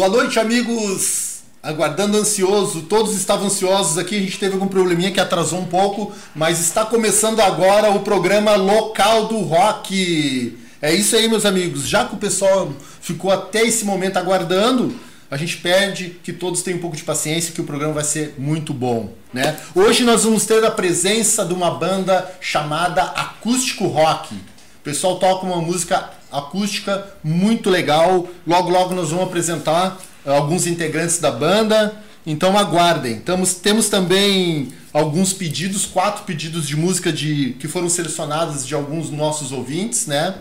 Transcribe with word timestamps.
Boa 0.00 0.08
noite, 0.08 0.38
amigos. 0.38 1.40
Aguardando 1.62 2.16
ansioso, 2.16 2.84
todos 2.84 3.14
estavam 3.14 3.48
ansiosos 3.48 3.98
aqui. 3.98 4.16
A 4.16 4.20
gente 4.20 4.38
teve 4.38 4.54
algum 4.54 4.66
probleminha 4.66 5.10
que 5.10 5.20
atrasou 5.20 5.58
um 5.58 5.66
pouco, 5.66 6.10
mas 6.34 6.58
está 6.58 6.86
começando 6.86 7.38
agora 7.40 7.90
o 7.90 8.00
programa 8.00 8.56
local 8.56 9.26
do 9.26 9.40
rock. 9.40 10.58
É 10.80 10.94
isso 10.94 11.14
aí, 11.14 11.28
meus 11.28 11.44
amigos. 11.44 11.86
Já 11.86 12.06
que 12.06 12.14
o 12.14 12.16
pessoal 12.16 12.72
ficou 13.02 13.30
até 13.30 13.60
esse 13.60 13.84
momento 13.84 14.16
aguardando, 14.16 14.98
a 15.30 15.36
gente 15.36 15.58
pede 15.58 16.18
que 16.24 16.32
todos 16.32 16.62
tenham 16.62 16.78
um 16.78 16.80
pouco 16.80 16.96
de 16.96 17.02
paciência, 17.02 17.52
que 17.52 17.60
o 17.60 17.64
programa 17.64 17.92
vai 17.92 18.04
ser 18.04 18.36
muito 18.38 18.72
bom. 18.72 19.12
Né? 19.34 19.60
Hoje 19.74 20.02
nós 20.02 20.24
vamos 20.24 20.46
ter 20.46 20.64
a 20.64 20.70
presença 20.70 21.44
de 21.44 21.52
uma 21.52 21.72
banda 21.72 22.26
chamada 22.40 23.02
Acústico 23.02 23.86
Rock. 23.86 24.34
O 24.34 24.82
pessoal 24.82 25.18
toca 25.18 25.44
uma 25.44 25.60
música 25.60 26.08
acústica 26.30 27.06
muito 27.22 27.70
legal. 27.70 28.28
Logo, 28.46 28.70
logo 28.70 28.94
nós 28.94 29.10
vamos 29.10 29.26
apresentar 29.26 30.00
eh, 30.24 30.30
alguns 30.30 30.66
integrantes 30.66 31.18
da 31.18 31.30
banda. 31.30 31.94
Então 32.26 32.58
aguardem. 32.58 33.18
Tamos, 33.20 33.54
temos 33.54 33.88
também 33.88 34.72
alguns 34.92 35.32
pedidos, 35.32 35.86
quatro 35.86 36.24
pedidos 36.24 36.66
de 36.66 36.76
música 36.76 37.12
de, 37.12 37.56
que 37.58 37.66
foram 37.66 37.88
selecionados 37.88 38.66
de 38.66 38.74
alguns 38.74 39.10
nossos 39.10 39.52
ouvintes, 39.52 40.06
né? 40.06 40.34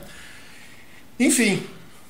Enfim, 1.19 1.63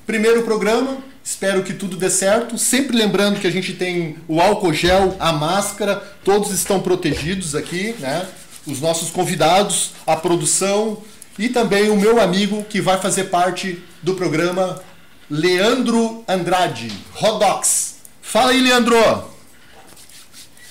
primeiro 0.06 0.42
programa, 0.42 0.98
Espero 1.22 1.62
que 1.62 1.74
tudo 1.74 1.96
dê 1.96 2.08
certo. 2.08 2.56
Sempre 2.56 2.96
lembrando 2.96 3.40
que 3.40 3.46
a 3.46 3.50
gente 3.50 3.74
tem 3.74 4.16
o 4.26 4.40
álcool 4.40 4.72
gel, 4.72 5.16
a 5.20 5.32
máscara, 5.32 5.96
todos 6.24 6.50
estão 6.50 6.80
protegidos 6.80 7.54
aqui, 7.54 7.94
né? 7.98 8.26
Os 8.66 8.80
nossos 8.80 9.10
convidados, 9.10 9.92
a 10.06 10.16
produção 10.16 10.98
e 11.40 11.48
também 11.48 11.88
o 11.88 11.96
meu 11.96 12.20
amigo 12.20 12.62
que 12.64 12.80
vai 12.80 13.00
fazer 13.00 13.24
parte 13.24 13.82
do 14.02 14.14
programa, 14.14 14.80
Leandro 15.28 16.22
Andrade, 16.28 16.92
Rodox. 17.14 17.96
Fala 18.20 18.50
aí, 18.50 18.60
Leandro! 18.60 19.24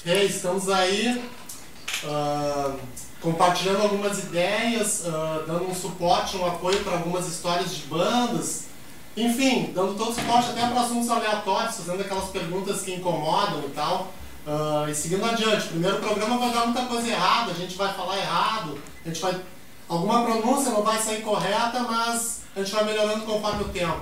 Hey, 0.05 0.27
estamos 0.27 0.69
aí 0.69 1.21
uh, 2.03 2.79
compartilhando 3.19 3.81
algumas 3.81 4.19
ideias, 4.19 5.05
uh, 5.05 5.45
dando 5.47 5.67
um 5.67 5.73
suporte, 5.73 6.37
um 6.37 6.45
apoio 6.45 6.79
para 6.83 6.93
algumas 6.93 7.27
histórias 7.27 7.75
de 7.75 7.81
bandas 7.87 8.69
enfim, 9.17 9.71
dando 9.73 9.95
todo 9.95 10.13
suporte 10.13 10.51
até 10.51 10.65
para 10.67 10.81
assuntos 10.81 11.09
aleatórios, 11.09 11.77
fazendo 11.77 12.01
aquelas 12.01 12.29
perguntas 12.29 12.81
que 12.81 12.93
incomodam 12.93 13.63
e 13.65 13.69
tal. 13.71 14.13
Uh, 14.47 14.89
e 14.89 14.95
seguindo 14.95 15.25
adiante, 15.25 15.67
primeiro 15.67 15.97
programa 15.97 16.37
vai 16.37 16.51
dar 16.51 16.65
muita 16.65 16.85
coisa 16.85 17.07
errada, 17.07 17.51
a 17.51 17.55
gente 17.55 17.75
vai 17.75 17.93
falar 17.93 18.17
errado, 18.17 18.79
a 19.03 19.09
gente 19.09 19.19
vai. 19.19 19.35
Alguma 19.89 20.23
pronúncia 20.23 20.71
não 20.71 20.83
vai 20.83 21.01
sair 21.01 21.21
correta, 21.21 21.79
mas 21.79 22.41
a 22.55 22.59
gente 22.59 22.71
vai 22.71 22.85
melhorando 22.85 23.25
conforme 23.25 23.63
o 23.63 23.69
tempo. 23.69 23.99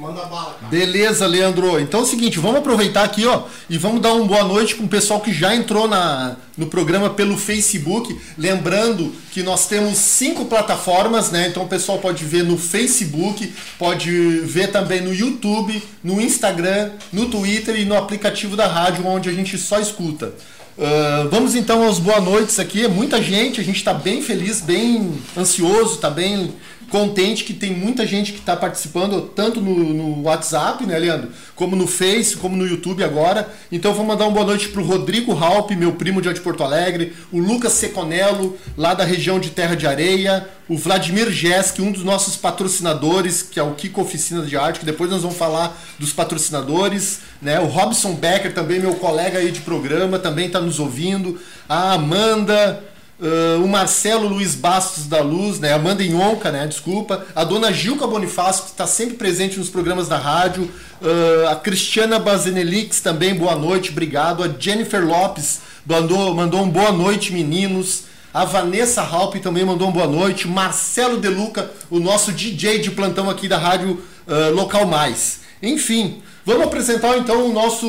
Manda 0.00 0.24
bala, 0.24 0.54
cara. 0.54 0.70
Beleza, 0.70 1.26
Leandro. 1.26 1.78
Então 1.78 2.00
é 2.00 2.02
o 2.04 2.06
seguinte, 2.06 2.38
vamos 2.38 2.60
aproveitar 2.60 3.04
aqui, 3.04 3.26
ó, 3.26 3.42
e 3.68 3.76
vamos 3.76 4.00
dar 4.00 4.14
uma 4.14 4.24
boa 4.24 4.44
noite 4.44 4.74
com 4.74 4.84
o 4.84 4.88
pessoal 4.88 5.20
que 5.20 5.30
já 5.30 5.54
entrou 5.54 5.86
na, 5.86 6.36
no 6.56 6.68
programa 6.68 7.10
pelo 7.10 7.36
Facebook. 7.36 8.18
Lembrando 8.38 9.12
que 9.30 9.42
nós 9.42 9.66
temos 9.66 9.98
cinco 9.98 10.46
plataformas, 10.46 11.30
né? 11.30 11.48
Então 11.48 11.64
o 11.64 11.68
pessoal 11.68 11.98
pode 11.98 12.24
ver 12.24 12.44
no 12.44 12.56
Facebook, 12.56 13.52
pode 13.78 14.10
ver 14.40 14.68
também 14.68 15.02
no 15.02 15.12
YouTube, 15.12 15.82
no 16.02 16.18
Instagram, 16.18 16.92
no 17.12 17.28
Twitter 17.28 17.78
e 17.78 17.84
no 17.84 17.94
aplicativo 17.94 18.56
da 18.56 18.66
rádio, 18.66 19.06
onde 19.06 19.28
a 19.28 19.32
gente 19.34 19.58
só 19.58 19.78
escuta. 19.78 20.32
Uh, 20.80 21.28
vamos 21.28 21.54
então 21.54 21.84
aos 21.84 21.98
boa 21.98 22.22
noites 22.22 22.58
aqui. 22.58 22.86
É 22.86 22.88
muita 22.88 23.20
gente, 23.20 23.60
a 23.60 23.64
gente 23.64 23.76
está 23.76 23.92
bem 23.92 24.22
feliz, 24.22 24.62
bem 24.62 25.12
ansioso, 25.36 25.96
está 25.96 26.08
bem 26.08 26.54
contente 26.90 27.44
que 27.44 27.54
tem 27.54 27.72
muita 27.72 28.06
gente 28.06 28.32
que 28.32 28.40
está 28.40 28.56
participando, 28.56 29.22
tanto 29.34 29.60
no, 29.60 29.94
no, 29.94 30.22
WhatsApp, 30.22 30.84
né, 30.84 30.98
Leandro? 30.98 31.30
Como 31.54 31.76
no 31.76 31.86
Face, 31.86 32.36
como 32.36 32.56
no 32.56 32.66
YouTube 32.66 33.02
agora. 33.02 33.48
Então 33.70 33.94
vou 33.94 34.04
mandar 34.04 34.24
uma 34.24 34.32
boa 34.32 34.46
noite 34.46 34.68
para 34.68 34.82
o 34.82 34.84
Rodrigo 34.84 35.32
Halp, 35.32 35.70
meu 35.70 35.92
primo 35.92 36.20
de 36.20 36.40
Porto 36.40 36.62
Alegre, 36.62 37.14
o 37.32 37.38
Lucas 37.38 37.72
Seconello, 37.74 38.58
lá 38.76 38.92
da 38.92 39.04
região 39.04 39.38
de 39.38 39.50
Terra 39.50 39.74
de 39.74 39.86
Areia, 39.86 40.48
o 40.68 40.76
Vladimir 40.76 41.30
Jesk, 41.30 41.80
um 41.80 41.90
dos 41.90 42.04
nossos 42.04 42.36
patrocinadores, 42.36 43.42
que 43.42 43.58
é 43.58 43.62
o 43.62 43.74
Kiko 43.74 44.00
Oficina 44.00 44.42
de 44.42 44.56
Arte, 44.56 44.80
que 44.80 44.86
depois 44.86 45.10
nós 45.10 45.22
vamos 45.22 45.36
falar 45.36 45.76
dos 45.98 46.12
patrocinadores, 46.12 47.20
né? 47.42 47.58
O 47.60 47.66
Robson 47.66 48.14
Becker, 48.14 48.52
também 48.54 48.78
meu 48.78 48.94
colega 48.94 49.38
aí 49.38 49.50
de 49.50 49.60
programa, 49.60 50.18
também 50.18 50.46
está 50.46 50.60
nos 50.60 50.78
ouvindo. 50.78 51.40
A 51.68 51.92
Amanda, 51.94 52.82
Uh, 53.20 53.62
o 53.62 53.68
Marcelo 53.68 54.26
Luiz 54.26 54.54
Bastos 54.54 55.06
da 55.06 55.20
Luz, 55.20 55.60
né? 55.60 55.74
Amanda 55.74 56.02
Inhonca, 56.02 56.50
né? 56.50 56.66
Desculpa. 56.66 57.26
A 57.36 57.44
dona 57.44 57.70
Gilca 57.70 58.06
Bonifácio, 58.06 58.64
que 58.64 58.70
está 58.70 58.86
sempre 58.86 59.16
presente 59.16 59.58
nos 59.58 59.68
programas 59.68 60.08
da 60.08 60.16
rádio. 60.16 60.70
Uh, 61.02 61.48
a 61.50 61.56
Cristiana 61.56 62.18
Bazenelix 62.18 63.02
também, 63.02 63.34
boa 63.34 63.54
noite, 63.54 63.90
obrigado. 63.90 64.42
A 64.42 64.48
Jennifer 64.48 65.04
Lopes 65.06 65.60
mandou, 65.86 66.34
mandou 66.34 66.62
um 66.62 66.70
boa 66.70 66.92
noite, 66.92 67.30
meninos. 67.30 68.04
A 68.32 68.46
Vanessa 68.46 69.02
Halp 69.02 69.34
também 69.36 69.66
mandou 69.66 69.88
um 69.88 69.92
boa 69.92 70.06
noite. 70.06 70.48
Marcelo 70.48 71.18
Deluca, 71.18 71.70
o 71.90 72.00
nosso 72.00 72.32
DJ 72.32 72.78
de 72.78 72.90
plantão 72.90 73.28
aqui 73.28 73.46
da 73.46 73.58
rádio 73.58 74.02
uh, 74.26 74.54
Local 74.54 74.86
Mais. 74.86 75.40
Enfim, 75.62 76.22
Vamos 76.50 76.66
apresentar 76.66 77.16
então 77.16 77.48
o 77.48 77.52
nosso, 77.52 77.86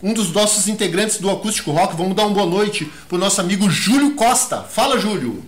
um 0.00 0.12
dos 0.14 0.32
nossos 0.32 0.68
integrantes 0.68 1.18
do 1.18 1.28
Acústico 1.28 1.72
Rock. 1.72 1.96
Vamos 1.96 2.14
dar 2.14 2.24
uma 2.26 2.34
boa 2.34 2.46
noite 2.46 2.88
para 3.08 3.16
o 3.16 3.18
nosso 3.18 3.40
amigo 3.40 3.68
Júlio 3.68 4.14
Costa. 4.14 4.62
Fala, 4.62 4.96
Júlio. 4.96 5.42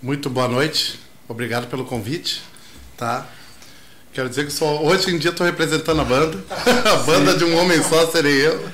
Muito 0.00 0.30
boa 0.30 0.48
noite. 0.48 0.98
Obrigado 1.28 1.66
pelo 1.66 1.84
convite. 1.84 2.40
Tá? 2.96 3.26
Quero 4.14 4.30
dizer 4.30 4.46
que 4.46 4.52
só 4.54 4.82
hoje 4.82 5.10
em 5.10 5.18
dia 5.18 5.30
estou 5.30 5.44
representando 5.44 6.00
a 6.00 6.04
banda. 6.04 6.42
a 6.90 6.96
banda 6.96 7.36
de 7.36 7.44
um 7.44 7.58
homem 7.58 7.82
só 7.82 8.10
serei 8.10 8.46
eu. 8.46 8.66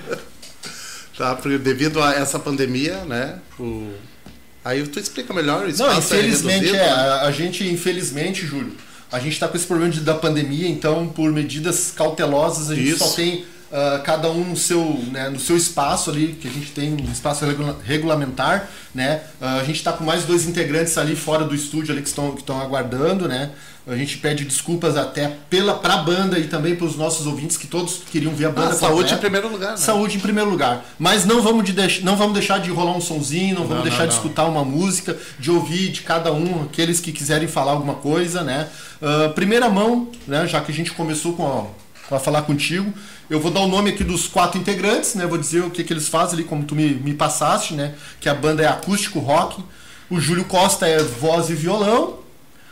tá? 1.19 1.35
Devido 1.61 2.01
a 2.01 2.15
essa 2.15 2.39
pandemia, 2.39 3.05
né? 3.05 3.41
O... 3.59 3.93
Aí 4.65 4.87
tu 4.87 5.01
explica 5.01 5.35
melhor 5.35 5.69
isso. 5.69 5.83
Não, 5.83 5.99
infelizmente 5.99 6.69
é, 6.69 6.79
é. 6.79 6.89
A 6.89 7.33
gente, 7.33 7.69
infelizmente, 7.69 8.47
Júlio 8.47 8.77
a 9.15 9.21
gente 9.21 9.35
está 9.35 9.47
com 9.47 9.57
esse 9.57 9.67
problema 9.67 9.93
de, 9.93 10.01
da 10.01 10.15
pandemia, 10.15 10.69
então, 10.69 11.07
por 11.07 11.31
medidas 11.31 11.93
cautelosas, 11.95 12.69
a 12.69 12.75
gente 12.75 12.91
Isso. 12.91 12.99
só 12.99 13.15
tem 13.15 13.45
uh, 13.75 14.03
cada 14.05 14.31
um 14.31 14.45
no 14.45 14.57
seu, 14.57 14.81
né, 15.11 15.29
no 15.29 15.41
seu 15.41 15.57
espaço 15.57 16.11
ali, 16.11 16.39
que 16.41 16.47
a 16.47 16.51
gente 16.51 16.71
tem 16.71 16.93
um 16.93 17.11
espaço 17.11 17.45
regula 17.45 17.77
regulamentar, 17.85 18.71
né? 18.95 19.23
Uh, 19.41 19.61
a 19.61 19.65
gente 19.65 19.77
está 19.77 19.93
com 19.93 20.05
mais 20.05 20.25
dois 20.25 20.47
integrantes 20.47 20.97
ali 20.97 21.17
fora 21.17 21.45
do 21.45 21.55
estúdio 21.55 21.93
ali 21.93 22.01
que 22.01 22.09
estão, 22.09 22.33
que 22.33 22.41
estão 22.41 22.61
aguardando, 22.61 23.27
né? 23.27 23.51
A 23.87 23.97
gente 23.97 24.17
pede 24.17 24.47
desculpas 24.47 24.97
até 24.97 25.37
pela 25.51 25.75
pra 25.75 25.99
banda 25.99 26.39
e 26.39 26.45
também 26.45 26.75
para 26.75 26.87
os 26.87 26.97
nossos 26.97 27.27
ouvintes 27.27 27.59
que 27.59 27.67
todos 27.67 28.01
queriam 28.11 28.33
ver 28.33 28.47
a 28.47 28.51
banda. 28.51 28.71
Ah, 28.71 28.75
saúde 28.75 29.13
em 29.13 29.19
primeiro 29.19 29.47
lugar. 29.47 29.73
Né? 29.73 29.77
Saúde 29.77 30.17
em 30.17 30.21
primeiro 30.21 30.49
lugar. 30.49 30.87
Mas 30.99 31.27
não 31.27 31.43
vamos, 31.43 31.65
de 31.71 32.03
não 32.03 32.17
vamos 32.17 32.33
deixar 32.33 32.61
de 32.61 32.71
rolar 32.71 32.97
um 32.97 33.01
sonzinho, 33.01 33.57
não 33.57 33.67
vamos 33.67 33.77
não, 33.77 33.83
deixar 33.83 34.05
não, 34.05 34.09
de 34.09 34.15
escutar 34.15 34.47
uma 34.47 34.65
música, 34.65 35.15
de 35.39 35.51
ouvir 35.51 35.91
de 35.91 36.01
cada 36.01 36.33
um, 36.33 36.63
aqueles 36.63 36.99
que 36.99 37.13
quiserem 37.13 37.47
falar 37.47 37.73
alguma 37.73 37.97
coisa, 37.97 38.43
né? 38.43 38.71
Uh, 39.03 39.35
primeira 39.35 39.69
mão, 39.69 40.09
né? 40.27 40.47
Já 40.47 40.63
que 40.63 40.73
a 40.73 40.75
gente 40.75 40.93
começou 40.93 41.35
com 41.35 41.47
a, 41.47 41.84
com 42.09 42.15
a 42.15 42.21
falar 42.21 42.43
contigo, 42.43 42.93
eu 43.29 43.41
vou 43.41 43.51
dar 43.51 43.61
o 43.61 43.67
nome 43.67 43.91
aqui 43.91 44.05
dos 44.05 44.29
quatro 44.29 44.61
integrantes, 44.61 45.15
né? 45.15 45.27
Vou 45.27 45.39
dizer 45.39 45.63
o 45.63 45.71
que, 45.71 45.83
que 45.83 45.93
eles 45.93 46.09
fazem 46.09 46.35
ali, 46.35 46.45
como 46.45 46.65
tu 46.65 46.75
me, 46.75 46.95
me 46.95 47.15
passaste, 47.15 47.75
né? 47.75 47.95
Que 48.21 48.29
a 48.29 48.35
banda 48.35 48.63
é 48.63 48.67
acústico 48.67 49.19
rock. 49.19 49.63
O 50.11 50.21
Júlio 50.21 50.45
Costa 50.45 50.87
é 50.87 51.03
voz 51.03 51.49
e 51.49 51.55
violão. 51.55 52.19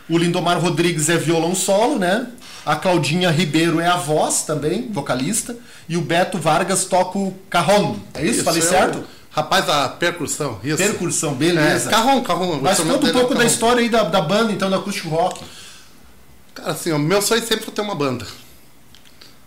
O 0.07 0.17
Lindomar 0.17 0.59
Rodrigues 0.59 1.09
é 1.09 1.17
violão 1.17 1.55
solo, 1.55 1.97
né? 1.97 2.27
A 2.65 2.75
Claudinha 2.75 3.31
Ribeiro 3.31 3.79
é 3.79 3.87
a 3.87 3.97
voz 3.97 4.43
também, 4.43 4.89
vocalista. 4.91 5.55
E 5.89 5.97
o 5.97 6.01
Beto 6.01 6.37
Vargas 6.37 6.85
toca 6.85 7.17
o 7.17 7.33
carrom. 7.49 7.97
É 8.13 8.21
isso? 8.23 8.35
isso 8.35 8.43
Falei 8.43 8.61
é 8.61 8.65
certo? 8.65 8.99
O... 8.99 9.05
Rapaz, 9.31 9.67
a 9.67 9.89
percussão, 9.89 10.59
isso. 10.63 10.77
Percussão, 10.77 11.33
beleza. 11.33 11.89
É, 11.89 11.91
carrom, 11.91 12.21
carrom. 12.21 12.59
Mas 12.61 12.79
conta 12.79 13.07
um 13.07 13.09
é 13.09 13.11
pouco 13.13 13.33
da 13.33 13.43
história 13.43 13.81
aí 13.81 13.89
da, 13.89 14.03
da 14.03 14.21
banda, 14.21 14.51
então, 14.51 14.69
da 14.69 14.77
Acústico 14.77 15.09
Rock. 15.09 15.43
Cara, 16.53 16.71
assim, 16.71 16.91
o 16.91 16.99
meu 16.99 17.19
sonho 17.19 17.41
sempre 17.41 17.65
foi 17.65 17.73
ter 17.73 17.81
uma 17.81 17.95
banda. 17.95 18.27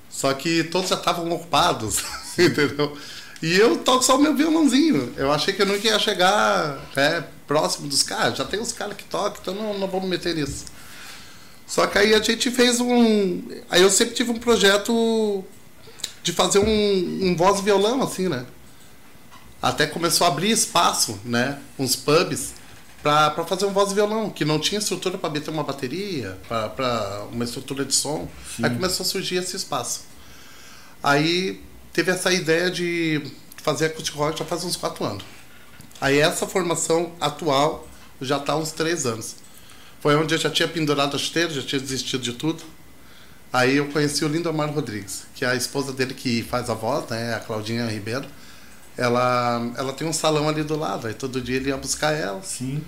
Só 0.08 0.32
que 0.32 0.64
todos 0.64 0.88
já 0.88 0.97
estavam 0.97 1.31
ocupados, 1.31 2.03
entendeu? 2.38 2.97
E 3.43 3.55
eu 3.56 3.79
toco 3.79 4.03
só 4.03 4.17
o 4.17 4.23
meu 4.23 4.35
violãozinho. 4.35 5.12
Eu 5.17 5.31
achei 5.31 5.53
que 5.53 5.62
eu 5.62 5.67
nunca 5.67 5.87
ia 5.87 5.99
chegar 5.99 6.81
né, 6.97 7.25
próximo 7.47 7.88
dos 7.88 8.03
caras. 8.03 8.38
Já 8.38 8.44
tem 8.44 8.61
os 8.61 8.73
caras 8.73 8.97
que 8.97 9.05
tocam, 9.05 9.38
então 9.41 9.55
não, 9.55 9.79
não 9.79 9.88
vou 9.88 10.00
me 10.00 10.08
meter 10.08 10.35
nisso. 10.35 10.64
Só 11.67 11.87
que 11.87 11.99
aí 11.99 12.14
a 12.14 12.23
gente 12.23 12.50
fez 12.50 12.81
um. 12.81 13.43
Aí 13.69 13.82
eu 13.82 13.91
sempre 13.91 14.14
tive 14.14 14.31
um 14.31 14.38
projeto 14.38 15.44
de 16.23 16.32
fazer 16.32 16.61
um, 16.61 17.19
um 17.23 17.37
voz 17.37 17.61
violão, 17.61 18.02
assim, 18.02 18.29
né? 18.29 18.47
Até 19.61 19.87
começou 19.87 20.26
a 20.26 20.31
abrir 20.31 20.50
espaço, 20.50 21.19
né? 21.25 21.59
Uns 21.79 21.97
pubs 21.97 22.55
para 23.35 23.44
fazer 23.44 23.67
um 23.67 23.73
voz 23.73 23.93
e 23.93 23.94
violão, 23.94 24.31
que 24.31 24.44
não 24.44 24.58
tinha 24.58 24.79
estrutura 24.79 25.17
para 25.17 25.31
meter 25.31 25.50
uma 25.50 25.62
bateria, 25.62 26.37
para 26.49 27.25
uma 27.31 27.44
estrutura 27.44 27.85
de 27.85 27.94
som. 27.94 28.29
Sim. 28.56 28.64
Aí 28.64 28.70
começou 28.70 29.05
a 29.05 29.06
surgir 29.06 29.37
esse 29.37 29.56
espaço. 29.56 30.03
Aí 31.03 31.62
teve 31.93 32.11
essa 32.11 32.32
ideia 32.32 32.70
de 32.70 33.23
fazer 33.62 33.87
acústico 33.87 34.19
rock 34.19 34.38
já 34.38 34.44
faz 34.44 34.64
uns 34.64 34.76
quatro 34.76 35.05
anos. 35.05 35.25
Aí 36.00 36.19
essa 36.19 36.47
formação 36.47 37.12
atual 37.20 37.88
já 38.20 38.38
está 38.38 38.55
há 38.55 38.56
uns 38.56 38.73
três 38.73 39.06
anos. 39.06 39.37
Foi 40.00 40.17
onde 40.17 40.35
eu 40.35 40.38
já 40.38 40.50
tinha 40.50 40.69
pendurado 40.69 41.14
a 41.17 41.19
chuteira, 41.19 41.50
já 41.50 41.62
tinha 41.62 41.81
desistido 41.81 42.23
de 42.23 42.32
tudo. 42.32 42.62
Aí 43.52 43.76
eu 43.76 43.87
conheci 43.87 44.25
o 44.25 44.29
Lindomar 44.29 44.70
Rodrigues, 44.73 45.23
que 45.35 45.44
é 45.44 45.49
a 45.49 45.55
esposa 45.55 45.93
dele 45.93 46.12
que 46.12 46.43
faz 46.43 46.69
a 46.69 46.75
voz, 46.75 47.09
né? 47.09 47.35
A 47.35 47.41
Claudinha 47.41 47.87
Ribeiro. 47.87 48.26
Ela, 48.97 49.73
ela 49.76 49.93
tem 49.93 50.06
um 50.06 50.12
salão 50.12 50.49
ali 50.49 50.62
do 50.62 50.76
lado, 50.76 51.06
aí 51.06 51.14
todo 51.14 51.41
dia 51.41 51.56
ele 51.56 51.69
ia 51.69 51.76
buscar 51.76 52.12
ela. 52.12 52.43
Sim. 52.43 52.82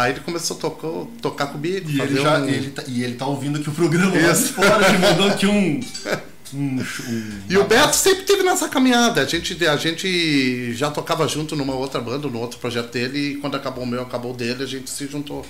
Aí 0.00 0.12
ele 0.12 0.20
começou 0.20 0.56
a 0.56 0.60
tocar, 0.60 0.88
tocar 1.20 1.46
comigo. 1.48 1.90
E 1.90 2.00
ele, 2.00 2.20
já, 2.20 2.38
um- 2.38 2.48
ele 2.48 2.70
tá, 2.70 2.82
e 2.86 3.02
ele 3.04 3.14
tá 3.14 3.26
ouvindo 3.26 3.58
aqui 3.58 3.68
o 3.68 3.72
programa 3.72 4.14
lá 4.14 4.32
de 4.32 4.38
Isso. 4.38 4.52
fora, 4.54 4.88
ele 4.88 4.98
mandou 4.98 5.28
aqui 5.28 5.46
um. 5.46 5.80
um, 6.54 6.80
um 6.80 7.32
E 7.48 7.56
o 7.58 7.64
Beto 7.64 7.94
sempre 7.94 8.22
teve 8.24 8.42
nessa 8.42 8.68
caminhada. 8.68 9.20
A 9.20 9.24
gente, 9.26 9.66
a 9.66 9.76
gente 9.76 10.72
já 10.72 10.90
tocava 10.90 11.28
junto 11.28 11.54
numa 11.54 11.74
outra 11.74 12.00
banda, 12.00 12.28
no 12.28 12.38
outro 12.38 12.58
projeto 12.58 12.90
dele, 12.92 13.18
e 13.18 13.34
quando 13.36 13.56
acabou 13.56 13.84
o 13.84 13.86
meu, 13.86 14.02
acabou 14.02 14.32
o 14.32 14.36
dele, 14.36 14.62
a 14.62 14.66
gente 14.66 14.88
se 14.88 15.06
juntou. 15.06 15.44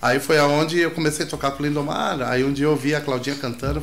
Aí 0.00 0.20
foi 0.20 0.38
aonde 0.38 0.78
eu 0.78 0.90
comecei 0.90 1.26
a 1.26 1.28
tocar 1.28 1.50
com 1.52 1.62
o 1.62 1.66
Lindomar. 1.66 2.20
Aí 2.22 2.44
um 2.44 2.52
dia 2.52 2.66
eu 2.66 2.76
vi 2.76 2.94
a 2.94 3.00
Claudinha 3.00 3.36
cantando 3.36 3.82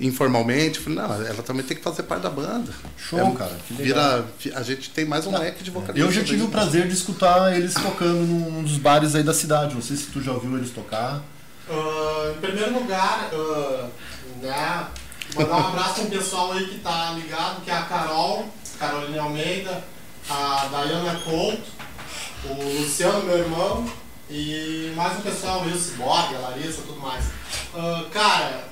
informalmente. 0.00 0.78
Falei, 0.78 0.98
não, 0.98 1.12
ela 1.12 1.42
também 1.42 1.62
tem 1.64 1.76
que 1.76 1.82
fazer 1.82 2.02
parte 2.04 2.22
da 2.22 2.30
banda. 2.30 2.72
Show, 2.96 3.32
cara, 3.34 3.56
que 3.66 3.74
legal. 3.74 4.24
Vira, 4.38 4.58
a 4.58 4.62
gente 4.62 4.90
tem 4.90 5.04
mais 5.04 5.26
um 5.26 5.36
leque 5.36 5.62
de 5.62 5.70
vocalistas. 5.70 6.04
Eu 6.04 6.12
já 6.12 6.24
tive 6.24 6.42
o 6.42 6.48
prazer 6.48 6.88
de 6.88 6.94
escutar 6.94 7.54
eles 7.54 7.74
tocando 7.74 8.26
num 8.26 8.62
dos 8.62 8.78
bares 8.78 9.14
aí 9.14 9.22
da 9.22 9.34
cidade. 9.34 9.74
Não 9.74 9.82
sei 9.82 9.96
se 9.96 10.06
tu 10.06 10.22
já 10.22 10.32
ouviu 10.32 10.56
eles 10.56 10.70
tocar. 10.70 11.22
Ah, 11.68 12.32
em 12.36 12.40
primeiro 12.40 12.74
lugar, 12.74 13.30
ah, 13.32 13.88
né, 14.42 14.86
mandar 15.36 15.56
um 15.56 15.68
abraço 15.68 15.94
para 15.94 16.02
um 16.04 16.10
pessoal 16.10 16.52
aí 16.52 16.66
que 16.66 16.78
tá 16.78 17.12
ligado, 17.12 17.62
que 17.62 17.70
é 17.70 17.74
a 17.74 17.82
Carol, 17.82 18.48
Carolina 18.78 19.22
Almeida, 19.22 19.84
a 20.28 20.68
Dayana 20.72 21.20
Couto, 21.20 21.70
o 22.44 22.80
Luciano, 22.80 23.22
meu 23.24 23.38
irmão, 23.38 23.88
e 24.28 24.92
mais 24.96 25.18
um 25.18 25.22
pessoal 25.22 25.62
aí, 25.62 25.72
o 25.72 25.78
Ciborgue, 25.78 26.34
a 26.36 26.38
Larissa, 26.38 26.82
tudo 26.82 27.00
mais. 27.00 27.24
Ah, 27.74 28.04
cara, 28.12 28.69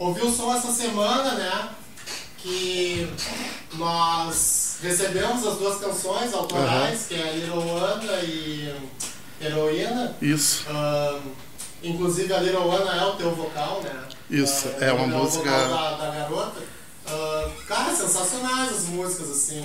ouvi 0.00 0.22
o 0.22 0.32
som 0.34 0.52
essa 0.54 0.72
semana, 0.72 1.34
né? 1.34 1.68
Que 2.38 3.08
nós 3.74 4.78
recebemos 4.82 5.46
as 5.46 5.58
duas 5.58 5.78
canções 5.78 6.32
autorais, 6.32 7.06
que 7.06 7.14
é 7.14 7.32
Little 7.36 7.76
Ana 7.76 8.12
e 8.22 8.74
Heroína. 9.40 10.16
Isso. 10.22 10.64
Ahn, 10.70 11.20
inclusive 11.82 12.32
a 12.32 12.40
Little 12.40 12.72
é 12.72 13.04
o 13.04 13.12
teu 13.16 13.34
vocal, 13.34 13.82
né? 13.82 14.08
Isso, 14.30 14.68
Ah, 14.80 14.84
é 14.86 14.92
uma 14.92 15.04
o 15.04 15.08
música- 15.08 15.50
vocal 15.50 15.68
da, 15.98 16.06
da 16.06 16.10
garota. 16.14 16.60
Ah, 17.06 17.50
cara, 17.68 17.94
sensacionais 17.94 18.70
as 18.72 18.84
músicas, 18.88 19.30
assim. 19.30 19.64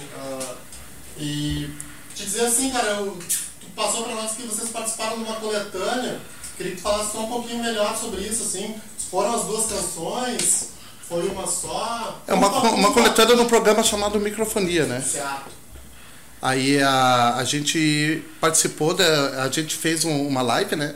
e 1.17 1.69
te 2.13 2.25
dizer 2.25 2.45
assim, 2.45 2.69
cara, 2.71 2.87
eu, 2.89 3.17
tu 3.61 3.67
passou 3.75 4.03
pra 4.03 4.15
nós 4.15 4.31
que 4.33 4.43
vocês 4.43 4.69
participaram 4.69 5.17
de 5.17 5.23
uma 5.23 5.35
coletânea. 5.35 6.19
Queria 6.57 6.71
que 6.73 6.77
tu 6.77 6.83
falasse 6.83 7.11
só 7.11 7.23
um 7.23 7.27
pouquinho 7.29 7.63
melhor 7.63 7.95
sobre 7.97 8.21
isso, 8.21 8.43
assim. 8.43 8.75
Foram 9.11 9.35
as 9.35 9.43
duas 9.43 9.65
canções? 9.65 10.69
Foi 11.07 11.27
uma 11.27 11.45
só? 11.45 12.21
É 12.27 12.33
uma, 12.33 12.47
uma 12.71 12.91
coletânea 12.93 13.35
num 13.35 13.45
programa 13.45 13.83
chamado 13.83 14.19
Microfonia, 14.19 14.85
né? 14.85 15.01
Certo. 15.01 15.51
Aí 16.41 16.81
a, 16.81 17.35
a 17.35 17.43
gente 17.43 18.23
participou, 18.39 18.93
da, 18.93 19.43
a 19.43 19.49
gente 19.49 19.75
fez 19.75 20.05
um- 20.05 20.27
uma 20.27 20.41
live, 20.41 20.75
né? 20.75 20.95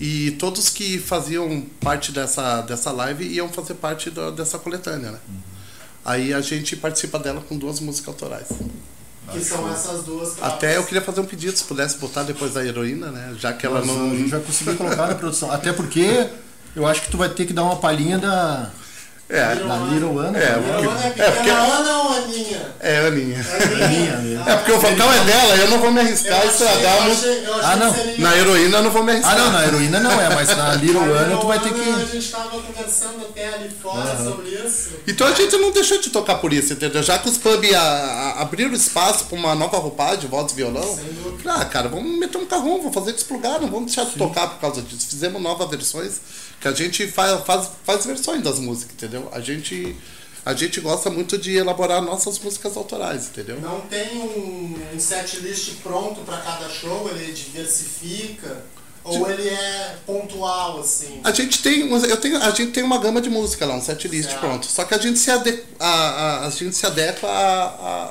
E 0.00 0.32
todos 0.32 0.68
que 0.68 0.98
faziam 0.98 1.62
parte 1.80 2.12
dessa, 2.12 2.60
dessa 2.62 2.90
live 2.92 3.24
iam 3.26 3.48
fazer 3.48 3.74
parte 3.74 4.10
da- 4.10 4.30
dessa 4.30 4.58
coletânea, 4.58 5.12
né? 5.12 5.18
Aí 6.04 6.32
a 6.34 6.40
gente 6.40 6.76
participa 6.76 7.18
dela 7.18 7.42
com 7.48 7.56
duas 7.56 7.80
músicas 7.80 8.08
autorais. 8.08 8.46
Que 9.32 9.40
são 9.40 9.70
essas 9.70 10.04
duas 10.04 10.40
Até 10.40 10.76
eu 10.76 10.84
queria 10.84 11.02
fazer 11.02 11.20
um 11.20 11.24
pedido, 11.24 11.56
se 11.56 11.64
pudesse 11.64 11.98
botar 11.98 12.22
depois 12.22 12.54
da 12.54 12.64
heroína, 12.64 13.10
né? 13.10 13.34
Já 13.38 13.52
que 13.52 13.66
ela 13.66 13.80
Mas 13.80 13.86
não. 13.88 14.10
A 14.10 14.14
gente 14.14 14.30
vai 14.30 14.40
conseguir 14.40 14.76
colocar 14.76 15.08
na 15.08 15.14
produção. 15.14 15.50
Até 15.50 15.72
porque 15.72 16.28
eu 16.74 16.86
acho 16.86 17.02
que 17.02 17.10
tu 17.10 17.18
vai 17.18 17.28
ter 17.28 17.46
que 17.46 17.52
dar 17.52 17.64
uma 17.64 17.76
palhinha 17.76 18.18
da, 18.18 18.70
É, 19.28 19.56
da 19.56 19.76
Little 19.90 20.16
Ana. 20.20 20.38
É, 20.38 20.50
Ana 20.52 21.12
é 21.16 21.20
É, 21.20 21.30
porque- 21.32 21.50
Ana 21.50 21.98
ou 21.98 22.08
Aninha? 22.12 22.74
é 22.78 22.98
Aninha. 23.08 23.44
Aninha 23.84 24.16
mesmo. 24.18 24.48
É 24.48 24.56
porque 24.56 24.70
o 24.70 24.78
vocal 24.78 25.12
é 25.12 25.24
dela, 25.24 25.56
eu 25.56 25.68
não 25.70 25.78
vou 25.80 25.90
me 25.90 26.00
arriscar 26.00 26.42
a 26.42 26.44
estragar. 26.44 27.10
achei 27.10 27.44
Ah, 27.60 27.74
não. 27.74 27.92
que 27.92 28.20
Na 28.20 28.36
heroína 28.36 28.78
eu 28.78 28.82
não 28.84 28.90
vou 28.92 29.02
me 29.02 29.10
Ah, 29.10 29.14
arriscar. 29.14 29.38
não, 29.38 29.50
na 29.50 29.66
heroína 29.66 29.98
não 29.98 30.12
é, 30.12 30.32
mas 30.32 30.56
na 30.56 30.74
Little 30.74 31.04
Na 31.06 31.18
Ana 31.22 31.36
tu 31.38 31.46
vai 31.48 31.58
ter 31.58 31.70
Ana, 31.70 31.96
A 31.96 32.06
que. 32.06 32.12
gente 32.12 32.30
tava 32.30 32.50
conversando 32.50 33.26
até 33.28 33.54
ali 33.54 33.68
fora 33.82 34.16
sobre 34.16 34.48
isso. 34.50 34.90
Então 35.08 35.26
a 35.26 35.32
gente 35.32 35.56
não 35.56 35.72
deixou 35.72 35.98
de 36.00 36.10
tocar 36.10 36.36
por 36.36 36.52
isso, 36.52 36.72
entendeu? 36.74 37.02
Já 37.02 37.18
que 37.18 37.28
os 37.28 37.36
pubs 37.36 37.74
abriram 38.36 38.74
espaço 38.74 39.24
para 39.24 39.36
uma 39.36 39.56
nova 39.56 39.76
roupagem, 39.78 40.28
voz 40.30 40.52
e 40.52 40.54
violão, 40.54 40.98
ah, 41.46 41.64
cara, 41.64 41.88
vamos 41.88 42.16
meter 42.16 42.38
um 42.38 42.46
carrão, 42.46 42.78
vamos 42.78 42.94
fazer 42.94 43.12
desplugar, 43.12 43.60
não 43.60 43.68
vamos 43.68 43.86
deixar 43.92 44.04
de 44.08 44.16
tocar 44.16 44.46
por 44.50 44.60
causa 44.60 44.80
disso. 44.82 45.08
Fizemos 45.10 45.42
novas 45.42 45.68
versões, 45.68 46.12
que 46.60 46.68
a 46.68 46.72
gente 46.72 47.06
faz, 47.08 47.44
faz, 47.44 47.70
faz 47.84 48.06
versões 48.06 48.42
das 48.42 48.58
músicas, 48.58 48.94
entendeu? 48.94 49.28
A 49.32 49.40
gente, 49.40 49.96
a 50.44 50.54
gente 50.54 50.80
gosta 50.80 51.10
muito 51.10 51.36
de 51.38 51.56
elaborar 51.56 52.02
nossas 52.02 52.38
músicas 52.38 52.76
autorais, 52.76 53.26
entendeu? 53.28 53.60
Não 53.60 53.80
tem 53.82 54.16
um, 54.18 54.78
um 54.94 55.00
set 55.00 55.40
list 55.40 55.74
pronto 55.82 56.20
para 56.22 56.38
cada 56.38 56.68
show, 56.68 57.08
ele 57.10 57.32
diversifica. 57.32 58.64
Ou 59.08 59.30
ele 59.30 59.48
é 59.48 59.96
pontual, 60.04 60.80
assim. 60.80 61.20
A 61.22 61.30
gente 61.30 61.62
tem, 61.62 61.88
eu 61.88 62.16
tenho, 62.16 62.42
a 62.42 62.50
gente 62.50 62.72
tem 62.72 62.82
uma 62.82 62.98
gama 62.98 63.20
de 63.20 63.30
música 63.30 63.64
lá, 63.64 63.76
um 63.76 63.80
set 63.80 64.08
list 64.08 64.30
Certo. 64.30 64.40
pronto. 64.40 64.66
Só 64.66 64.84
que 64.84 64.94
a 64.94 64.98
gente 64.98 65.16
se 65.20 65.30
adequa, 65.30 65.64
a, 65.78 65.86
a, 65.88 66.46
a 66.48 66.50
gente 66.50 66.74
se 66.74 66.84
adequa 66.84 67.28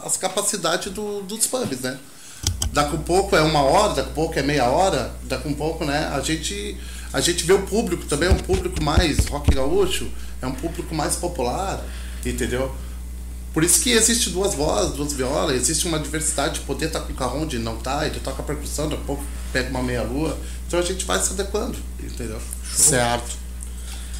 às 0.05 0.15
capacidades 0.15 0.93
do, 0.93 1.21
dos 1.23 1.47
pubs, 1.47 1.81
né? 1.81 1.99
Daqui 2.71 2.95
a 2.95 2.99
pouco 2.99 3.35
é 3.35 3.41
uma 3.41 3.61
hora, 3.61 3.93
daqui 3.95 4.09
a 4.09 4.13
pouco 4.13 4.39
é 4.39 4.41
meia 4.41 4.69
hora, 4.69 5.13
daqui 5.23 5.49
a 5.49 5.53
pouco, 5.53 5.83
né? 5.83 6.11
A 6.13 6.21
gente, 6.21 6.77
a 7.13 7.21
gente 7.21 7.43
vê 7.45 7.53
o 7.53 7.61
público 7.63 8.05
também, 8.05 8.29
é 8.29 8.31
um 8.31 8.37
público 8.37 8.83
mais 8.83 9.25
rock 9.27 9.53
gaúcho, 9.53 10.07
é 10.41 10.47
um 10.47 10.53
público 10.53 10.93
mais 10.93 11.15
popular, 11.15 11.83
entendeu? 12.25 12.73
Por 13.53 13.63
isso 13.63 13.81
que 13.81 13.91
existe 13.91 14.31
duas 14.31 14.53
vozes, 14.53 14.95
duas 14.95 15.13
violas, 15.13 15.55
existe 15.55 15.87
uma 15.87 15.97
diversidade 15.97 16.55
de 16.55 16.59
poder 16.65 16.87
estar 16.87 16.99
com 16.99 17.13
o 17.13 17.15
carrão 17.15 17.47
de 17.47 17.57
não 17.57 17.77
tá, 17.77 18.05
ele 18.05 18.19
toca 18.19 18.43
percussão, 18.43 18.89
daqui 18.89 19.01
a 19.01 19.05
pouco 19.05 19.23
pega 19.53 19.69
uma 19.69 19.81
meia-lua. 19.81 20.37
Então 20.67 20.77
a 20.77 20.81
gente 20.81 21.05
vai 21.05 21.21
se 21.21 21.31
adequando, 21.31 21.77
entendeu? 22.03 22.39
Certo. 22.69 23.44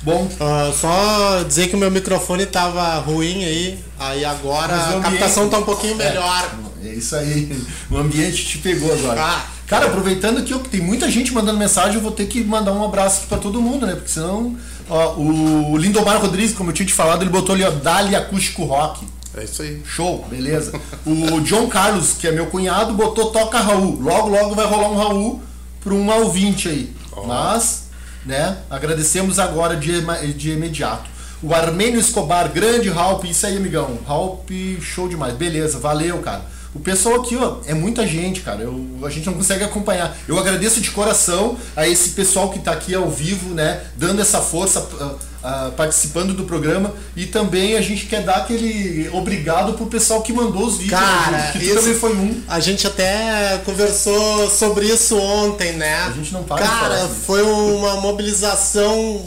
Bom, 0.06 0.30
Ah, 0.40 0.72
só 0.80 1.44
dizer 1.44 1.68
que 1.68 1.76
o 1.76 1.80
meu 1.80 1.90
microfone 1.90 2.46
tava 2.46 3.00
ruim 3.00 3.44
aí, 3.44 3.80
aí 4.00 4.24
agora 4.24 4.76
a 4.76 5.00
captação 5.02 5.50
tá 5.50 5.58
um 5.58 5.64
pouquinho 5.64 5.96
melhor. 5.96 6.56
É 6.84 6.90
isso 6.90 7.16
aí. 7.16 7.60
O 7.90 7.98
ambiente 7.98 8.46
te 8.46 8.60
pegou 8.60 8.94
agora. 8.94 9.20
Ah. 9.22 9.46
Cara, 9.66 9.88
aproveitando 9.88 10.44
que 10.44 10.54
tem 10.70 10.80
muita 10.80 11.10
gente 11.10 11.34
mandando 11.34 11.58
mensagem, 11.58 11.96
eu 11.96 12.02
vou 12.02 12.12
ter 12.12 12.28
que 12.28 12.44
mandar 12.44 12.72
um 12.72 12.86
abraço 12.86 13.22
aqui 13.22 13.28
pra 13.28 13.40
todo 13.40 13.60
mundo, 13.60 13.88
né? 13.88 13.96
Porque 13.96 14.10
senão. 14.10 14.56
Ó, 14.88 15.16
o 15.16 15.76
Lindomar 15.76 16.22
Rodrigues, 16.22 16.54
como 16.54 16.70
eu 16.70 16.74
tinha 16.76 16.86
te 16.86 16.94
falado, 16.94 17.24
ele 17.24 17.32
botou 17.32 17.56
ali, 17.56 17.64
ó, 17.64 17.72
Dali 17.72 18.16
Acústico 18.16 18.64
Rock. 18.66 19.04
É 19.36 19.44
isso 19.44 19.64
aí. 19.64 19.82
Show, 19.84 20.24
beleza. 20.30 20.80
O 21.04 21.42
John 21.42 21.68
Carlos, 21.68 22.14
que 22.14 22.28
é 22.28 22.32
meu 22.32 22.46
cunhado, 22.46 22.94
botou 22.94 23.32
Toca 23.32 23.58
Raul. 23.60 24.00
Logo, 24.00 24.30
logo 24.30 24.54
vai 24.54 24.68
rolar 24.68 24.90
um 24.90 24.96
Raul 24.96 25.42
para 25.84 25.94
um 25.94 26.08
ouvinte 26.10 26.70
aí. 26.70 26.94
Mas, 27.26 27.85
né, 28.26 28.58
agradecemos 28.70 29.40
agora 29.40 29.76
de, 29.76 30.02
de 30.34 30.52
imediato. 30.52 31.10
O 31.44 31.54
Armênio 31.54 32.00
Escobar, 32.00 32.52
grande 32.52 32.90
Ralp, 32.90 33.26
isso 33.26 33.46
aí, 33.46 33.58
amigão. 33.58 34.00
Ralp, 34.08 34.50
show 34.82 35.08
demais. 35.08 35.36
Beleza, 35.36 35.78
valeu, 35.78 36.18
cara. 36.20 36.44
O 36.74 36.80
pessoal 36.80 37.22
aqui, 37.22 37.38
ó, 37.38 37.58
é 37.66 37.74
muita 37.74 38.06
gente, 38.06 38.42
cara. 38.42 38.62
Eu, 38.62 38.86
a 39.04 39.10
gente 39.10 39.26
não 39.28 39.34
consegue 39.34 39.64
acompanhar. 39.64 40.16
Eu 40.28 40.38
agradeço 40.38 40.82
de 40.82 40.92
coração 40.92 41.58
a 41.76 41.88
esse 41.88 42.10
pessoal 42.10 42.50
que 42.50 42.58
está 42.60 42.72
aqui 42.72 42.94
ao 42.94 43.10
vivo, 43.10 43.54
né? 43.54 43.82
Dando 43.96 44.22
essa 44.22 44.42
força, 44.42 44.86
ah, 45.00 45.16
ah, 45.46 45.72
participando 45.78 46.34
do 46.34 46.44
programa. 46.44 46.92
E 47.16 47.28
também 47.28 47.76
a 47.76 47.82
gente 47.82 48.08
quer 48.08 48.24
dar 48.24 48.38
aquele 48.38 49.08
obrigado 49.14 49.74
pro 49.74 49.86
pessoal 49.86 50.22
que 50.24 50.34
mandou 50.34 50.66
os 50.66 50.78
vídeos. 50.78 51.00
Cara, 51.00 51.32
né, 51.38 51.50
que 51.54 51.60
tu 51.60 51.66
isso- 51.66 51.76
também 51.76 51.94
foi 51.96 52.16
um. 52.16 52.42
A 52.48 52.60
gente 52.60 52.88
até 52.88 53.62
conversou 53.64 54.50
sobre 54.50 54.88
isso 54.88 55.16
ontem, 55.18 55.74
né? 55.74 55.96
A 56.08 56.12
gente 56.12 56.34
não 56.34 56.44
para 56.44 56.66
Cara, 56.66 57.08
foi 57.08 57.44
uma 57.44 57.96
mobilização 58.02 59.24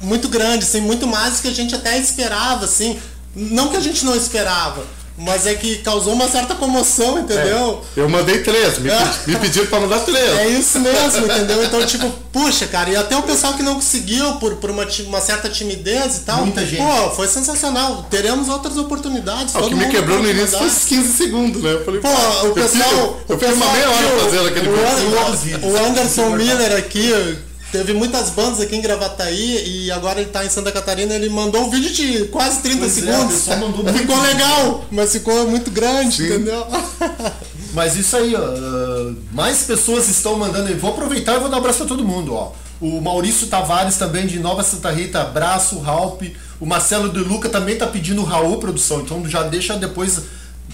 muito 0.00 0.28
grande, 0.28 0.64
assim, 0.64 0.80
muito 0.80 1.06
mais 1.06 1.36
do 1.36 1.42
que 1.42 1.48
a 1.48 1.54
gente 1.54 1.74
até 1.74 1.96
esperava, 1.98 2.64
assim. 2.64 2.98
Não 3.36 3.68
que 3.68 3.76
a 3.76 3.80
gente 3.80 4.04
não 4.04 4.14
esperava, 4.16 4.84
mas 5.16 5.46
é 5.46 5.54
que 5.54 5.78
causou 5.78 6.12
uma 6.12 6.28
certa 6.28 6.54
comoção, 6.56 7.18
entendeu? 7.20 7.82
Eu 7.96 8.08
mandei 8.08 8.42
três, 8.42 8.78
me, 8.78 8.90
É. 8.90 9.12
me 9.26 9.36
pediram 9.36 9.66
pra 9.66 9.78
mandar 9.80 10.00
três. 10.00 10.38
É 10.38 10.48
isso 10.48 10.80
mesmo, 10.80 11.24
entendeu? 11.26 11.62
Então, 11.64 11.84
tipo, 11.86 12.10
puxa, 12.32 12.66
cara, 12.66 12.90
e 12.90 12.96
até 12.96 13.16
o 13.16 13.22
pessoal 13.22 13.54
que 13.54 13.62
não 13.62 13.76
conseguiu 13.76 14.32
por, 14.34 14.56
por 14.56 14.70
uma, 14.70 14.86
uma 15.06 15.20
certa 15.20 15.48
timidez 15.48 16.16
e 16.16 16.20
tal. 16.20 16.38
Muita 16.38 16.66
gente. 16.66 16.82
Pô, 16.82 17.10
foi 17.10 17.28
sensacional. 17.28 18.06
Teremos 18.10 18.48
outras 18.48 18.76
oportunidades. 18.76 19.54
Ah, 19.54 19.60
o 19.60 19.68
que 19.68 19.74
me 19.74 19.88
quebrou 19.88 20.18
no 20.20 20.28
início 20.28 20.58
foi 20.58 20.66
esses 20.66 20.84
15 20.84 21.12
segundos, 21.12 21.62
né? 21.62 21.72
Eu 21.74 21.84
falei, 21.84 22.00
Pô, 22.00 22.08
o 22.08 22.46
eu 22.46 22.52
pessoal. 22.54 22.82
fico- 22.88 23.16
eu 23.28 23.38
fico 23.38 23.52
uma 23.52 23.66
pessoal 23.66 23.72
meia 23.72 23.90
hora 23.90 24.20
fazendo 24.24 24.48
aquele 24.48 24.68
o. 24.68 24.72
Os 24.74 25.64
o, 25.64 25.68
o 25.68 25.86
Anderson 25.86 26.30
Miller 26.30 26.76
aqui. 26.76 27.38
Teve 27.74 27.92
muitas 27.92 28.30
bandas 28.30 28.60
aqui 28.60 28.76
em 28.76 28.80
Gravataí 28.80 29.64
e 29.66 29.90
agora 29.90 30.20
ele 30.20 30.30
tá 30.30 30.44
em 30.44 30.48
Santa 30.48 30.70
Catarina. 30.70 31.12
Ele 31.12 31.28
mandou 31.28 31.64
um 31.66 31.70
vídeo 31.70 31.92
de 31.92 32.26
quase 32.26 32.62
30 32.62 32.78
Pois 32.78 32.98
é, 32.98 33.00
segundos. 33.00 33.46
muito 33.74 33.92
ficou 33.98 34.20
legal, 34.20 34.84
mas 34.92 35.10
ficou 35.10 35.48
muito 35.48 35.72
grande, 35.72 36.18
Sim. 36.18 36.26
entendeu? 36.26 36.64
Mas 37.74 37.96
isso 37.96 38.16
aí, 38.16 38.32
ó, 38.36 38.38
ah, 38.38 39.14
mais 39.32 39.64
pessoas 39.64 40.08
estão 40.08 40.38
mandando 40.38 40.68
aí. 40.68 40.74
Vou 40.74 40.92
aproveitar 40.92 41.34
e 41.34 41.40
vou 41.40 41.48
dar 41.48 41.56
um 41.56 41.58
abraço 41.58 41.78
pra 41.78 41.88
todo 41.88 42.04
mundo, 42.04 42.32
ó. 42.32 42.52
O 42.80 43.00
Maurício 43.00 43.48
Tavares 43.48 43.96
também 43.96 44.28
de 44.28 44.38
Nova 44.38 44.62
Santa 44.62 44.92
Rita, 44.92 45.22
abraço, 45.22 45.80
Ralp. 45.80 46.22
O 46.60 46.66
Marcelo 46.66 47.08
de 47.08 47.18
Luca 47.18 47.48
também 47.48 47.74
tá 47.74 47.88
pedindo 47.88 48.22
o 48.22 48.24
Raul 48.24 48.58
produção, 48.58 49.00
então 49.00 49.28
já 49.28 49.42
deixa 49.42 49.76
depois 49.76 50.20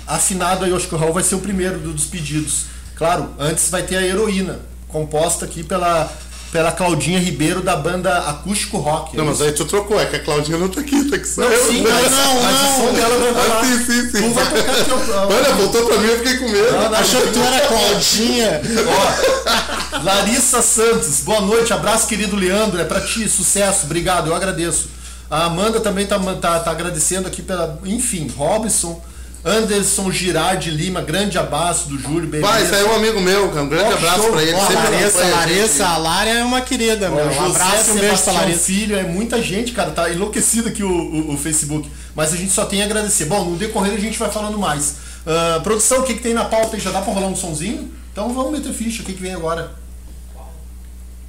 assinado 0.06 0.66
aí, 0.66 0.70
eu 0.70 0.76
acho 0.76 0.88
que 0.88 0.94
o 0.94 0.98
Raul 0.98 1.14
vai 1.14 1.22
ser 1.22 1.36
o 1.36 1.40
primeiro 1.40 1.78
dos 1.78 2.04
pedidos. 2.04 2.66
Claro, 2.94 3.30
antes 3.38 3.70
vai 3.70 3.82
ter 3.82 3.96
a 3.96 4.02
heroína, 4.02 4.60
composta 4.86 5.46
aqui 5.46 5.62
pela 5.62 6.12
pela 6.52 6.72
Claudinha 6.72 7.18
Ribeiro 7.18 7.62
da 7.62 7.76
banda 7.76 8.18
Acústico 8.28 8.78
Rock. 8.78 9.16
Não, 9.16 9.24
mas 9.24 9.40
aí 9.40 9.52
tu 9.52 9.64
trocou, 9.64 10.00
é 10.00 10.06
que 10.06 10.16
a 10.16 10.20
Claudinha 10.20 10.58
não 10.58 10.68
tá 10.68 10.80
aqui, 10.80 11.04
tá 11.08 11.18
que 11.18 11.28
só 11.28 11.42
eu. 11.42 11.70
Sim, 11.70 11.82
mas, 11.82 12.10
não, 12.10 12.42
mas 12.42 12.60
o 12.60 12.76
som 12.76 12.92
dela 12.92 13.18
vai 13.18 13.30
rolar. 13.30 13.60
Ah, 13.60 13.64
sim, 13.64 13.84
sim, 13.84 14.10
sim. 14.10 14.22
Tu 14.22 14.34
vai 14.34 14.44
tocar 14.46 14.80
aqui, 14.80 14.90
ó. 15.12 15.26
Olha, 15.26 15.54
voltou 15.54 15.86
pra 15.86 15.98
mim, 15.98 16.08
eu 16.08 16.18
fiquei 16.18 16.38
com 16.38 16.48
medo. 16.48 16.72
Não, 16.72 16.90
não, 16.90 16.98
Achou 16.98 17.22
que 17.22 17.32
tu 17.32 17.38
era 17.38 17.66
Claudinha. 17.66 18.60
Ó, 18.88 19.98
Larissa 20.02 20.60
Santos, 20.60 21.20
boa 21.20 21.40
noite, 21.40 21.72
abraço 21.72 22.08
querido 22.08 22.34
Leandro, 22.34 22.80
é 22.80 22.84
pra 22.84 23.00
ti, 23.00 23.28
sucesso, 23.28 23.86
obrigado, 23.86 24.28
eu 24.28 24.34
agradeço. 24.34 24.88
A 25.30 25.44
Amanda 25.44 25.78
também 25.78 26.06
tá, 26.06 26.18
tá, 26.40 26.58
tá 26.58 26.70
agradecendo 26.72 27.28
aqui 27.28 27.42
pela. 27.42 27.78
Enfim, 27.84 28.28
Robson, 28.36 29.00
Anderson 29.44 30.12
Girardi 30.12 30.70
Lima, 30.70 31.00
grande 31.00 31.38
abraço 31.38 31.88
do 31.88 31.98
Júlio, 31.98 32.28
beleza? 32.28 32.46
Vai, 32.52 32.62
isso 32.62 32.74
aí 32.74 32.82
é 32.82 32.84
um 32.84 32.94
amigo 32.94 33.20
meu, 33.20 33.48
cara. 33.48 33.62
Um 33.62 33.68
grande 33.68 33.92
Ó, 33.92 33.96
abraço 33.96 34.22
show. 34.22 34.32
pra 34.32 34.42
ele. 34.42 34.60
Sempre 34.60 34.74
Larissa. 34.74 35.24
Larissa, 35.24 35.86
a 35.86 35.96
Lara 35.96 36.30
é 36.30 36.44
uma 36.44 36.60
querida, 36.60 37.10
Ó, 37.10 37.14
meu. 37.14 37.26
Um 37.26 37.32
José 37.32 37.62
abraço 37.62 37.94
beijo 37.94 38.22
pra 38.22 38.32
Larissa. 38.34 38.64
Filho, 38.64 38.96
é 38.98 39.02
muita 39.02 39.42
gente, 39.42 39.72
cara, 39.72 39.90
tá 39.92 40.10
enlouquecido 40.10 40.68
aqui 40.68 40.82
o, 40.82 40.90
o, 40.90 41.34
o 41.34 41.36
Facebook. 41.38 41.90
Mas 42.14 42.34
a 42.34 42.36
gente 42.36 42.52
só 42.52 42.66
tem 42.66 42.82
a 42.82 42.84
agradecer. 42.84 43.24
Bom, 43.24 43.44
no 43.44 43.56
decorrer 43.56 43.94
a 43.94 43.98
gente 44.00 44.18
vai 44.18 44.30
falando 44.30 44.58
mais. 44.58 44.96
Ah, 45.26 45.60
produção, 45.62 46.00
o 46.00 46.02
que, 46.02 46.14
que 46.14 46.20
tem 46.22 46.34
na 46.34 46.44
pauta? 46.44 46.78
Já 46.78 46.90
dá 46.90 47.00
pra 47.00 47.12
rolar 47.12 47.28
um 47.28 47.36
sonzinho? 47.36 47.90
Então 48.12 48.32
vamos 48.34 48.52
meter 48.52 48.72
ficha, 48.72 49.02
o 49.02 49.06
que, 49.06 49.12
que 49.12 49.22
vem 49.22 49.34
agora? 49.34 49.72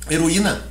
Heroína. 0.10 0.71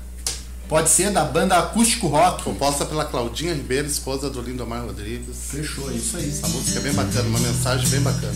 Pode 0.71 0.89
ser 0.89 1.11
da 1.11 1.25
banda 1.25 1.59
Acústico 1.59 2.07
Rock. 2.07 2.45
Composta 2.45 2.87
pela 2.87 3.05
Claudinha 3.05 3.53
Ribeiro, 3.53 3.89
esposa 3.89 4.31
do 4.31 4.41
Lindomar 4.41 4.85
Rodrigues. 4.85 5.37
Fechou, 5.51 5.91
é 5.91 5.95
isso 5.95 6.17
aí. 6.17 6.29
Essa 6.29 6.47
música 6.47 6.79
é 6.79 6.83
bem 6.83 6.93
bacana, 6.93 7.29
uma 7.29 7.41
mensagem 7.41 7.89
bem 7.89 8.01
bacana. 8.01 8.33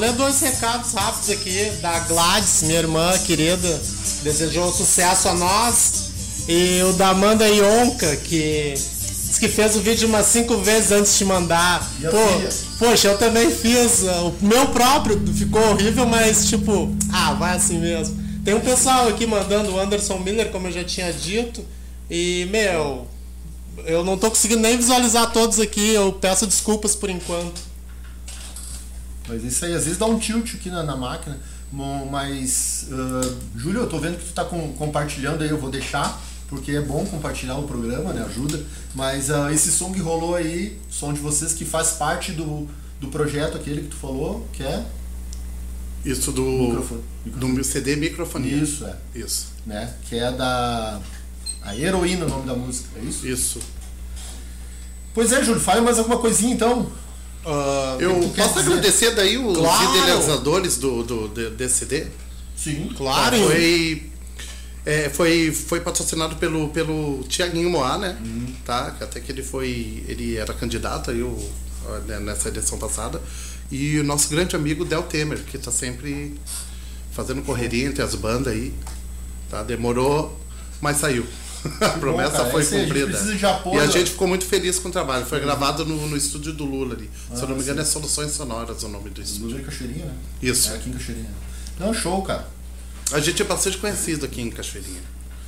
Ler 0.00 0.12
dois 0.12 0.40
recados 0.40 0.94
rápidos 0.94 1.28
aqui 1.28 1.70
da 1.82 1.98
Gladys, 2.00 2.62
minha 2.62 2.78
irmã 2.78 3.18
querida, 3.18 3.82
desejou 4.22 4.72
sucesso 4.72 5.28
a 5.28 5.34
nós. 5.34 6.08
E 6.48 6.82
o 6.84 6.94
da 6.94 7.10
Amanda 7.10 7.46
Ionca, 7.46 8.16
que 8.16 8.72
disse 8.72 9.38
que 9.38 9.46
fez 9.46 9.76
o 9.76 9.80
vídeo 9.80 10.08
umas 10.08 10.24
cinco 10.24 10.56
vezes 10.56 10.90
antes 10.90 11.18
de 11.18 11.24
mandar. 11.26 11.86
Pô, 12.00 12.86
poxa, 12.86 13.08
eu 13.08 13.18
também 13.18 13.50
fiz. 13.50 14.02
O 14.02 14.34
meu 14.40 14.68
próprio 14.68 15.20
ficou 15.34 15.60
horrível, 15.70 16.06
mas 16.06 16.48
tipo, 16.48 16.90
ah, 17.12 17.34
vai 17.34 17.56
assim 17.56 17.78
mesmo. 17.78 18.18
Tem 18.42 18.54
um 18.54 18.60
pessoal 18.60 19.06
aqui 19.06 19.26
mandando 19.26 19.70
o 19.70 19.78
Anderson 19.78 20.18
Miller, 20.18 20.50
como 20.50 20.68
eu 20.68 20.72
já 20.72 20.82
tinha 20.82 21.12
dito. 21.12 21.62
E, 22.10 22.48
meu, 22.50 23.06
eu 23.84 24.02
não 24.02 24.16
tô 24.16 24.30
conseguindo 24.30 24.62
nem 24.62 24.78
visualizar 24.78 25.30
todos 25.30 25.60
aqui. 25.60 25.92
Eu 25.92 26.10
peço 26.14 26.46
desculpas 26.46 26.94
por 26.94 27.10
enquanto. 27.10 27.69
Mas 29.30 29.44
isso 29.44 29.64
aí 29.64 29.74
às 29.74 29.84
vezes 29.84 29.98
dá 29.98 30.06
um 30.06 30.18
tilt 30.18 30.54
aqui 30.54 30.68
na, 30.68 30.82
na 30.82 30.96
máquina. 30.96 31.38
Bom, 31.72 32.08
Mas, 32.10 32.88
ah, 32.90 33.34
Júlio, 33.56 33.82
eu 33.82 33.88
tô 33.88 33.98
vendo 33.98 34.18
que 34.18 34.24
tu 34.24 34.32
tá 34.32 34.44
com- 34.44 34.72
compartilhando 34.72 35.42
aí, 35.42 35.48
eu 35.50 35.58
vou 35.58 35.70
deixar, 35.70 36.20
porque 36.48 36.72
é 36.72 36.80
bom 36.80 37.04
compartilhar 37.06 37.56
o 37.56 37.62
programa, 37.62 38.12
né? 38.12 38.24
Ajuda. 38.24 38.60
Mas 38.94 39.30
ah, 39.30 39.52
esse 39.52 39.70
som 39.70 39.92
que 39.92 40.00
rolou 40.00 40.34
aí, 40.34 40.78
som 40.90 41.12
de 41.12 41.20
vocês 41.20 41.52
que 41.52 41.64
faz 41.64 41.92
parte 41.92 42.32
do, 42.32 42.68
do 43.00 43.06
projeto 43.08 43.56
aquele 43.56 43.82
que 43.82 43.88
tu 43.88 43.96
falou, 43.96 44.48
que 44.52 44.62
é 44.64 44.84
Isso 46.04 46.32
do, 46.32 46.42
Microfone. 46.42 47.02
do 47.26 47.64
CD 47.64 47.94
Microfonia. 47.96 48.56
isso, 48.56 48.84
é, 48.84 48.96
Isso. 49.14 49.48
né? 49.64 49.94
Que 50.08 50.16
é 50.18 50.32
da 50.32 51.00
a 51.62 51.76
heroína 51.76 52.24
o 52.24 52.28
nome 52.28 52.46
da 52.46 52.54
música, 52.54 52.88
é 52.98 53.02
isso? 53.04 53.26
Isso. 53.28 53.60
Pois 55.14 55.30
é, 55.32 55.44
Júlio, 55.44 55.60
fale 55.60 55.80
mais 55.82 55.98
alguma 55.98 56.18
coisinha 56.18 56.54
então. 56.54 56.90
Ah, 57.44 57.96
Eu 57.98 58.14
posso 58.36 58.54
dizer? 58.58 58.72
agradecer 58.72 59.14
daí 59.14 59.38
os 59.38 59.56
Claro. 59.56 59.96
idealizadores 59.98 60.76
do, 60.76 61.02
do, 61.02 61.28
desse 61.50 61.78
CD? 61.80 62.06
Sim. 62.56 62.90
Claro. 62.96 63.36
Foi, 63.38 64.02
é, 64.84 65.08
foi, 65.08 65.50
foi 65.52 65.80
patrocinado 65.80 66.36
pelo, 66.36 66.68
pelo 66.68 67.22
Tiaguinho 67.28 67.70
Moá, 67.70 67.96
né? 67.98 68.16
Tá? 68.64 68.90
Que 68.92 69.04
Até 69.04 69.20
que 69.20 69.32
ele 69.32 69.42
foi. 69.42 70.04
Ele 70.06 70.36
era 70.36 70.52
candidato 70.52 71.10
aí 71.10 71.22
o, 71.22 71.36
né, 72.06 72.18
nessa 72.20 72.48
edição 72.48 72.78
passada. 72.78 73.20
E 73.70 73.98
o 73.98 74.04
nosso 74.04 74.28
grande 74.28 74.54
amigo 74.56 74.84
Del 74.84 75.02
Temer, 75.04 75.38
que 75.44 75.56
tá 75.56 75.70
sempre 75.70 76.34
fazendo 77.12 77.40
correria 77.42 77.86
entre 77.86 78.02
as 78.02 78.14
bandas 78.14 78.52
aí. 78.52 78.74
Tá? 79.48 79.62
Demorou, 79.62 80.38
mas 80.80 80.98
saiu. 80.98 81.24
A 81.80 81.88
promessa 81.90 82.30
cara. 82.32 82.50
foi 82.50 82.62
a 82.62 82.64
gente 82.64 82.84
cumprida. 82.84 83.48
apoio. 83.50 83.76
E 83.76 83.80
a 83.80 83.86
gente 83.86 84.10
ficou 84.12 84.26
muito 84.26 84.46
feliz 84.46 84.78
com 84.78 84.88
o 84.88 84.92
trabalho. 84.92 85.26
Foi 85.26 85.38
gravado 85.40 85.84
no, 85.84 86.06
no 86.06 86.16
estúdio 86.16 86.52
do 86.52 86.64
Lula 86.64 86.94
ali. 86.94 87.10
Se 87.34 87.42
eu 87.42 87.48
não 87.48 87.54
me 87.54 87.60
Ah, 87.60 87.64
engano, 87.64 87.80
é 87.80 87.84
Soluções 87.84 88.32
Sonoras 88.32 88.82
o 88.82 88.88
nome 88.88 89.10
do 89.10 89.20
estúdio. 89.20 89.48
Lula 89.48 89.60
e 89.60 89.64
Cachoeirinha, 89.64 90.06
né? 90.06 90.14
Isso. 90.42 90.70
É 90.70 90.76
aqui 90.76 90.88
em 90.88 90.92
Cachoeirinha. 90.94 91.30
Não, 91.78 91.92
show, 91.92 92.22
cara. 92.22 92.48
A 93.12 93.20
gente 93.20 93.42
é 93.42 93.44
bastante 93.44 93.76
conhecido 93.78 94.24
aqui 94.24 94.40
em 94.40 94.50
Cachoeirinha. 94.50 95.00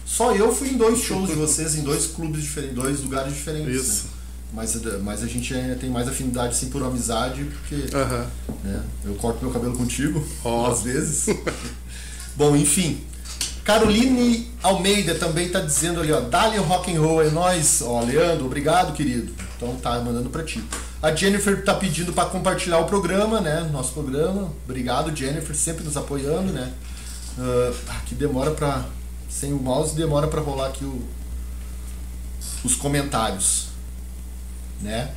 Só 0.05 0.35
eu 0.35 0.55
fui 0.55 0.68
em 0.68 0.77
dois 0.77 1.01
shows 1.03 1.29
de 1.31 1.35
vocês, 1.35 1.75
em 1.77 1.83
dois 1.83 2.07
clubes 2.09 2.42
diferentes, 2.42 2.77
dois 2.77 3.01
lugares 3.01 3.33
diferentes. 3.35 3.75
Isso. 3.75 4.03
Né? 4.05 4.11
Mas, 4.55 4.77
mas 5.03 5.22
a 5.22 5.27
gente 5.27 5.55
é- 5.55 5.75
tem 5.81 5.88
mais 5.88 6.07
afinidade 6.07 6.48
assim 6.55 6.68
por 6.68 6.83
amizade, 6.83 7.42
porque 7.44 7.96
Aham. 7.96 8.27
né, 8.62 8.83
eu 9.07 9.14
corto 9.14 9.42
meu 9.42 9.51
cabelo 9.51 9.75
contigo, 9.75 10.22
Ó. 10.44 10.70
às 10.70 10.83
vezes. 10.83 11.27
Bom, 12.37 12.55
enfim. 12.57 13.01
Caroline 13.64 14.51
Almeida 14.62 15.14
também 15.14 15.48
tá 15.48 15.61
dizendo 15.61 16.01
ali, 16.01 16.12
ó, 16.12 16.20
Dali 16.20 16.59
Rock 16.59 16.94
and 16.94 17.01
Roll 17.01 17.22
é 17.22 17.31
nós, 17.31 17.81
ó, 17.83 18.01
Leandro, 18.01 18.46
obrigado, 18.46 18.92
querido. 18.92 19.33
Então 19.57 19.77
tá 19.77 19.98
mandando 20.01 20.29
pra 20.31 20.42
ti. 20.42 20.62
A 21.01 21.14
Jennifer 21.14 21.64
tá 21.64 21.75
pedindo 21.75 22.12
pra 22.12 22.25
compartilhar 22.27 22.79
o 22.79 22.85
programa, 22.87 23.40
né? 23.40 23.68
Nosso 23.72 23.92
programa. 23.92 24.53
Obrigado, 24.64 25.14
Jennifer, 25.16 25.55
sempre 25.55 25.85
nos 25.85 25.96
apoiando, 25.96 26.53
né? 26.53 26.72
Ah, 27.88 28.01
que 28.07 28.14
demora 28.14 28.51
pra. 28.51 28.85
Sem 29.29 29.53
o 29.53 29.57
mouse 29.57 29.94
demora 29.96 30.27
pra 30.29 30.40
rolar 30.40 30.66
aqui 30.68 30.85
o, 30.85 31.03
os 32.64 32.75
comentários, 32.75 33.68
né? 34.81 35.11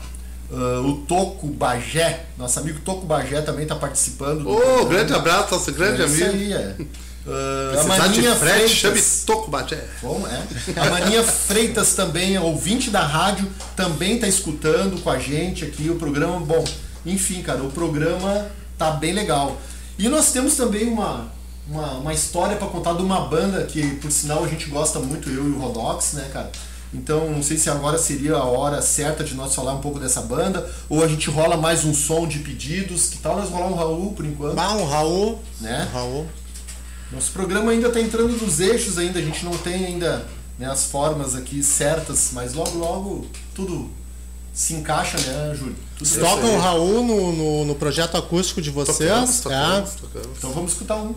Ah, 0.51 0.81
o 0.85 0.97
Toco 1.07 1.47
Bagé, 1.47 2.25
nosso 2.37 2.59
amigo 2.59 2.79
Toco 2.81 3.05
Bagé 3.05 3.41
também 3.41 3.65
tá 3.67 3.75
participando. 3.75 4.43
programa. 4.43 4.85
grande 4.89 5.13
abraço, 5.13 5.51
nosso 5.55 5.71
grande 5.71 6.01
É 6.01 6.05
isso 6.05 6.23
amigo. 6.23 6.37
aí, 6.37 6.53
é. 6.53 6.75
Ah, 7.27 7.81
a 7.81 7.83
Maninha 7.83 8.35
frete, 8.35 8.81
Freitas. 8.81 9.23
Toco 9.25 9.49
Bagé. 9.49 9.83
Como 9.99 10.27
é? 10.27 10.43
A 10.75 10.89
Maninha 10.89 11.23
Freitas 11.23 11.93
também, 11.93 12.37
ouvinte 12.37 12.89
da 12.89 13.01
rádio, 13.01 13.47
também 13.75 14.19
tá 14.19 14.27
escutando 14.27 15.01
com 15.01 15.09
a 15.09 15.17
gente 15.17 15.65
aqui 15.65 15.89
o 15.89 15.95
programa. 15.95 16.39
Bom, 16.39 16.63
enfim, 17.05 17.41
cara, 17.41 17.63
o 17.63 17.71
programa 17.71 18.47
tá 18.77 18.91
bem 18.91 19.13
legal. 19.13 19.59
E 19.97 20.07
nós 20.07 20.31
temos 20.31 20.55
também 20.55 20.87
uma, 20.87 21.31
uma, 21.67 21.93
uma 21.93 22.13
história 22.13 22.57
para 22.57 22.67
contar 22.67 22.93
de 22.93 23.01
uma 23.01 23.21
banda 23.21 23.63
que, 23.63 23.95
por 23.95 24.11
sinal, 24.11 24.43
a 24.43 24.47
gente 24.47 24.69
gosta 24.69 24.99
muito, 24.99 25.29
eu 25.29 25.45
e 25.47 25.51
o 25.51 25.57
Rodox, 25.57 26.13
né, 26.13 26.29
cara? 26.31 26.51
Então, 26.93 27.29
não 27.29 27.43
sei 27.43 27.57
se 27.57 27.69
agora 27.69 27.97
seria 27.97 28.35
a 28.35 28.45
hora 28.45 28.81
certa 28.81 29.23
de 29.23 29.33
nós 29.33 29.53
falar 29.53 29.73
um 29.73 29.81
pouco 29.81 29.99
dessa 29.99 30.21
banda, 30.21 30.69
ou 30.87 31.03
a 31.03 31.07
gente 31.07 31.29
rola 31.29 31.57
mais 31.57 31.83
um 31.83 31.93
som 31.93 32.27
de 32.27 32.39
pedidos. 32.39 33.09
Que 33.09 33.17
tal 33.17 33.37
nós 33.37 33.49
rolar 33.49 33.67
um 33.67 33.75
Raul 33.75 34.13
por 34.13 34.25
enquanto? 34.25 34.57
Ah, 34.59 34.73
um 34.75 34.85
Raul. 34.85 35.39
Né? 35.59 35.87
Um 35.89 35.93
Raul. 35.93 36.27
Nosso 37.11 37.31
programa 37.31 37.71
ainda 37.71 37.87
está 37.87 38.01
entrando 38.01 38.35
nos 38.41 38.59
eixos 38.59 38.97
ainda, 38.97 39.19
a 39.19 39.21
gente 39.21 39.45
não 39.45 39.57
tem 39.57 39.85
ainda 39.85 40.25
né, 40.57 40.67
as 40.69 40.85
formas 40.85 41.35
aqui 41.35 41.61
certas, 41.63 42.31
mas 42.33 42.53
logo 42.53 42.77
logo 42.77 43.27
tudo 43.53 43.89
se 44.53 44.73
encaixa, 44.73 45.17
né, 45.19 45.55
Júlio? 45.55 45.75
Tudo 45.97 46.07
Isso 46.07 46.19
Tocam 46.19 46.55
o 46.55 46.59
Raul 46.59 47.03
no, 47.03 47.31
no, 47.33 47.65
no 47.65 47.75
projeto 47.75 48.17
acústico 48.17 48.61
de 48.61 48.71
vocês. 48.71 48.97
Tocamos, 49.09 49.39
é. 49.39 49.43
tocamos, 49.43 49.95
tocamos. 49.95 50.37
Então 50.37 50.51
vamos 50.51 50.71
escutar 50.71 50.95
um. 50.95 51.13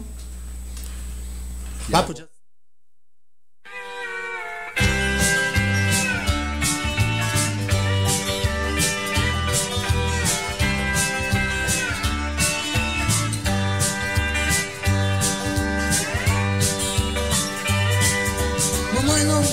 Ah, 1.92 2.02
podia- 2.02 2.27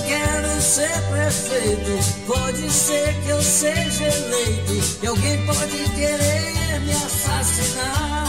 quero 0.03 0.61
ser 0.61 1.01
prefeito. 1.09 2.25
Pode 2.27 2.69
ser 2.71 3.13
que 3.23 3.29
eu 3.29 3.41
seja 3.41 4.03
eleito. 4.03 4.99
E 5.03 5.07
alguém 5.07 5.45
pode 5.45 5.89
querer 5.95 6.79
me 6.81 6.91
assassinar. 6.91 8.27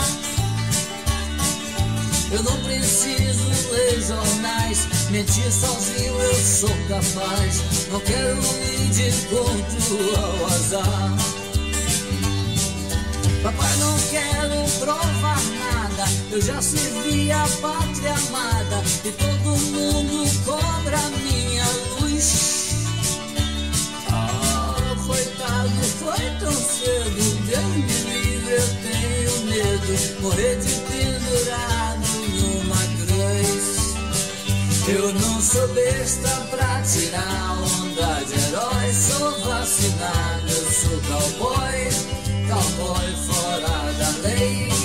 Eu 2.32 2.42
não 2.42 2.56
preciso 2.64 3.70
ler 3.70 4.02
jornais. 4.02 4.86
Mentir 5.10 5.50
sozinho 5.52 6.20
eu 6.20 6.34
sou 6.34 6.76
capaz. 6.88 7.88
Não 7.90 8.00
quero 8.00 8.38
ir 8.38 8.90
de 8.90 9.08
encontro 9.08 10.18
ao 10.18 10.46
azar. 10.46 11.16
Papai, 13.42 13.76
não 13.76 13.98
quero 14.10 14.78
provar 14.80 15.40
nada. 15.58 15.85
Eu 16.30 16.40
já 16.42 16.60
servi 16.60 17.30
a 17.30 17.46
pátria 17.60 18.14
amada. 18.28 18.82
E 19.04 19.10
todo 19.12 19.56
mundo 19.72 20.44
cobra 20.44 20.98
minha 21.22 21.64
luz. 22.00 22.74
Oh, 24.08 25.06
coitado, 25.06 25.82
foi 25.98 26.30
tão 26.40 26.52
cedo. 26.52 27.22
Deus 27.46 27.76
me 27.76 27.96
livre, 28.10 28.54
eu 28.54 28.68
tenho 28.82 29.46
medo. 29.46 30.20
Morrer 30.20 30.56
de 30.56 30.74
pendurado 30.90 32.08
numa 32.40 32.82
cruz. 32.98 33.76
Eu 34.88 35.12
não 35.14 35.40
sou 35.40 35.66
besta 35.68 36.28
pra 36.50 36.82
tirar 36.82 37.58
onda 37.58 38.24
de 38.24 38.34
herói. 38.34 38.92
Sou 38.92 39.30
vacinado, 39.40 40.48
eu 40.48 40.70
sou 40.70 41.00
cowboy, 41.08 41.88
cowboy 42.48 43.16
fora 43.26 43.92
da 43.94 44.28
lei. 44.28 44.75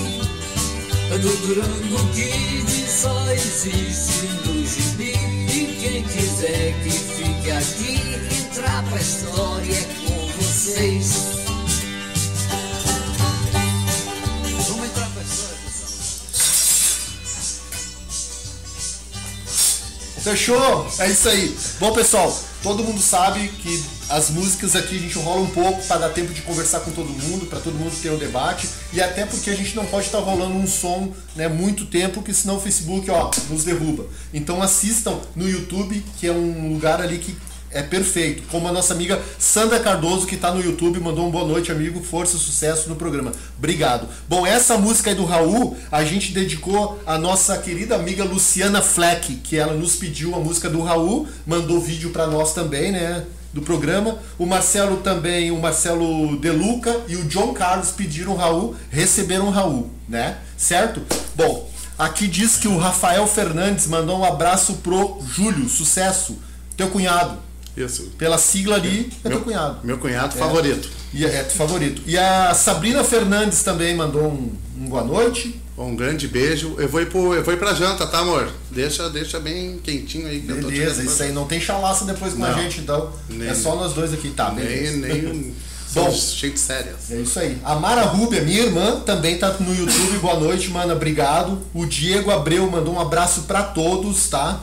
Do 1.12 1.30
Durango 1.46 2.14
Kid 2.14 2.72
só 2.90 3.32
existe 3.32 4.28
no 4.46 4.66
gibi. 4.66 5.12
E 5.12 5.78
quem 5.82 6.04
quiser 6.04 6.74
que 6.82 6.90
fique 6.90 7.52
aqui, 7.52 8.00
entrar 8.44 8.82
pra 8.86 8.98
história 8.98 9.76
é 9.76 9.84
com 9.84 10.28
vocês. 10.42 11.14
Vamos 14.70 14.86
entrar 14.86 15.10
pra 15.10 15.22
história, 15.22 15.61
Fechou? 20.24 20.88
É 21.00 21.10
isso 21.10 21.28
aí. 21.28 21.58
Bom, 21.80 21.92
pessoal, 21.94 22.32
todo 22.62 22.84
mundo 22.84 23.02
sabe 23.02 23.48
que 23.48 23.84
as 24.08 24.30
músicas 24.30 24.76
aqui 24.76 24.96
a 24.96 25.00
gente 25.00 25.18
rola 25.18 25.42
um 25.42 25.50
pouco 25.50 25.84
para 25.88 26.02
dar 26.02 26.10
tempo 26.10 26.32
de 26.32 26.42
conversar 26.42 26.82
com 26.82 26.92
todo 26.92 27.08
mundo, 27.08 27.48
para 27.48 27.60
todo 27.60 27.74
mundo 27.74 27.92
ter 28.02 28.10
o 28.10 28.18
debate 28.18 28.68
e 28.94 29.02
até 29.02 29.26
porque 29.26 29.50
a 29.50 29.56
gente 29.56 29.76
não 29.76 29.86
pode 29.86 30.06
estar 30.06 30.20
rolando 30.20 30.54
um 30.54 30.68
som 30.68 31.12
né, 31.36 31.48
muito 31.48 31.86
tempo, 31.86 32.22
que 32.22 32.34
senão 32.34 32.58
o 32.58 32.62
Facebook 32.62 33.10
ó, 33.10 33.32
nos 33.50 33.64
derruba. 33.64 34.06
Então 34.32 34.62
assistam 34.62 35.20
no 35.36 35.50
YouTube, 35.50 36.04
que 36.20 36.28
é 36.28 36.32
um 36.32 36.72
lugar 36.72 37.02
ali 37.02 37.18
que 37.18 37.36
é 37.74 37.82
perfeito. 37.82 38.44
Como 38.50 38.68
a 38.68 38.72
nossa 38.72 38.94
amiga 38.94 39.22
Sandra 39.40 39.80
Cardoso, 39.80 40.28
que 40.28 40.36
está 40.36 40.54
no 40.54 40.62
YouTube, 40.62 41.00
mandou 41.00 41.28
um 41.28 41.32
boa 41.32 41.48
noite, 41.48 41.72
amigo. 41.72 42.04
Força, 42.04 42.38
sucesso 42.38 42.90
no 42.90 42.96
programa. 42.96 43.32
Obrigado. 43.58 44.08
Bom, 44.28 44.46
essa 44.46 44.78
música 44.78 45.10
aí 45.10 45.16
do 45.16 45.26
Raul, 45.26 45.78
a 45.92 46.04
gente 46.04 46.32
dedicou 46.32 47.02
à 47.06 47.18
nossa 47.18 47.58
querida 47.58 47.96
amiga 47.96 48.24
Luciana 48.24 48.82
Fleck, 48.82 49.36
que 49.36 49.58
ela 49.58 49.74
nos 49.74 49.96
pediu 49.96 50.36
a 50.36 50.40
música 50.40 50.70
do 50.70 50.82
Raul, 50.82 51.28
mandou 51.46 51.80
vídeo 51.80 52.12
para 52.12 52.28
nós 52.28 52.54
também, 52.54 52.92
né? 52.92 53.24
Do 53.54 53.62
programa. 53.62 54.18
O 54.38 54.46
Marcelo 54.46 54.98
também, 54.98 55.52
o 55.52 55.60
Marcelo 55.60 56.38
Deluca 56.38 57.02
e 57.08 57.16
o 57.16 57.26
John 57.26 57.54
Carlos 57.54 57.92
pediram 57.92 58.36
Raul, 58.36 58.76
receberam 58.90 59.50
Raul, 59.50 59.90
né? 60.08 60.38
Certo? 60.58 61.02
Bom, 61.36 61.70
aqui 61.98 62.28
diz 62.28 62.56
que 62.56 62.68
o 62.68 62.78
Rafael 62.78 63.28
Fernandes 63.28 63.88
mandou 63.88 64.20
um 64.20 64.26
abraço 64.26 64.76
pro 64.76 65.22
Júlio, 65.26 65.68
sucesso. 65.68 66.38
Teu 66.78 66.90
cunhado. 66.90 67.51
Isso. 67.76 68.12
Pela 68.18 68.38
sigla 68.38 68.76
ali, 68.76 69.12
é 69.24 69.30
teu 69.30 69.42
cunhado. 69.42 69.78
Meu 69.84 69.98
cunhado 69.98 70.36
É. 70.36 70.40
favorito. 70.40 70.90
E 71.14 71.26
é 71.26 71.44
tu 71.44 71.54
favorito. 71.54 72.02
E 72.06 72.18
a 72.18 72.54
Sabrina 72.54 73.04
Fernandes 73.04 73.64
também 73.64 73.96
mandou 73.96 74.24
um, 74.24 74.52
um 74.78 74.88
boa 74.88 75.04
noite. 75.04 75.60
Um 75.78 75.96
grande 75.96 76.28
beijo. 76.28 76.76
Eu 76.78 76.88
vou 76.88 77.02
ir, 77.02 77.08
pro, 77.08 77.34
eu 77.34 77.44
vou 77.44 77.54
ir 77.54 77.58
pra 77.58 77.74
janta, 77.74 78.06
tá, 78.06 78.20
amor? 78.20 78.50
Deixa, 78.70 79.10
deixa 79.10 79.40
bem 79.40 79.80
quentinho 79.84 80.28
aí. 80.28 80.42
que 80.42 80.50
eu 80.52 80.62
tô 80.62 80.68
Beleza, 80.68 81.02
isso 81.04 81.24
aí 81.24 81.32
não 81.32 81.46
tem 81.48 81.60
chalaça 81.60 82.06
depois 82.06 82.34
com 82.34 82.44
a 82.46 82.50
Não. 82.50 82.62
gente, 82.62 82.82
então. 82.82 83.12
Nem- 83.30 83.48
é 83.50 83.56
só 83.56 83.76
nós 83.76 83.94
dois 83.94 84.14
aqui, 84.14 84.30
tá? 84.30 84.52
Nem, 84.52 84.66
Beleza. 84.66 84.98
nem. 84.98 85.56
Bom. 85.94 86.10
São 86.10 86.12
gente 86.12 86.58
sérias. 86.58 87.12
É 87.12 87.16
isso 87.18 87.38
aí. 87.38 87.58
A 87.66 87.76
Mara 87.76 88.04
Rubia, 88.04 88.42
minha 88.42 88.62
irmã, 88.62 89.02
também 89.06 89.38
tá 89.38 89.50
no 89.60 89.76
YouTube. 89.76 90.20
Boa 90.20 90.40
noite, 90.40 90.70
mana. 90.70 90.94
Obrigado. 90.94 91.60
O 91.74 91.86
Diego 91.86 92.32
Abreu 92.32 92.70
mandou 92.72 92.94
um 92.94 93.00
abraço 93.00 93.42
pra 93.42 93.62
todos, 93.64 94.30
tá? 94.30 94.62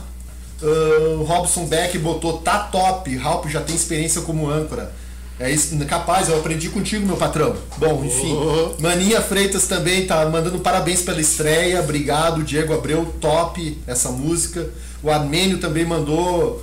Ah, 0.61 1.15
o 1.19 1.23
Robson 1.23 1.65
Beck 1.65 1.97
botou 1.97 2.39
tá 2.39 2.59
top. 2.59 3.15
Ralph 3.15 3.47
já 3.47 3.61
tem 3.61 3.75
experiência 3.75 4.21
como 4.21 4.49
âncora. 4.49 4.91
É 5.39 5.49
isso, 5.49 5.73
capaz, 5.85 6.27
eu 6.27 6.37
aprendi 6.37 6.67
contigo, 6.67 7.05
meu 7.05 7.15
patrão. 7.15 7.55
Bom, 7.77 8.03
enfim. 8.03 8.33
Oh. 8.33 8.81
Maninha 8.81 9.21
Freitas 9.21 9.67
também 9.67 10.05
tá 10.05 10.25
mandando 10.25 10.59
parabéns 10.59 11.01
pela 11.01 11.21
estreia. 11.21 11.79
Obrigado, 11.79 12.43
Diego 12.43 12.73
Abreu, 12.73 13.05
top 13.21 13.77
essa 13.87 14.09
música. 14.09 14.69
O 15.01 15.09
Armênio 15.09 15.57
também 15.57 15.85
mandou. 15.85 16.61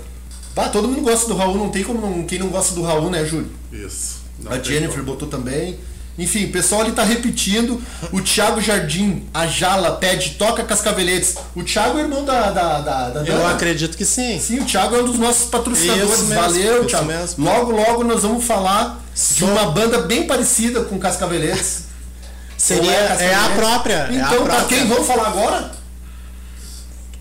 Ah, 0.54 0.68
todo 0.68 0.88
mundo 0.88 1.00
gosta 1.00 1.26
do 1.26 1.34
Raul, 1.34 1.56
não 1.56 1.70
tem 1.70 1.82
como 1.82 2.00
não, 2.00 2.24
quem 2.24 2.38
não 2.38 2.48
gosta 2.48 2.74
do 2.74 2.82
Raul, 2.82 3.10
né, 3.10 3.24
Júlio? 3.24 3.50
Isso. 3.72 4.18
A 4.44 4.58
Jennifer 4.58 5.00
como. 5.00 5.06
botou 5.06 5.28
também. 5.28 5.78
Enfim, 6.18 6.46
o 6.46 6.52
pessoal 6.52 6.80
ali 6.80 6.92
tá 6.92 7.02
repetindo. 7.04 7.82
O 8.10 8.20
Thiago 8.22 8.60
Jardim, 8.60 9.24
a 9.34 9.46
Jala, 9.46 9.92
pede, 9.96 10.30
toca 10.30 10.64
Cascaveletes. 10.64 11.34
O 11.54 11.62
Thiago 11.62 11.98
é 11.98 12.02
irmão 12.02 12.24
da, 12.24 12.50
da, 12.50 12.80
da, 12.80 13.08
da 13.10 13.20
Eu 13.20 13.36
Dana. 13.36 13.50
acredito 13.52 13.96
que 13.96 14.04
sim. 14.04 14.40
Sim, 14.40 14.60
o 14.60 14.64
Thiago 14.64 14.96
é 14.96 15.02
um 15.02 15.04
dos 15.06 15.18
nossos 15.18 15.48
patrocinadores. 15.50 16.10
Isso 16.10 16.24
mesmo, 16.24 16.42
Valeu, 16.42 16.78
isso 16.80 16.88
Thiago. 16.88 17.04
mesmo. 17.06 17.44
Logo, 17.44 17.70
logo 17.72 18.02
nós 18.04 18.22
vamos 18.22 18.44
falar 18.44 19.02
de 19.34 19.44
uma 19.44 19.66
banda 19.66 19.98
bem 20.02 20.26
parecida 20.26 20.82
com 20.84 20.98
Cascaveletes. 20.98 21.84
Seria 22.56 22.82
Ou 22.84 22.90
é, 22.90 23.04
a 23.04 23.08
Cascaveletes. 23.08 23.54
própria. 23.56 23.94
é 23.94 24.00
a 24.06 24.12
Então, 24.12 24.44
pra 24.44 24.54
própria. 24.56 24.78
quem? 24.78 24.88
Vamos 24.88 25.06
falar 25.06 25.26
agora? 25.28 25.72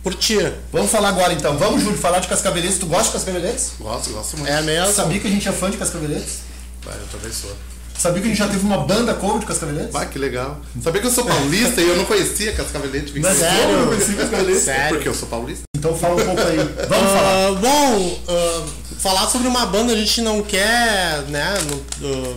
Por 0.01 0.13
ti. 0.15 0.37
Vamos 0.71 0.89
falar 0.91 1.09
agora 1.09 1.33
então. 1.33 1.57
Vamos, 1.57 1.81
Júlio, 1.83 1.97
falar 1.97 2.19
de 2.19 2.27
Cascaveletes. 2.27 2.77
Tu 2.77 2.85
gosta 2.85 3.05
de 3.07 3.11
Cascaveletes? 3.13 3.71
Gosto, 3.79 4.11
gosto 4.11 4.37
muito. 4.37 4.49
É 4.51 4.61
mesmo? 4.61 4.93
Sabia 4.93 5.19
que 5.19 5.27
a 5.27 5.31
gente 5.31 5.49
é 5.49 5.51
fã 5.51 5.69
de 5.69 5.77
Cascaveletes? 5.77 6.39
Vai, 6.85 6.95
eu 6.95 7.07
também 7.11 7.31
sou. 7.33 7.51
Sabia 7.97 8.21
que 8.21 8.27
a 8.27 8.29
gente 8.29 8.37
já 8.37 8.47
teve 8.47 8.63
uma 8.65 8.77
banda 8.79 9.13
cover 9.13 9.39
de 9.39 9.45
Cascaveletes? 9.45 9.91
Vai, 9.91 10.07
que 10.07 10.19
legal. 10.19 10.59
Sabia 10.83 11.01
que 11.01 11.07
eu 11.07 11.11
sou 11.11 11.25
paulista 11.25 11.81
e 11.81 11.87
eu 11.89 11.95
não 11.97 12.05
conhecia 12.05 12.51
Cascavelete. 12.53 13.11
vim 13.11 13.21
Mas 13.21 13.37
sério? 13.37 13.71
Eu 13.71 13.79
não 13.81 13.87
conheci 13.87 14.13
Cascaveletes. 14.13 14.61
Sério? 14.63 14.89
Porque 14.95 15.09
eu 15.09 15.13
sou 15.13 15.27
paulista. 15.27 15.63
Então 15.77 15.95
fala 15.95 16.21
um 16.21 16.25
pouco 16.25 16.41
aí. 16.41 16.57
Vamos 16.57 17.11
falar. 17.11 17.47
Ah, 17.47 17.51
bom, 17.59 18.19
ah, 18.27 18.63
falar 18.99 19.27
sobre 19.29 19.47
uma 19.47 19.65
banda 19.65 19.93
a 19.93 19.95
gente 19.95 20.21
não 20.21 20.41
quer, 20.43 21.23
né, 21.29 21.57
no- 21.69 21.83
ah, 22.09 22.35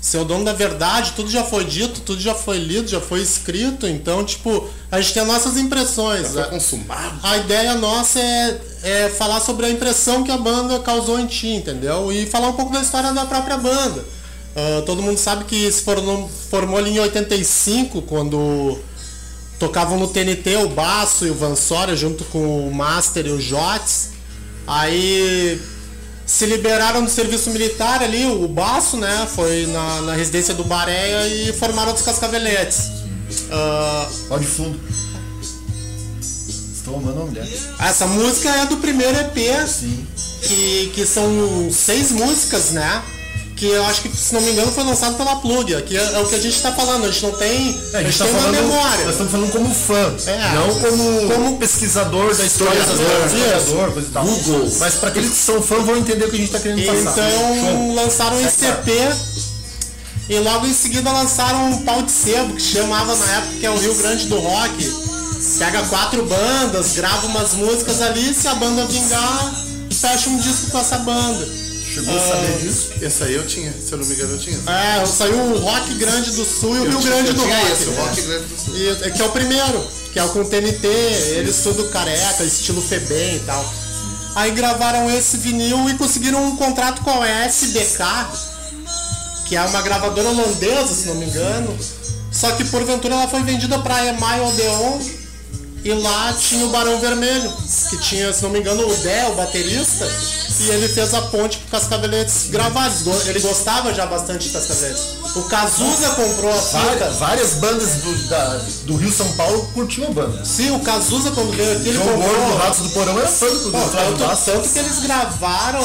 ser 0.00 0.18
o 0.18 0.24
dono 0.24 0.44
da 0.44 0.52
verdade, 0.52 1.12
tudo 1.16 1.28
já 1.30 1.42
foi 1.42 1.64
dito, 1.64 2.00
tudo 2.00 2.20
já 2.20 2.34
foi 2.34 2.58
lido, 2.58 2.88
já 2.88 3.00
foi 3.00 3.20
escrito, 3.20 3.86
então, 3.86 4.24
tipo, 4.24 4.68
a 4.92 5.00
gente 5.00 5.12
tem 5.12 5.22
as 5.22 5.28
nossas 5.28 5.56
impressões. 5.56 6.28
Sou 6.28 6.40
A, 6.42 6.44
consumado. 6.46 7.18
a 7.22 7.36
ideia 7.38 7.74
nossa 7.74 8.18
é, 8.20 8.60
é 8.84 9.08
falar 9.08 9.40
sobre 9.40 9.66
a 9.66 9.70
impressão 9.70 10.22
que 10.22 10.30
a 10.30 10.38
banda 10.38 10.78
causou 10.80 11.18
em 11.18 11.26
ti, 11.26 11.48
entendeu? 11.48 12.12
E 12.12 12.26
falar 12.26 12.48
um 12.48 12.52
pouco 12.52 12.72
da 12.72 12.80
história 12.80 13.12
da 13.12 13.26
própria 13.26 13.56
banda. 13.56 14.04
Ah, 14.58 14.82
todo 14.84 15.00
mundo 15.00 15.18
sabe 15.18 15.44
que 15.44 15.70
se 15.70 15.82
formou, 15.82 16.28
formou 16.50 16.78
ali 16.78 16.90
em 16.90 16.98
85, 16.98 18.02
quando 18.02 18.76
tocavam 19.56 19.96
no 19.96 20.08
TNT 20.08 20.56
o 20.64 20.68
Baço 20.68 21.26
e 21.26 21.30
o 21.30 21.34
Vansória 21.34 21.94
junto 21.94 22.24
com 22.24 22.66
o 22.66 22.74
Master 22.74 23.24
e 23.26 23.30
o 23.30 23.40
Jotes. 23.40 24.10
Aí 24.66 25.62
se 26.26 26.44
liberaram 26.44 27.04
do 27.04 27.10
serviço 27.10 27.50
militar 27.50 28.02
ali, 28.02 28.26
o 28.26 28.48
Baço, 28.48 28.96
né? 28.96 29.28
Foi 29.32 29.66
na, 29.66 30.02
na 30.02 30.14
residência 30.14 30.52
do 30.54 30.64
Bareia 30.64 31.28
e 31.28 31.52
formaram 31.52 31.94
os 31.94 32.02
Cascaveletes. 32.02 32.90
Ah, 33.52 34.08
Ó 34.28 34.38
de 34.38 34.46
fundo. 34.46 34.80
Estou 36.20 36.96
amando 36.96 37.20
uma 37.20 37.26
mulher. 37.26 37.46
essa 37.78 38.06
música 38.08 38.48
é 38.48 38.66
do 38.66 38.78
primeiro 38.78 39.16
EP, 39.20 39.68
Sim. 39.68 40.04
que, 40.42 40.90
que 40.94 41.06
são 41.06 41.70
seis 41.70 42.10
músicas, 42.10 42.72
né? 42.72 43.02
Que 43.58 43.66
eu 43.66 43.84
acho 43.86 44.02
que, 44.02 44.16
se 44.16 44.32
não 44.32 44.40
me 44.40 44.52
engano, 44.52 44.70
foi 44.70 44.84
lançado 44.84 45.16
pela 45.16 45.34
Plug. 45.36 45.74
Aqui 45.74 45.96
é, 45.96 46.00
é 46.14 46.18
o 46.20 46.26
que 46.28 46.36
a 46.36 46.40
gente 46.40 46.62
tá 46.62 46.70
falando, 46.70 47.04
a 47.06 47.10
gente 47.10 47.24
não 47.24 47.32
tem. 47.32 47.80
É, 47.92 47.96
a 47.98 48.02
gente, 48.04 48.16
tem 48.16 48.30
uma 48.30 48.48
memória. 48.52 49.04
Nós 49.04 49.14
estamos 49.14 49.32
falando 49.32 49.50
como 49.50 49.74
fã, 49.74 50.14
É. 50.26 50.54
não 50.54 50.74
como, 50.78 51.28
Como 51.32 51.58
pesquisador 51.58 52.36
da 52.36 52.44
história 52.44 52.78
historiador, 52.78 53.26
historiador, 53.26 53.92
coisa 53.92 54.08
e 54.08 54.12
tal. 54.12 54.24
Google. 54.24 54.72
Mas 54.78 54.94
para 54.94 55.08
aqueles 55.08 55.30
que 55.30 55.36
são 55.36 55.60
fã 55.60 55.80
vão 55.80 55.96
entender 55.96 56.24
o 56.26 56.30
que 56.30 56.36
a 56.36 56.38
gente 56.38 56.54
está 56.54 56.60
querendo 56.60 56.86
passar. 57.04 57.28
Então 57.28 57.60
Show. 57.60 57.94
lançaram 57.96 58.40
esse. 58.40 58.64
EP 58.64 58.88
e 60.28 60.38
logo 60.38 60.66
em 60.66 60.74
seguida 60.74 61.10
lançaram 61.10 61.70
um 61.70 61.82
pau 61.84 62.02
de 62.02 62.12
sebo, 62.12 62.54
que 62.54 62.62
chamava 62.62 63.16
na 63.16 63.26
época 63.38 63.54
que 63.58 63.66
é 63.66 63.70
o 63.70 63.78
Rio 63.78 63.94
Grande 63.96 64.26
do 64.26 64.38
Rock. 64.38 65.08
Pega 65.58 65.82
quatro 65.84 66.24
bandas, 66.26 66.92
grava 66.92 67.26
umas 67.26 67.54
músicas 67.54 68.02
ali, 68.02 68.32
se 68.34 68.46
a 68.46 68.54
banda 68.54 68.84
vingar, 68.86 69.54
fecha 69.90 70.28
um 70.30 70.36
disco 70.38 70.70
com 70.70 70.78
essa 70.78 70.98
banda. 70.98 71.67
Chegou 71.98 72.16
a 72.16 72.20
saber 72.20 72.58
disso? 72.58 72.92
Esse 73.02 73.24
aí 73.24 73.34
eu 73.34 73.46
tinha, 73.46 73.72
se 73.72 73.92
eu 73.92 73.98
não 73.98 74.06
me 74.06 74.14
engano, 74.14 74.32
eu 74.34 74.38
tinha. 74.38 74.56
É, 74.70 75.04
saiu 75.04 75.36
o 75.36 75.58
Rock 75.58 75.94
Grande 75.94 76.30
do 76.30 76.44
Sul 76.44 76.76
e 76.76 76.80
o 76.80 76.88
Rio 76.88 77.02
Grande 77.02 77.32
do 77.32 77.42
Rock. 77.42 77.72
esse, 77.72 77.88
o? 77.88 77.94
Rock 77.94 78.22
Grande 78.22 78.44
do 78.44 78.60
Sul. 78.60 78.76
E, 78.76 78.88
é 78.88 79.10
que 79.10 79.20
é 79.20 79.24
o 79.24 79.30
primeiro, 79.30 79.86
que 80.12 80.18
é 80.18 80.22
o 80.22 80.28
com 80.28 80.44
TNT, 80.44 80.86
eles 81.38 81.56
tudo 81.56 81.88
careca, 81.88 82.44
estilo 82.44 82.80
Febem 82.80 83.36
e 83.36 83.40
tal. 83.40 83.74
Aí 84.36 84.52
gravaram 84.52 85.10
esse 85.10 85.38
vinil 85.38 85.90
e 85.90 85.94
conseguiram 85.94 86.44
um 86.44 86.56
contrato 86.56 87.02
com 87.02 87.20
a 87.20 87.28
SBK, 87.46 88.04
que 89.46 89.56
é 89.56 89.62
uma 89.62 89.82
gravadora 89.82 90.28
holandesa, 90.28 90.94
se 90.94 91.08
não 91.08 91.16
me 91.16 91.26
engano. 91.26 91.76
Só 92.30 92.52
que 92.52 92.64
porventura 92.66 93.14
ela 93.14 93.26
foi 93.26 93.42
vendida 93.42 93.76
para 93.80 94.06
EMI 94.06 94.40
Odeon 94.46 95.17
e 95.84 95.92
lá 95.94 96.32
tinha 96.32 96.64
o 96.66 96.70
Barão 96.70 96.98
Vermelho, 97.00 97.52
que 97.90 97.96
tinha, 97.98 98.32
se 98.32 98.42
não 98.42 98.50
me 98.50 98.58
engano, 98.60 98.86
o 98.86 98.96
Dé, 98.96 99.26
o 99.28 99.34
baterista, 99.36 100.06
e 100.60 100.68
ele 100.70 100.88
fez 100.88 101.14
a 101.14 101.22
ponte 101.22 101.58
pro 101.58 101.78
Cascaveletes 101.78 102.48
gravar. 102.50 102.90
Ele 103.26 103.38
gostava 103.40 103.94
já 103.94 104.04
bastante 104.06 104.48
de 104.48 104.52
Cascaveletes. 104.52 105.04
O 105.36 105.42
Cazuza 105.44 106.08
comprou 106.10 106.50
a 106.50 106.54
fita. 106.60 106.78
Várias, 106.78 107.16
várias 107.16 107.54
bandas 107.54 107.88
do, 108.02 108.28
da- 108.28 108.60
do 108.84 108.96
Rio 108.96 109.12
São 109.12 109.30
Paulo 109.34 109.70
curtiam 109.74 110.08
a 110.08 110.10
banda. 110.10 110.44
Sim, 110.44 110.70
o 110.72 110.80
Cazuza 110.80 111.30
quando 111.30 111.54
veio 111.54 111.72
aqui, 111.76 111.88
ele 111.90 111.92
João 111.92 112.08
comprou. 112.20 112.56
Ratos 112.56 112.80
do 112.80 112.90
Porão 112.90 113.18
era 113.18 113.28
fã 113.28 113.46
do, 113.46 113.70
Pô, 113.70 113.78
tanto, 113.88 114.44
tanto 114.44 114.68
que 114.68 114.78
eles 114.78 114.98
gravaram 115.00 115.84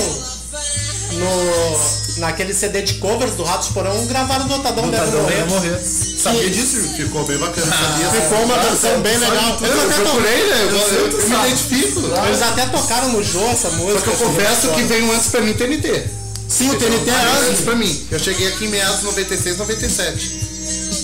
no, 1.13 2.19
naquele 2.19 2.53
CD 2.53 2.81
de 2.81 2.95
covers 2.95 3.35
do 3.35 3.43
Ratos 3.43 3.69
Porão, 3.69 4.05
gravaram 4.05 4.47
do 4.47 4.55
Otadão 4.55 4.89
Deve 4.89 5.11
Morrer. 5.17 5.45
morrer. 5.45 5.79
Sabia 5.83 6.49
disso? 6.49 6.77
Ficou 6.95 7.25
bem 7.25 7.37
bacana, 7.37 7.67
sabia? 7.67 8.09
Ficou 8.21 8.43
uma 8.43 8.57
versão 8.59 9.01
bem 9.01 9.17
legal. 9.17 9.57
Eu 9.61 9.81
até, 9.81 9.93
procurei, 10.01 10.47
né? 10.47 10.67
Eu, 10.69 11.11
Eu 11.11 11.29
me 11.29 11.35
identifico. 11.47 12.01
eles 12.27 12.41
até 12.41 12.65
tocaram 12.67 13.09
no 13.09 13.23
Jô 13.23 13.45
essa 13.47 13.69
música. 13.71 13.99
Só 13.99 14.03
que 14.03 14.09
eu 14.09 14.13
assim, 14.13 14.25
confesso 14.25 14.67
muito 14.67 14.75
que 14.79 14.83
veio 14.83 15.11
antes 15.11 15.27
pra 15.27 15.41
mim 15.41 15.53
TNT. 15.53 16.03
Sim, 16.47 16.69
o 16.69 16.75
TNT 16.77 17.09
é 17.09 17.13
antes 17.13 17.49
antes. 17.49 17.61
pra 17.61 17.75
mim. 17.75 18.07
Eu 18.11 18.19
cheguei 18.19 18.47
aqui 18.47 18.65
em 18.65 18.69
meados 18.69 18.99
de 18.99 19.05
96, 19.05 19.57
97. 19.57 20.52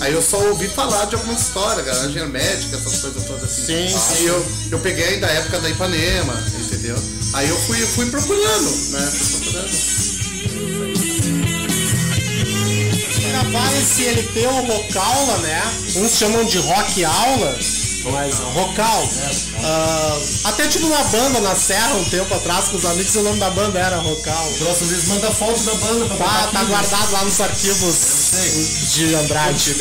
Aí 0.01 0.13
eu 0.13 0.21
só 0.21 0.37
ouvi 0.47 0.67
falar 0.69 1.05
de 1.05 1.15
algumas 1.15 1.41
histórias, 1.41 1.85
garagem 1.85 2.21
hermética, 2.21 2.77
essas 2.77 3.01
coisas 3.01 3.23
todas 3.25 3.43
assim. 3.43 3.65
Sim, 3.65 3.73
Aí 3.73 4.17
sim. 4.17 4.25
eu, 4.25 4.45
eu 4.71 4.79
peguei 4.79 5.05
ainda 5.05 5.27
a 5.27 5.31
época 5.31 5.59
da 5.59 5.69
Ipanema, 5.69 6.33
entendeu? 6.57 6.95
Aí 7.33 7.49
eu 7.49 7.57
fui, 7.57 7.77
fui 7.85 8.05
procurando, 8.09 8.69
né? 8.91 9.11
Fui 9.11 9.39
procurando. 9.39 10.09
gravar 13.29 13.73
esse 13.77 14.07
LP 14.07 14.47
o 14.47 14.61
Rocaula, 14.65 15.37
né? 15.39 15.61
Uns 15.95 16.17
chamam 16.17 16.45
de 16.45 16.57
Rock 16.59 17.03
Aula, 17.03 17.57
mas 18.05 18.35
Rocal. 18.39 19.09
Ah, 19.63 20.17
até 20.45 20.67
tive 20.67 20.85
uma 20.85 21.03
banda 21.05 21.39
na 21.41 21.55
Serra 21.55 21.95
um 21.95 22.05
tempo 22.05 22.33
atrás 22.33 22.69
com 22.69 22.77
os 22.77 22.85
amigos 22.85 23.13
e 23.13 23.17
o 23.19 23.23
nome 23.23 23.39
da 23.39 23.49
banda 23.51 23.79
era 23.79 23.97
Rocal. 23.97 24.51
Próxima 24.59 24.87
vez 24.89 25.07
manda 25.07 25.31
foto 25.31 25.59
da 25.63 25.73
banda 25.75 26.05
pra 26.15 26.25
Tá, 26.25 26.47
tá 26.53 26.63
guardado 26.63 27.11
lá 27.11 27.23
nos 27.25 27.39
arquivos 27.41 27.95
de 28.93 29.15
Andrade. 29.15 29.75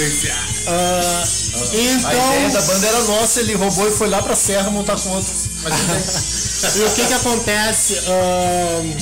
Ah, 0.66 1.24
A 1.24 2.14
ideia 2.14 2.50
da 2.50 2.60
então, 2.60 2.66
banda 2.66 2.86
era 2.86 3.02
nossa, 3.04 3.40
ele 3.40 3.54
roubou 3.54 3.88
e 3.88 3.92
foi 3.92 4.08
lá 4.08 4.20
pra 4.22 4.34
Serra 4.36 4.70
montar 4.70 4.96
com 4.96 5.10
outros. 5.10 5.48
E 6.74 6.80
o 6.82 6.90
que 6.90 7.06
que 7.06 7.14
acontece? 7.14 7.96
Ahn, 8.08 8.96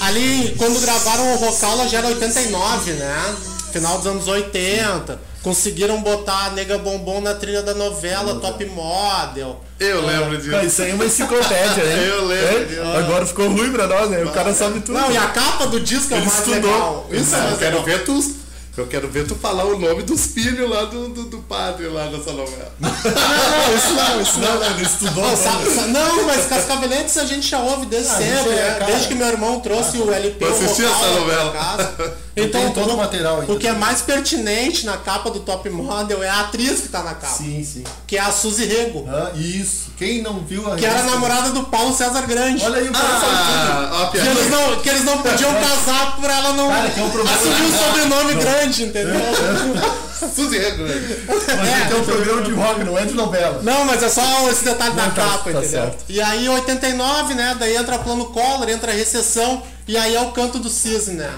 ali, 0.00 0.52
quando 0.58 0.80
gravaram 0.80 1.34
o 1.34 1.36
Rocaula 1.36 1.88
já 1.88 1.98
era 1.98 2.08
89, 2.08 2.92
né? 2.94 3.36
Final 3.72 3.98
dos 3.98 4.06
anos 4.08 4.26
80. 4.26 5.20
Conseguiram 5.50 6.02
botar 6.02 6.46
a 6.46 6.50
Nega 6.50 6.76
Bombom 6.76 7.20
na 7.20 7.32
trilha 7.32 7.62
da 7.62 7.72
novela 7.72 8.34
Top 8.40 8.64
Model. 8.66 9.60
Eu 9.78 10.04
lembro 10.04 10.36
disso. 10.38 10.56
Isso 10.56 10.82
aí 10.82 10.90
é 10.90 10.94
uma 10.94 11.04
enciclopédia, 11.04 11.84
né? 11.84 12.08
Eu 12.08 12.24
lembro 12.26 12.62
É? 12.62 12.64
disso. 12.64 12.82
Agora 12.98 13.24
ficou 13.24 13.48
ruim 13.50 13.70
pra 13.70 13.86
nós, 13.86 14.10
né? 14.10 14.24
O 14.24 14.30
cara 14.32 14.52
sabe 14.52 14.80
tudo. 14.80 14.98
Não, 14.98 15.08
e 15.12 15.16
a 15.16 15.28
capa 15.28 15.66
do 15.68 15.78
disco 15.78 16.12
é 16.14 16.16
Ele 16.16 16.26
mais 16.26 16.38
estudou. 16.40 16.54
legal. 16.72 17.06
Isso 17.12 17.32
é 17.36 17.52
eu 17.52 17.56
quero 17.58 17.82
ver 17.84 18.04
tu. 18.04 18.34
Eu 18.76 18.86
quero 18.88 19.08
ver 19.08 19.24
tu 19.24 19.36
falar 19.36 19.64
o 19.66 19.78
nome 19.78 20.02
dos 20.02 20.26
filhos 20.26 20.68
lá 20.68 20.82
do, 20.86 21.10
do, 21.10 21.22
do 21.26 21.38
padre 21.38 21.86
lá 21.86 22.06
nessa 22.06 22.32
novela. 22.32 22.72
Não, 22.80 22.90
não, 22.90 23.76
isso 23.76 23.94
não, 23.94 24.20
isso 24.20 24.38
não. 24.40 24.48
Não, 24.52 24.60
não, 24.60 24.70
ele 24.76 24.82
estudou. 24.84 25.24
Não, 25.24 25.32
a 25.32 25.36
sa- 25.36 25.50
banda. 25.52 25.70
sa- 25.70 25.86
não, 25.86 26.26
mas 26.26 26.46
Cascaveletes 26.46 27.16
a 27.18 27.24
gente 27.24 27.46
já 27.48 27.60
ouve 27.60 27.86
desde 27.86 28.10
Ah, 28.10 28.16
sempre, 28.16 28.50
é, 28.52 28.54
né? 28.56 28.74
cara. 28.80 28.86
Desde 28.86 29.06
que 29.08 29.14
meu 29.14 29.28
irmão 29.28 29.60
trouxe 29.60 29.96
o 29.98 30.12
LP. 30.12 30.44
Eu 30.44 30.50
assisti 30.50 30.84
essa 30.84 31.06
novela. 31.06 32.16
Casa. 32.36 32.48
Tem 32.52 32.66
Então, 32.68 32.70
todo 32.72 32.94
o 32.94 32.96
material 32.98 33.40
ainda. 33.40 33.52
o 33.52 33.58
que 33.58 33.66
é 33.66 33.72
mais 33.72 34.02
pertinente 34.02 34.84
na 34.84 34.96
capa 34.98 35.30
do 35.30 35.40
Top 35.40 35.68
Model 35.70 36.22
é 36.22 36.28
a 36.28 36.40
atriz 36.40 36.80
que 36.82 36.88
tá 36.88 37.02
na 37.02 37.14
capa. 37.14 37.32
Sim, 37.34 37.64
sim. 37.64 37.82
Que 38.06 38.16
é 38.18 38.20
a 38.20 38.30
Suzy 38.30 38.66
Rego. 38.66 39.06
Ah, 39.08 39.30
isso. 39.34 39.86
Quem 39.96 40.20
não 40.20 40.40
viu 40.40 40.70
a 40.70 40.76
Que 40.76 40.84
era 40.84 40.96
revista- 40.96 41.14
namorada 41.14 41.50
do 41.50 41.62
Paulo 41.64 41.96
César 41.96 42.20
Grande. 42.26 42.62
Olha 42.62 42.76
aí 42.78 42.88
o 42.88 42.94
sabe 42.94 43.06
Ah, 43.24 44.02
a 44.02 44.10
Que 44.10 44.18
eles, 44.18 44.50
não, 44.50 44.76
que 44.80 44.88
eles 44.90 45.04
não 45.04 45.22
podiam 45.22 45.50
casar 45.58 46.16
por 46.16 46.28
ela 46.28 46.52
não 46.52 46.68
Cara, 46.68 46.90
que 46.90 47.00
é 47.00 47.02
um 47.02 47.10
problema. 47.10 47.36
assumir 47.38 47.62
o 47.62 47.78
sobrenome 47.78 48.34
grande, 48.34 48.82
entendeu? 48.84 49.14
Suzy 50.34 50.58
Rego. 50.58 50.76
tudo. 50.86 51.56
Mas 51.56 51.68
ele 51.72 51.84
tem 51.88 52.00
um 52.00 52.04
programa 52.04 52.42
de 52.42 52.52
rock, 52.52 52.84
não 52.84 52.98
é 52.98 53.04
de 53.06 53.14
novela. 53.14 53.60
Não, 53.62 53.84
mas 53.86 54.02
é 54.02 54.08
só 54.08 54.50
esse 54.50 54.64
detalhe 54.64 54.94
da 54.94 55.04
Não, 55.06 55.10
tá- 55.12 55.22
capa, 55.22 55.44
tá 55.44 55.50
entendeu? 55.50 55.70
certo. 55.70 56.04
E 56.08 56.20
aí 56.20 56.48
89, 56.48 57.34
né? 57.34 57.56
Daí 57.58 57.76
entra 57.76 57.98
plano 57.98 58.26
Collor, 58.26 58.68
entra 58.68 58.92
a 58.92 58.94
recessão, 58.94 59.62
e 59.88 59.96
aí 59.96 60.14
é 60.14 60.20
o 60.20 60.32
canto 60.32 60.58
do 60.58 60.68
cisne, 60.68 61.14
né? 61.14 61.30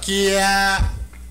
Que 0.00 0.28
é 0.28 0.78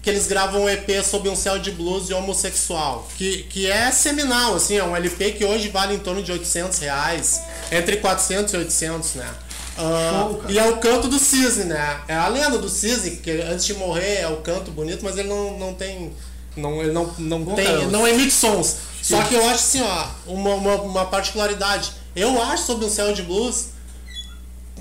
que 0.07 0.11
eles 0.11 0.25
gravam 0.25 0.63
um 0.63 0.69
EP 0.69 1.03
sob 1.03 1.27
um 1.27 1.35
céu 1.35 1.59
de 1.59 1.69
blues 1.69 2.09
e 2.09 2.13
homossexual, 2.13 3.05
que, 3.17 3.43
que 3.49 3.69
é 3.69 3.91
seminal, 3.91 4.55
assim, 4.55 4.77
é 4.77 4.83
um 4.83 4.95
LP 4.95 5.33
que 5.33 5.43
hoje 5.43 5.67
vale 5.67 5.95
em 5.95 5.99
torno 5.99 6.23
de 6.23 6.31
800 6.31 6.79
reais, 6.79 7.41
entre 7.69 7.97
400 7.97 8.53
e 8.53 8.57
800, 8.57 9.15
né? 9.15 9.29
Ah, 9.77 10.29
Show, 10.29 10.43
e 10.47 10.57
é 10.57 10.65
o 10.65 10.77
canto 10.77 11.09
do 11.09 11.19
cisne, 11.19 11.65
né? 11.65 11.99
É 12.07 12.15
a 12.15 12.29
lenda 12.29 12.57
do 12.57 12.69
cisne, 12.69 13.17
que 13.17 13.29
antes 13.31 13.65
de 13.65 13.73
morrer 13.73 14.21
é 14.21 14.27
o 14.29 14.37
canto 14.37 14.71
bonito, 14.71 15.03
mas 15.03 15.17
ele 15.17 15.27
não, 15.27 15.59
não 15.59 15.73
tem. 15.73 16.13
Não, 16.55 16.81
ele 16.81 16.93
não, 16.93 17.13
não 17.19 17.43
Bom, 17.43 17.53
tem. 17.53 17.65
cara, 17.65 17.85
não 17.87 18.07
emite 18.07 18.31
sons. 18.31 18.77
Só 19.01 19.21
que 19.23 19.35
eu 19.35 19.43
acho 19.43 19.55
assim, 19.55 19.81
ó, 19.81 20.07
uma, 20.25 20.55
uma, 20.55 20.75
uma 20.75 21.05
particularidade. 21.05 21.91
Eu 22.15 22.41
acho 22.41 22.65
sobre 22.65 22.85
um 22.85 22.89
céu 22.89 23.13
de 23.13 23.21
blues, 23.21 23.67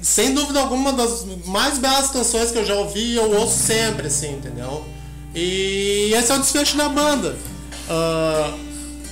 sem 0.07 0.33
dúvida 0.33 0.61
alguma, 0.61 0.91
uma 0.91 0.93
das 0.93 1.27
mais 1.47 1.79
belas 1.79 2.11
canções 2.11 2.53
que 2.53 2.59
eu 2.59 2.65
já 2.65 2.75
ouvi 2.77 3.01
e 3.01 3.17
eu 3.17 3.29
ouço 3.41 3.59
sempre, 3.59 4.07
assim, 4.07 4.35
entendeu? 4.35 4.85
E 5.35 6.13
esse 6.15 6.31
é 6.31 6.37
o 6.37 6.39
desfecho 6.39 6.77
da 6.77 6.89
banda. 6.89 7.35
Ah, 7.91 8.57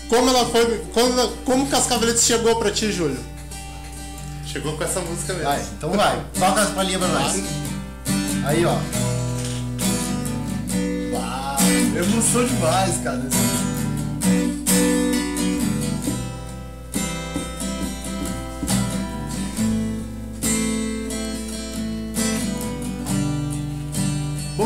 como 0.08 0.30
ela 0.30 0.46
foi. 0.46 0.84
Como, 0.94 1.28
como 1.44 1.66
Cascaveletes 1.66 2.24
chegou 2.24 2.54
pra 2.60 2.70
ti, 2.70 2.92
Júlio? 2.92 3.18
Chegou 4.46 4.76
com 4.76 4.84
essa 4.84 5.00
música 5.00 5.32
mesmo. 5.32 5.48
Vai, 5.48 5.66
então 5.76 5.90
vai. 5.90 6.24
Toca 6.38 6.62
as 6.62 6.70
palhinhas 6.70 7.02
pra 7.02 7.08
nós. 7.08 7.42
Aí, 8.44 8.64
ó. 8.64 8.76
Uau, 11.12 11.56
emoção 12.04 12.44
demais, 12.46 12.98
cara. 13.02 13.20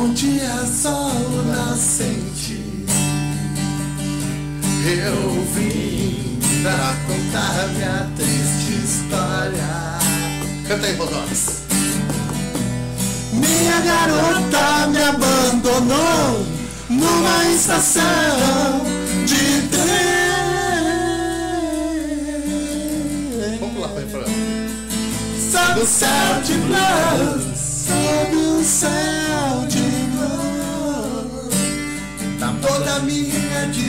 Bom 0.01 0.15
dia, 0.15 0.65
sol 0.65 1.11
nascente. 1.47 2.63
Eu 4.87 5.45
vim 5.53 6.39
pra 6.63 6.95
contar 7.05 7.67
minha 7.75 8.09
triste 8.15 8.75
história. 8.85 9.99
Canta 10.69 10.87
aí, 10.87 10.95
Bodox. 10.95 11.65
Minha 13.33 13.81
garota 13.81 14.87
me 14.87 15.03
abandonou 15.03 16.47
numa 16.89 17.45
estação 17.53 18.03
de 19.27 19.63
trem. 19.67 20.29
Vamos 23.59 23.75
pro 23.75 23.97
refrão. 23.97 24.33
Sob 25.51 25.81
o 25.81 25.85
céu 25.85 26.41
de 26.45 26.55
blues, 26.55 27.59
sob 27.89 28.37
o 28.37 28.63
céu 28.63 29.28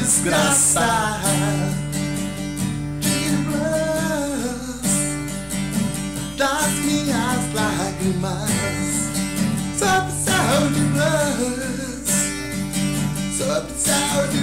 desgraça. 0.10 1.20
De 3.00 3.30
blues, 3.46 4.92
das 6.36 6.72
minhas 6.84 7.54
lágrimas, 7.54 8.50
sob 9.78 10.12
céu 10.12 10.62
de 10.74 10.84
blues, 10.94 12.10
sob 13.38 13.68
céu 13.78 14.28
de 14.32 14.42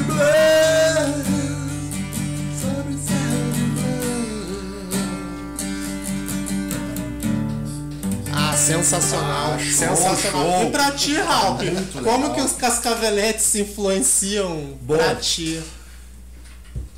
sensacional. 8.66 9.52
Ah, 9.54 9.58
show, 9.58 9.72
sensacional. 9.96 10.50
show. 10.50 10.62
E 10.66 10.70
pra 10.70 10.90
ti, 10.92 11.14
Ralph, 11.16 11.60
como 12.04 12.34
que 12.34 12.40
os 12.40 12.52
cascaveletes 12.52 13.54
influenciam 13.54 14.74
Bom. 14.82 14.96
pra 14.96 15.14
ti? 15.14 15.62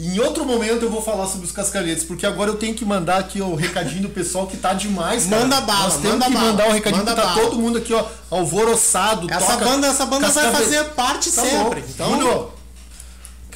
Em 0.01 0.21
outro 0.21 0.45
momento 0.45 0.85
eu 0.85 0.91
vou 0.91 1.03
falar 1.03 1.27
sobre 1.27 1.45
os 1.47 1.51
cascalhetes, 1.53 2.05
porque 2.05 2.25
agora 2.25 2.51
eu 2.51 2.57
tenho 2.57 2.73
que 2.73 2.85
mandar 2.85 3.19
aqui 3.19 3.41
o 3.43 3.57
recadinho 3.57 4.03
do 4.03 4.09
pessoal 4.09 4.47
que 4.47 4.57
tá 4.57 4.73
demais. 4.73 5.27
cara. 5.27 5.43
Manda 5.43 5.61
bala, 5.61 5.85
Nós 5.85 5.95
temos 5.97 6.11
manda 6.13 6.27
que 6.27 6.33
bala, 6.35 6.47
mandar 6.53 6.69
o 6.69 6.73
recadinho 6.73 7.05
manda 7.05 7.15
que 7.17 7.21
tá 7.21 7.27
bala. 7.35 7.41
todo 7.43 7.57
mundo 7.59 7.79
aqui, 7.79 7.93
ó, 7.93 8.05
alvoroçado. 8.31 9.27
Essa 9.29 9.41
toca 9.55 9.65
banda, 9.65 9.87
essa 9.89 10.07
banda 10.07 10.29
vai 10.29 10.53
fazer 10.53 10.85
parte 10.91 11.33
Tá 11.33 11.43
sempre. 11.43 11.81
bom. 11.81 11.87
Então, 11.89 12.51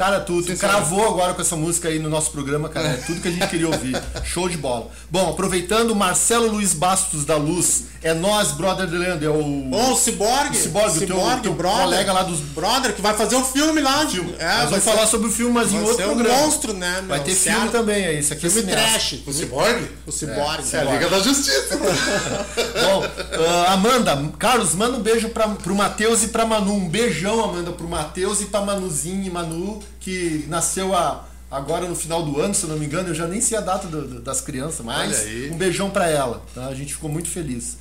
cara, 0.03 0.21
tu, 0.21 0.43
tu 0.43 0.57
cravou 0.57 1.07
agora 1.09 1.33
com 1.35 1.41
essa 1.43 1.55
música 1.55 1.89
aí 1.89 1.99
no 2.01 2.09
nosso 2.11 2.31
programa, 2.33 2.69
cara. 2.69 2.89
É 2.89 2.95
tudo 2.97 3.21
que 3.21 3.29
a 3.29 3.31
gente 3.31 3.47
queria 3.47 3.69
ouvir. 3.69 4.01
Show 4.25 4.49
de 4.49 4.57
bola. 4.57 4.89
Bom, 5.11 5.31
aproveitando, 5.31 5.95
Marcelo 5.95 6.49
Luiz 6.51 6.73
Bastos 6.75 7.25
da 7.25 7.37
Luz. 7.37 7.85
É 8.03 8.13
nós, 8.13 8.51
brother 8.51 8.89
de 8.89 8.97
Leandro. 8.97 9.25
É 9.27 9.31
o. 9.31 9.71
Ô, 9.73 9.93
o 9.93 9.97
Cyborg, 9.97 10.51
O 10.51 10.55
Cyborg, 10.61 10.97
o 10.97 11.07
teu- 11.07 11.41
teu 11.43 11.55
brother, 11.55 11.83
colega 11.85 12.13
lá 12.13 12.23
dos- 12.25 12.41
Brother, 12.41 12.93
que 12.95 13.01
vai 13.01 13.15
fazer 13.15 13.37
o 13.37 13.45
filme 13.45 13.81
lá. 13.81 14.03
de-. 14.05 14.19
É, 14.41 14.57
Nós 14.63 14.71
vamos 14.71 14.85
ser- 14.85 14.91
falar 14.91 15.07
sobre 15.07 15.29
o 15.29 15.31
filme, 15.31 15.53
mas 15.53 15.73
em 15.73 15.79
outro 15.79 15.95
ser 15.97 16.09
um 16.09 16.15
programa. 16.17 16.39
monstro, 16.43 16.73
né, 16.73 16.97
meu? 17.01 17.09
Vai 17.11 17.21
ter 17.21 17.35
filme 17.35 17.69
também 17.69 18.05
aí. 18.05 18.19
Esse 18.19 18.33
aqui 18.33 18.47
é 18.47 18.51
Filme 18.51 18.69
cineasta. 18.71 18.91
trash. 18.91 19.23
O 19.25 19.33
Cyborg? 19.33 19.89
O 20.07 20.11
Cyborg. 20.11 20.65
É 20.73 20.79
a 20.81 20.85
Liga 20.85 21.09
da 21.09 21.21
Justiça. 21.21 21.77
Bom, 21.79 23.05
ah, 23.49 23.73
Amanda, 23.73 24.31
Carlos, 24.39 24.75
manda 24.75 24.97
um 24.97 25.01
beijo 25.01 25.29
pra, 25.29 25.49
pro 25.49 25.75
Matheus 25.75 26.23
e 26.25 26.29
pra 26.29 26.45
Manu. 26.45 26.73
Um 26.75 26.89
beijão, 26.89 27.43
Amanda, 27.45 27.71
pro 27.73 27.87
Matheus 27.89 28.41
e 28.41 28.47
pra 28.47 28.61
Manuzinho 28.63 29.23
e 29.25 29.31
Manu, 29.31 29.81
que 30.01 30.45
nasceu 30.49 30.95
a, 30.95 31.25
agora 31.51 31.87
no 31.89 31.95
final 31.95 32.23
do 32.23 32.41
ano, 32.41 32.55
se 32.55 32.67
não 32.67 32.77
me 32.79 32.87
engano. 32.87 33.09
Eu 33.09 33.15
já 33.15 33.27
nem 33.27 33.41
sei 33.41 33.59
a 33.59 33.61
data 33.61 33.87
do- 33.89 34.07
do- 34.09 34.21
das 34.21 34.41
crianças, 34.41 34.85
mas 34.85 35.19
um 35.53 35.57
beijão 35.57 35.91
pra 35.91 36.09
ela. 36.09 36.43
tá? 36.55 36.67
A 36.67 36.75
gente 36.75 36.95
ficou 36.95 37.11
muito 37.11 37.29
feliz. 37.29 37.77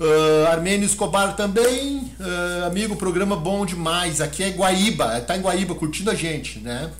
Ah, 0.00 0.50
Armênio 0.52 0.84
Escobar 0.86 1.36
também, 1.36 2.12
ah, 2.20 2.66
amigo, 2.66 2.96
programa 2.96 3.36
bom 3.36 3.64
demais. 3.64 4.20
Aqui 4.20 4.42
é 4.42 4.50
Guaíba, 4.50 5.20
tá 5.20 5.36
em 5.36 5.40
Guaíba 5.40 5.74
curtindo 5.74 6.10
a 6.10 6.14
gente, 6.14 6.58
né? 6.58 6.90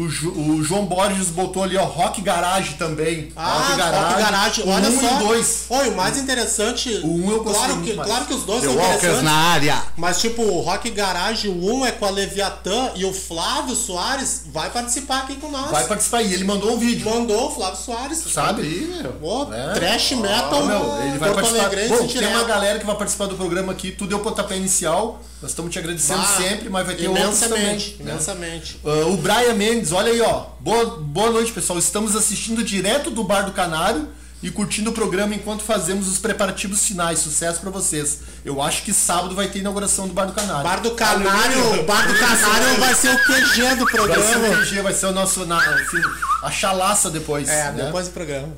O, 0.00 0.50
o 0.58 0.62
João 0.62 0.86
Borges 0.86 1.28
botou 1.28 1.62
ali, 1.62 1.76
ó, 1.76 1.84
Rock 1.84 2.20
Garage 2.22 2.74
também. 2.74 3.32
Ah, 3.36 3.74
Rock 4.08 4.22
Garage, 4.22 4.62
o 4.62 4.68
olha 4.68 4.88
um 4.88 5.00
só. 5.00 5.06
e 5.06 5.14
o 5.14 5.18
dois. 5.18 5.64
Oi, 5.68 5.88
o 5.88 5.96
mais 5.96 6.16
interessante. 6.16 7.00
O 7.04 7.08
um 7.08 7.30
eu 7.30 7.42
gostei 7.44 7.64
claro 7.66 7.82
que, 7.82 7.92
mais. 7.94 8.08
claro 8.08 8.24
que 8.26 8.34
os 8.34 8.44
dois 8.44 8.60
The 8.62 8.66
são 8.68 8.76
Walkers 8.76 8.96
interessantes. 8.98 9.24
na 9.24 9.32
área. 9.32 9.82
Mas 9.96 10.20
tipo, 10.20 10.42
o 10.42 10.60
Rock 10.60 10.90
Garage, 10.90 11.48
o 11.48 11.74
1 11.80 11.86
é 11.86 11.92
com 11.92 12.06
a 12.06 12.10
Leviatã 12.10 12.90
e 12.94 13.04
o 13.04 13.12
Flávio 13.12 13.74
Soares 13.74 14.42
vai 14.52 14.70
participar 14.70 15.20
aqui 15.20 15.36
com 15.36 15.50
nós. 15.50 15.70
Vai 15.70 15.86
participar 15.86 16.22
e 16.22 16.32
ele 16.32 16.44
mandou 16.44 16.72
um 16.74 16.78
vídeo. 16.78 17.08
Mandou 17.08 17.48
o 17.48 17.54
Flávio 17.54 17.78
Soares. 17.78 18.18
Sabe? 18.32 18.62
Meu. 18.62 19.12
Pô, 19.14 19.52
É. 19.52 19.72
trash 19.74 20.12
metal. 20.12 20.64
Meu, 20.66 20.98
ele 21.02 21.18
vai 21.18 21.30
Porto 21.32 21.52
participar. 21.52 21.88
Bom, 21.88 21.98
tem 21.98 22.06
direto. 22.06 22.30
uma 22.32 22.44
galera 22.44 22.78
que 22.78 22.86
vai 22.86 22.96
participar 22.96 23.26
do 23.26 23.34
programa 23.36 23.72
aqui. 23.72 23.90
Tu 23.92 24.06
deu 24.06 24.20
pontapé 24.20 24.56
inicial. 24.56 25.20
Nós 25.42 25.52
estamos 25.52 25.72
te 25.72 25.78
agradecendo 25.78 26.20
Ah, 26.20 26.36
sempre, 26.36 26.68
mas 26.68 26.84
vai 26.86 26.94
ter 26.94 27.08
outros 27.08 27.40
também. 27.40 27.62
imensamente, 27.62 27.96
né? 28.02 28.10
imensamente. 28.12 28.80
Ah, 28.84 29.06
o 29.06 29.16
Brian 29.16 29.54
Mendes, 29.54 29.90
olha 29.92 30.12
aí, 30.12 30.20
ó. 30.20 30.46
Boa, 30.60 30.98
boa 30.98 31.30
noite, 31.30 31.50
pessoal. 31.52 31.78
Estamos 31.78 32.14
assistindo 32.14 32.62
direto 32.62 33.10
do 33.10 33.24
Bar 33.24 33.42
do 33.46 33.52
Canário 33.52 34.08
e 34.42 34.50
curtindo 34.50 34.90
o 34.90 34.92
programa 34.92 35.34
enquanto 35.34 35.62
fazemos 35.62 36.08
os 36.08 36.18
preparativos 36.18 36.84
finais. 36.86 37.20
Sucesso 37.20 37.58
pra 37.60 37.70
vocês. 37.70 38.18
Eu 38.44 38.60
acho 38.60 38.82
que 38.82 38.92
sábado 38.92 39.34
vai 39.34 39.48
ter 39.48 39.60
inauguração 39.60 40.06
do 40.06 40.12
Bar 40.12 40.26
do 40.26 40.32
Canário. 40.34 40.62
Bar 40.62 40.80
do 40.80 40.90
Canário, 40.90 41.84
Bar 41.84 42.06
do 42.06 42.18
Canário 42.18 42.78
vai 42.78 42.94
ser 42.94 43.08
o 43.14 43.18
QG 43.24 43.30
do 43.30 43.44
Vai 43.46 43.56
ser 43.66 43.76
o 43.76 43.86
programa. 43.86 44.56
QG, 44.64 44.82
vai 44.82 44.92
ser 44.92 45.06
o 45.06 45.12
nosso. 45.12 45.46
na- 45.46 45.58
assim, 45.58 46.02
a 46.42 46.50
chalaça 46.50 47.08
depois. 47.08 47.48
É, 47.48 47.72
né? 47.72 47.84
depois 47.84 48.08
do 48.08 48.12
programa. 48.12 48.48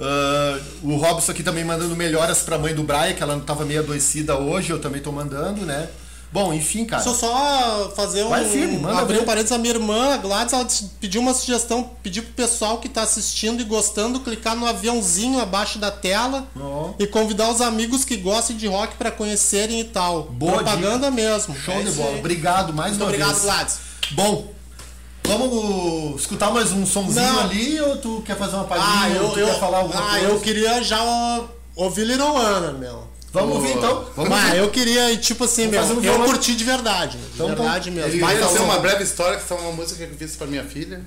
Ah, 0.00 0.58
o 0.82 0.96
Robson 0.96 1.32
aqui 1.32 1.42
também 1.42 1.64
mandando 1.64 1.94
melhoras 1.94 2.40
pra 2.40 2.58
mãe 2.58 2.74
do 2.74 2.82
Brian, 2.82 3.12
que 3.12 3.22
ela 3.22 3.34
não 3.34 3.42
tava 3.42 3.64
meio 3.64 3.80
adoecida 3.80 4.36
hoje, 4.38 4.70
eu 4.70 4.80
também 4.80 5.00
tô 5.02 5.12
mandando, 5.12 5.66
né? 5.66 5.88
Bom, 6.32 6.54
enfim, 6.54 6.84
cara. 6.84 7.02
Deixa 7.02 7.16
eu 7.16 7.28
só 7.28 7.92
fazer 7.96 8.22
um. 8.22 8.28
Vai 8.28 8.44
firme, 8.44 8.78
manda 8.78 9.00
abrir 9.00 9.18
um 9.18 9.24
parênteses. 9.24 9.50
A 9.50 9.58
minha 9.58 9.74
irmã, 9.74 10.14
a 10.14 10.16
Gladys, 10.16 10.52
ela 10.52 10.64
pediu 11.00 11.20
uma 11.20 11.34
sugestão, 11.34 11.90
pediu 12.04 12.22
pro 12.22 12.32
pessoal 12.34 12.78
que 12.78 12.88
tá 12.88 13.02
assistindo 13.02 13.60
e 13.60 13.64
gostando 13.64 14.20
clicar 14.20 14.54
no 14.54 14.64
aviãozinho 14.64 15.40
abaixo 15.40 15.80
da 15.80 15.90
tela 15.90 16.46
Ó. 16.56 16.90
e 17.00 17.06
convidar 17.08 17.50
os 17.50 17.60
amigos 17.60 18.04
que 18.04 18.16
gostam 18.16 18.56
de 18.56 18.68
rock 18.68 18.94
pra 18.94 19.10
conhecerem 19.10 19.80
e 19.80 19.84
tal. 19.84 20.22
Boa 20.22 20.52
Propaganda 20.62 21.10
mesmo. 21.10 21.52
Show 21.56 21.74
É 21.74 21.82
de 21.82 21.90
bola. 21.90 22.10
aí. 22.10 22.18
Obrigado 22.20 22.72
mais 22.72 22.90
Muito 22.90 23.02
uma 23.02 23.08
obrigado, 23.08 23.30
vez. 23.32 23.42
Gladys. 23.42 23.78
Bom, 24.12 24.52
vamos 25.38 26.20
escutar 26.20 26.50
mais 26.50 26.72
um 26.72 26.84
somzinho 26.84 27.24
Não. 27.24 27.40
ali 27.40 27.80
ou 27.80 27.96
tu 27.96 28.22
quer 28.24 28.36
fazer 28.36 28.56
uma 28.56 28.64
palhinha? 28.64 28.88
Ah, 28.88 29.10
eu, 29.10 29.24
ou 29.24 29.32
tu 29.32 29.38
eu, 29.38 29.46
quer 29.46 29.60
falar 29.60 29.78
alguma 29.78 30.00
ah, 30.00 30.10
coisa? 30.10 30.26
eu 30.26 30.40
queria 30.40 30.82
já 30.82 31.44
ouvir 31.76 32.04
Little 32.04 32.36
Ana, 32.36 32.72
meu. 32.72 33.08
Vamos 33.32 33.56
ouvir 33.56 33.70
então. 33.70 34.04
Vamos 34.16 34.32
ah, 34.32 34.44
ouvir. 34.46 34.58
eu 34.58 34.70
queria, 34.70 35.16
tipo 35.16 35.44
assim, 35.44 35.68
meu, 35.68 35.82
um 35.82 36.02
eu 36.02 36.24
curti 36.24 36.56
de 36.56 36.64
verdade. 36.64 37.16
De 37.16 37.34
Então, 37.34 37.46
verdade 37.46 37.90
mesmo. 37.90 38.10
Ele 38.10 38.20
Baita 38.20 38.44
vai 38.44 38.52
ser 38.52 38.62
uma 38.62 38.78
breve 38.80 39.04
história, 39.04 39.38
que 39.38 39.52
é 39.52 39.56
uma 39.56 39.72
música 39.72 40.04
que 40.04 40.12
eu 40.12 40.18
fiz 40.18 40.34
pra 40.34 40.46
minha 40.48 40.64
filha. 40.64 41.00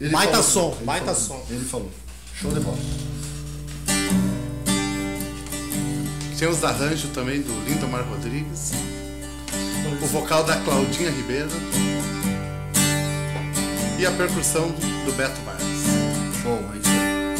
Ele 0.00 0.10
baita 0.10 0.42
falou, 0.42 0.70
som, 0.70 0.76
ele 0.76 0.84
baita 0.86 1.14
falou, 1.14 1.20
som. 1.20 1.46
Ele 1.50 1.64
falou. 1.64 1.90
Show 2.40 2.52
de 2.52 2.60
bola. 2.60 2.78
Tinha 6.38 6.48
os 6.48 6.64
arranjos 6.64 7.10
também 7.10 7.42
do 7.42 7.52
Lindomar 7.68 8.02
Rodrigues. 8.08 8.70
O 10.02 10.06
vocal 10.06 10.44
da 10.44 10.56
Claudinha 10.56 11.10
Ribeiro 11.10 11.50
e 14.00 14.06
a 14.06 14.10
percussão 14.12 14.68
do 15.04 15.12
Beto 15.12 15.38
Marques. 15.42 15.66
Show, 16.42 16.58
é 16.72 16.78
isso 16.78 16.88
aí. 16.88 17.36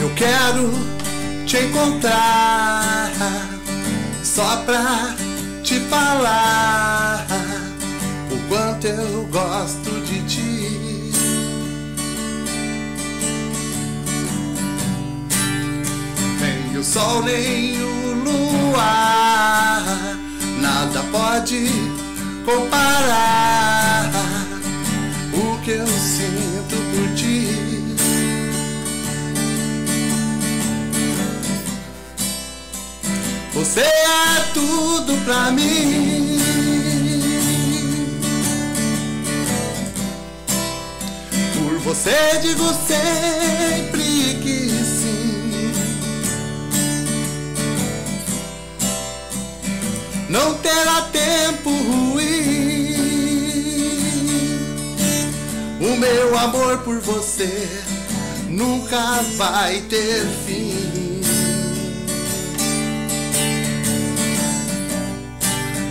Eu 0.00 0.14
quero 0.14 0.70
te 1.44 1.58
encontrar 1.58 3.10
só 4.22 4.58
pra 4.58 5.16
te 5.64 5.80
falar 5.80 7.26
o 8.30 8.38
quanto 8.48 8.86
eu 8.86 9.26
gosto 9.32 9.90
de 10.06 10.22
ti. 10.28 11.10
Nem 16.40 16.78
o 16.78 16.84
sol, 16.84 17.20
nem 17.24 17.82
o 17.82 18.14
luar 18.22 19.33
nada 20.74 21.04
pode 21.12 21.68
comparar 22.44 24.10
o 25.32 25.58
que 25.62 25.70
eu 25.70 25.86
sinto 25.86 26.76
por 26.90 27.14
ti. 27.14 27.84
Você 33.54 33.80
é 33.80 34.50
tudo 34.52 35.16
pra 35.24 35.52
mim. 35.52 36.40
Por 41.54 41.78
você 41.78 42.40
digo 42.42 42.74
sempre 42.86 44.40
que 44.42 44.73
Não 50.28 50.54
terá 50.54 51.02
tempo 51.12 51.70
ruim. 51.70 52.94
O 55.80 55.96
meu 55.96 56.38
amor 56.38 56.78
por 56.78 56.98
você 57.00 57.68
nunca 58.48 59.22
vai 59.36 59.80
ter 59.82 60.24
fim. 60.46 60.94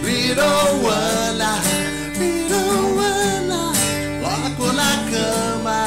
Little 0.04 0.90
Ana, 0.90 1.62
Little 2.18 3.00
Ana, 3.00 3.72
logo 4.22 4.74
na 4.74 4.98
cama. 5.12 5.86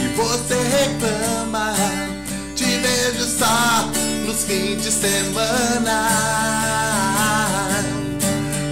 E 0.00 0.16
você 0.16 0.54
reclama, 0.54 1.74
te 2.56 2.64
vejo 2.64 3.24
só 3.38 4.01
nos 4.32 4.44
fins 4.44 4.82
de 4.82 4.90
semana. 4.90 6.08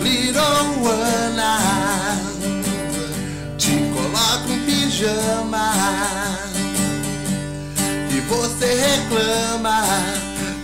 Little 0.03 0.88
Ana, 0.88 1.59
te 3.59 3.70
coloco 3.92 4.53
um 4.53 4.64
pijama. 4.64 5.73
E 8.11 8.20
você 8.20 8.75
reclama, 8.75 9.85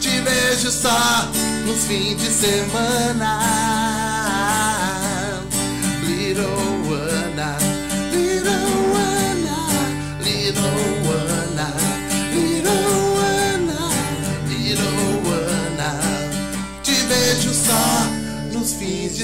te 0.00 0.20
vejo 0.20 0.70
só 0.70 1.28
nos 1.66 1.84
fins 1.84 2.18
de 2.18 2.30
semana. 2.30 4.15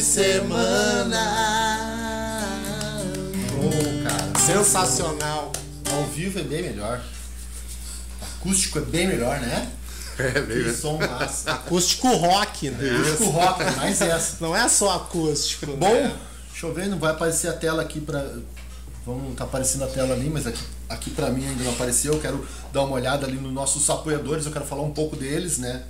De 0.02 0.06
semana. 0.06 1.16
Cara, 4.02 4.40
Sensacional. 4.44 5.52
ao 5.92 6.04
vivo 6.06 6.40
é 6.40 6.42
bem 6.42 6.62
melhor. 6.62 7.00
Acústico 8.20 8.80
é 8.80 8.82
bem 8.82 9.06
melhor, 9.06 9.38
né? 9.38 9.70
É, 10.18 10.32
Que 10.32 10.74
som 10.74 10.98
massa. 10.98 11.52
Acústico 11.52 12.08
rock, 12.16 12.70
né? 12.70 13.00
Acústico 13.00 13.30
rock, 13.30 13.62
é 13.62 13.70
mais 13.70 14.00
essa. 14.00 14.36
Não 14.40 14.56
é 14.56 14.68
só 14.68 14.96
acústico. 14.96 15.66
Bom, 15.76 15.94
né? 15.94 16.12
deixa 16.50 16.66
eu 16.66 16.74
ver, 16.74 16.88
não 16.88 16.98
vai 16.98 17.12
aparecer 17.12 17.48
a 17.48 17.52
tela 17.52 17.80
aqui 17.82 18.00
pra. 18.00 18.26
Vamos, 19.06 19.36
tá 19.36 19.44
aparecendo 19.44 19.84
a 19.84 19.88
tela 19.88 20.14
ali, 20.14 20.28
mas 20.28 20.46
aqui, 20.48 20.62
aqui 20.88 21.10
pra 21.10 21.30
mim 21.30 21.46
ainda 21.46 21.62
não 21.62 21.72
apareceu. 21.72 22.14
Eu 22.14 22.20
quero 22.20 22.46
dar 22.72 22.82
uma 22.82 22.94
olhada 22.94 23.24
ali 23.24 23.36
nos 23.36 23.52
nossos 23.52 23.88
apoiadores, 23.88 24.46
eu 24.46 24.52
quero 24.52 24.64
falar 24.64 24.82
um 24.82 24.92
pouco 24.92 25.14
deles, 25.14 25.58
né? 25.58 25.84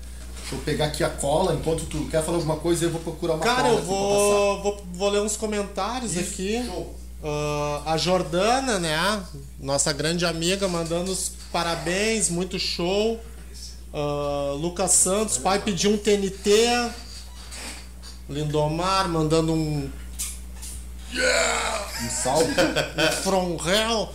Deixa 0.53 0.55
eu 0.55 0.59
pegar 0.67 0.87
aqui 0.87 1.03
a 1.03 1.09
cola, 1.09 1.55
enquanto 1.55 1.87
tu 1.87 2.05
quer 2.11 2.23
falar 2.23 2.37
alguma 2.37 2.57
coisa, 2.57 2.85
eu 2.85 2.91
vou 2.91 3.01
procurar 3.01 3.35
uma 3.35 3.43
Cara, 3.43 3.63
cola 3.63 3.69
eu 3.69 3.79
aqui 3.79 3.87
pra 3.87 3.95
vou, 3.95 4.63
vou, 4.63 4.87
vou 4.93 5.09
ler 5.09 5.23
uns 5.23 5.35
comentários 5.35 6.17
aqui. 6.17 6.57
Isso, 6.57 6.67
show. 6.67 6.95
Ah, 7.25 7.83
a 7.87 7.97
Jordana, 7.97 8.79
né? 8.79 9.23
Nossa 9.59 9.93
grande 9.95 10.27
amiga, 10.27 10.69
mandando 10.69 11.11
os 11.11 11.33
parabéns, 11.51 12.29
muito 12.29 12.59
show. 12.59 13.19
Ah, 13.95 14.55
Lucas 14.59 14.91
Santos, 14.91 15.39
pai 15.39 15.59
pediu 15.59 15.93
um 15.93 15.97
TNT. 15.97 16.91
Lindomar 18.29 19.09
mandando 19.09 19.55
um 19.55 19.91
Um 21.15 22.11
salve. 22.11 22.55
From 23.25 23.57
Hell. 23.67 24.13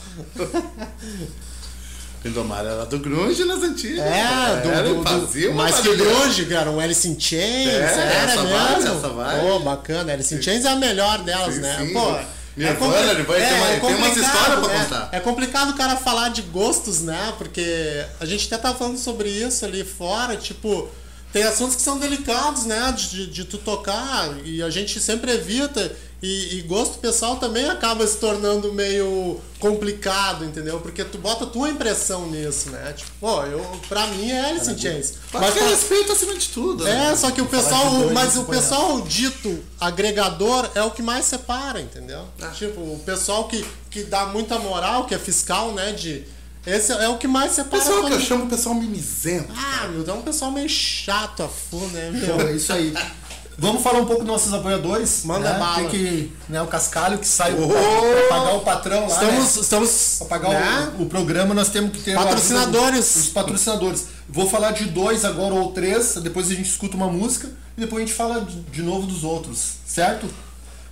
Lindomar 2.27 2.65
era 2.65 2.85
do 2.85 2.99
grunge 2.99 3.43
nas 3.45 3.61
antigas. 3.63 3.99
É, 4.05 4.61
do, 4.63 4.69
Era, 4.69 4.83
do, 4.89 4.95
do, 4.95 5.03
fazia 5.03 5.49
uma 5.51 5.63
mais 5.63 5.79
que 5.79 5.95
grunge, 5.95 6.45
cara, 6.45 6.69
um 6.71 6.79
Alice 6.79 7.07
in 7.07 7.19
Chains, 7.19 7.67
É, 7.69 7.77
era 7.77 8.31
essa 8.31 8.43
mesmo. 8.43 8.99
Pô, 9.41 9.59
bacana, 9.59 10.13
Alice 10.13 10.33
in 10.35 10.41
Chains 10.41 10.65
é 10.65 10.69
a 10.69 10.75
melhor 10.75 11.19
delas, 11.23 11.55
Sim, 11.55 11.61
né? 11.61 11.77
sim. 11.79 11.93
Pô, 11.93 12.15
Nirvana, 12.55 12.75
compli- 13.15 13.15
Nirvana, 13.15 13.39
tem 13.45 13.53
uma- 13.59 13.79
tem 13.87 13.95
umas 13.95 14.17
histórias 14.17 14.59
pra 14.59 14.67
né? 14.67 14.83
contar. 14.83 15.09
É 15.11 15.19
complicado 15.19 15.69
o 15.71 15.73
cara 15.75 15.95
falar 15.95 16.29
de 16.29 16.41
gostos, 16.41 17.01
né? 17.01 17.33
Porque 17.37 18.03
a 18.19 18.25
gente 18.25 18.47
até 18.47 18.57
tava 18.57 18.75
falando 18.77 18.97
sobre 18.97 19.29
isso 19.29 19.63
ali 19.63 19.83
fora, 19.83 20.35
tipo, 20.35 20.89
tem 21.31 21.43
assuntos 21.43 21.75
que 21.75 21.81
são 21.83 21.99
delicados, 21.99 22.65
né? 22.65 22.91
De, 22.97 23.09
de, 23.09 23.27
de 23.27 23.45
tu 23.45 23.59
tocar 23.59 24.29
e 24.43 24.63
a 24.63 24.69
gente 24.71 24.99
sempre 24.99 25.31
evita. 25.33 25.91
E, 26.21 26.57
e 26.57 26.61
gosto 26.63 26.97
pessoal 26.97 27.35
também 27.35 27.69
acaba 27.69 28.05
se 28.07 28.17
tornando 28.17 28.73
meio 28.73 29.39
complicado, 29.59 30.43
entendeu? 30.45 30.79
Porque 30.79 31.03
tu 31.03 31.19
bota 31.19 31.43
a 31.43 31.47
tua 31.47 31.69
impressão 31.69 32.25
nisso, 32.31 32.71
né? 32.71 32.91
Tipo, 32.93 33.11
pô, 33.19 33.43
eu, 33.43 33.59
pra 33.87 34.07
mim 34.07 34.31
é 34.31 34.49
Alice 34.49 34.71
in 34.71 34.77
Chains. 34.79 35.13
Mas 35.31 35.41
Mas 35.43 35.53
que 35.53 35.59
pra- 35.59 35.67
respeito 35.69 36.11
acima 36.11 36.33
de 36.35 36.47
tudo. 36.49 36.83
né? 36.85 37.11
é, 37.11 37.15
só 37.15 37.29
que 37.29 37.39
o 37.39 37.45
pessoal, 37.45 37.91
mas 38.13 38.35
o 38.35 38.45
põe 38.45 38.55
pessoal 38.57 38.99
dito 39.01 39.63
agregador 39.79 40.69
é 40.73 40.81
o 40.81 40.89
que 40.89 41.03
mais 41.03 41.25
separa, 41.25 41.79
entendeu? 41.79 42.25
Ah. 42.41 42.47
Tipo, 42.47 42.81
o 42.81 42.99
pessoal 43.05 43.47
que, 43.47 43.63
que 43.91 44.03
dá 44.03 44.25
muita 44.25 44.57
moral, 44.57 45.05
que 45.05 45.13
é 45.13 45.19
fiscal, 45.19 45.71
né, 45.73 45.91
de 45.91 46.23
esse 46.65 46.91
é 46.91 47.07
o 47.07 47.17
que 47.17 47.27
mais 47.27 47.51
separa. 47.51 47.77
pessoal 47.81 47.97
que 48.03 48.07
quando- 48.09 48.13
eu 48.13 48.19
chamo 48.21 48.45
o 48.45 48.49
pessoal 48.49 48.73
mimizento. 48.73 49.53
Ah, 49.55 49.87
meu, 49.87 50.03
é 50.03 50.13
um 50.17 50.21
pessoal 50.23 50.49
meio 50.51 50.67
chato 50.67 51.43
a 51.43 51.47
né, 51.93 52.09
meu? 52.11 52.41
é 52.47 52.53
isso 52.53 52.73
aí. 52.73 52.91
Vamos 53.59 53.81
falar 53.81 53.99
um 53.99 54.05
pouco 54.05 54.23
dos 54.23 54.31
nossos 54.31 54.53
apoiadores. 54.53 55.23
Manda 55.25 55.53
né? 55.53 55.59
bala. 55.59 55.75
Tem 55.75 55.89
que. 55.89 56.31
Né, 56.47 56.61
o 56.61 56.67
Cascalho 56.67 57.17
que 57.17 57.27
sai 57.27 57.55
Oh! 57.55 57.67
pra 57.67 58.37
pagar 58.37 58.55
o 58.55 58.59
patrão 58.59 59.07
lá. 59.07 59.07
Estamos, 59.07 59.55
né? 59.55 59.61
estamos 59.61 60.15
Pra 60.19 60.27
pagar 60.27 60.49
né? 60.49 60.93
o, 60.99 61.03
o 61.03 61.05
programa, 61.07 61.55
nós 61.55 61.69
temos 61.69 61.91
que 61.91 62.03
ter 62.03 62.15
Patrocinadores. 62.15 63.15
Os 63.15 63.29
patrocinadores. 63.29 64.07
Vou 64.29 64.47
falar 64.47 64.71
de 64.71 64.85
dois 64.85 65.25
agora 65.25 65.53
ou 65.55 65.71
três, 65.71 66.15
depois 66.15 66.51
a 66.51 66.53
gente 66.53 66.69
escuta 66.69 66.95
uma 66.95 67.07
música 67.07 67.49
e 67.77 67.81
depois 67.81 68.03
a 68.03 68.05
gente 68.05 68.15
fala 68.15 68.45
de, 68.71 68.81
novo 68.83 69.07
dos 69.07 69.23
outros, 69.23 69.75
certo? 69.85 70.27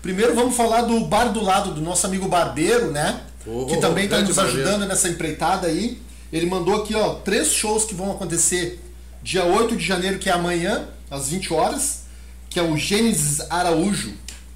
Primeiro 0.01 0.33
vamos 0.33 0.55
falar 0.55 0.83
do 0.83 1.01
bar 1.01 1.25
do 1.33 1.43
lado, 1.43 1.71
do 1.71 1.81
nosso 1.81 2.05
amigo 2.05 2.27
Barbeiro, 2.27 2.91
né? 2.91 3.21
Oh, 3.45 3.65
que 3.65 3.77
também 3.77 4.05
está 4.05 4.15
grande 4.15 4.29
nos 4.29 4.37
Barbeiro. 4.37 4.61
ajudando 4.61 4.87
nessa 4.87 5.09
empreitada 5.09 5.67
aí. 5.67 6.01
Ele 6.31 6.45
mandou 6.47 6.81
aqui, 6.81 6.95
ó, 6.95 7.15
três 7.15 7.51
shows 7.51 7.83
que 7.85 7.93
vão 7.93 8.11
acontecer 8.11 8.81
dia 9.21 9.43
8 9.43 9.75
de 9.75 9.83
janeiro, 9.83 10.17
que 10.17 10.29
é 10.29 10.33
amanhã, 10.33 10.87
às 11.09 11.29
20 11.29 11.53
horas, 11.53 12.04
que 12.55 12.59
é 12.59 12.63
o 12.63 12.77
Gênesis 12.77 13.41
Araújo. 13.51 14.13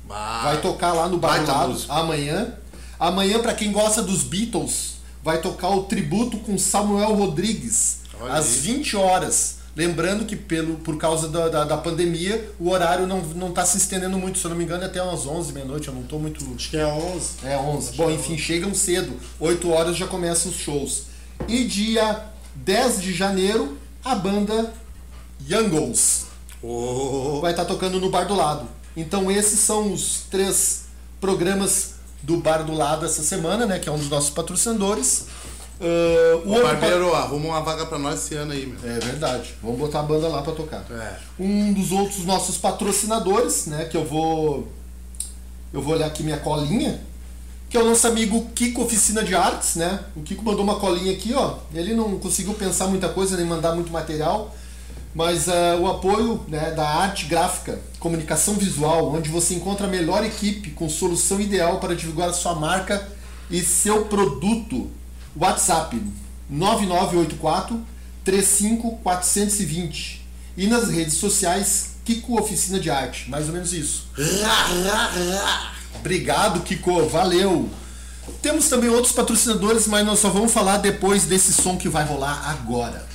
Ah, 0.09 0.39
Vai 0.45 0.61
tocar 0.61 0.93
lá 0.93 1.09
no 1.09 1.17
Bar 1.17 1.33
do 1.33 1.37
baita 1.39 1.51
Lado 1.51 1.73
música. 1.73 1.93
amanhã. 1.93 2.53
Amanhã, 2.97 3.39
pra 3.41 3.53
quem 3.53 3.73
gosta 3.73 4.01
dos 4.01 4.23
Beatles, 4.23 4.99
vai 5.21 5.41
tocar 5.41 5.67
o 5.71 5.83
tributo 5.83 6.37
com 6.37 6.57
Samuel 6.57 7.13
Rodrigues 7.13 7.97
Olha 8.21 8.35
às 8.35 8.45
aí. 8.45 8.59
20 8.61 8.95
horas. 8.95 9.57
Lembrando 9.75 10.23
que 10.25 10.37
pelo, 10.37 10.75
por 10.75 10.95
causa 10.97 11.27
da, 11.27 11.49
da, 11.49 11.65
da 11.65 11.77
pandemia, 11.77 12.49
o 12.57 12.69
horário 12.69 13.05
não, 13.05 13.19
não 13.19 13.51
tá 13.51 13.65
se 13.65 13.77
estendendo 13.77 14.17
muito. 14.17 14.39
Se 14.39 14.45
eu 14.45 14.49
não 14.51 14.55
me 14.57 14.63
engano, 14.63 14.83
é 14.83 14.85
até 14.85 15.03
umas 15.03 15.25
11 15.27 15.51
meia-noite. 15.51 15.89
Eu 15.89 15.93
não 15.93 16.03
tô 16.03 16.17
muito. 16.17 16.39
Acho 16.55 16.69
que 16.69 16.77
é 16.77 16.85
11. 16.87 17.29
É 17.43 17.57
11. 17.57 17.97
Bom, 17.97 18.09
enfim, 18.09 18.37
chegam 18.37 18.73
cedo. 18.73 19.19
8 19.41 19.69
horas 19.69 19.97
já 19.97 20.07
começam 20.07 20.49
os 20.49 20.57
shows. 20.57 21.03
E 21.49 21.65
dia 21.65 22.27
10 22.55 23.01
de 23.01 23.13
janeiro, 23.13 23.77
a 24.05 24.15
banda 24.15 24.73
Youngles 25.49 26.28
Oh, 26.61 27.39
vai 27.41 27.51
estar 27.51 27.65
tocando 27.65 27.99
no 27.99 28.09
Bar 28.09 28.25
do 28.25 28.35
Lado. 28.35 28.67
Então 28.95 29.31
esses 29.31 29.59
são 29.59 29.93
os 29.93 30.23
três 30.29 30.85
programas 31.21 31.95
do 32.21 32.37
Bar 32.37 32.63
do 32.63 32.73
Lado 32.73 33.05
essa 33.05 33.23
semana, 33.23 33.65
né? 33.65 33.79
Que 33.79 33.89
é 33.89 33.91
um 33.91 33.97
dos 33.97 34.09
nossos 34.09 34.29
patrocinadores. 34.29 35.27
Ah, 35.81 36.41
o 36.45 36.59
o 36.59 36.63
barbeiro 36.63 37.13
arruma 37.13 37.49
uma 37.49 37.61
vaga 37.61 37.85
pra 37.85 37.97
nós 37.97 38.25
esse 38.25 38.35
ano 38.35 38.51
aí, 38.51 38.65
meu. 38.65 38.91
É 38.91 38.99
verdade. 38.99 39.55
Vamos 39.63 39.79
botar 39.79 40.01
a 40.01 40.03
banda 40.03 40.27
lá 40.27 40.41
para 40.41 40.53
tocar. 40.53 40.85
É. 40.91 41.17
Um 41.39 41.73
dos 41.73 41.91
outros 41.91 42.25
nossos 42.25 42.57
patrocinadores, 42.57 43.67
né? 43.67 43.85
Que 43.85 43.95
eu 43.95 44.05
vou. 44.05 44.67
Eu 45.71 45.81
vou 45.81 45.93
olhar 45.93 46.07
aqui 46.07 46.23
minha 46.23 46.37
colinha. 46.37 47.01
Que 47.69 47.77
é 47.77 47.81
o 47.81 47.85
nosso 47.85 48.07
amigo 48.07 48.49
Kiko 48.55 48.83
Oficina 48.83 49.23
de 49.23 49.35
Artes, 49.35 49.75
né? 49.75 49.99
O 50.15 50.21
Kiko 50.21 50.43
mandou 50.43 50.63
uma 50.63 50.79
colinha 50.79 51.13
aqui, 51.13 51.33
ó. 51.33 51.57
Ele 51.73 51.93
não 51.93 52.17
conseguiu 52.17 52.55
pensar 52.55 52.87
muita 52.87 53.07
coisa, 53.09 53.37
nem 53.37 53.45
mandar 53.45 53.75
muito 53.75 53.91
material. 53.91 54.53
Mas 55.13 55.49
ah, 55.49 55.77
o 55.79 55.87
apoio 55.87 56.45
né, 56.47 56.71
da 56.71 56.87
arte 56.87 57.25
gráfica, 57.25 57.79
comunicação 57.99 58.55
visual, 58.55 59.13
onde 59.13 59.29
você 59.29 59.55
encontra 59.55 59.87
a 59.87 59.89
melhor 59.89 60.23
equipe 60.23 60.69
com 60.71 60.87
solução 60.87 61.41
ideal 61.41 61.79
para 61.79 61.95
divulgar 61.95 62.29
a 62.29 62.33
sua 62.33 62.55
marca 62.55 63.07
e 63.49 63.61
seu 63.61 64.05
produto. 64.05 64.89
WhatsApp 65.35 66.01
9984 66.49 67.81
35420. 68.23 70.25
E 70.57 70.67
nas 70.67 70.89
redes 70.89 71.15
sociais, 71.15 71.91
Kiko 72.03 72.39
Oficina 72.39 72.79
de 72.79 72.89
Arte. 72.89 73.29
Mais 73.29 73.47
ou 73.47 73.53
menos 73.53 73.73
isso. 73.73 74.07
Obrigado, 75.95 76.61
Kiko. 76.61 77.07
Valeu. 77.07 77.69
Temos 78.41 78.69
também 78.69 78.89
outros 78.89 79.13
patrocinadores, 79.13 79.87
mas 79.87 80.05
nós 80.05 80.19
só 80.19 80.29
vamos 80.29 80.51
falar 80.51 80.77
depois 80.77 81.25
desse 81.25 81.53
som 81.53 81.77
que 81.77 81.89
vai 81.89 82.05
rolar 82.05 82.49
agora. 82.49 83.07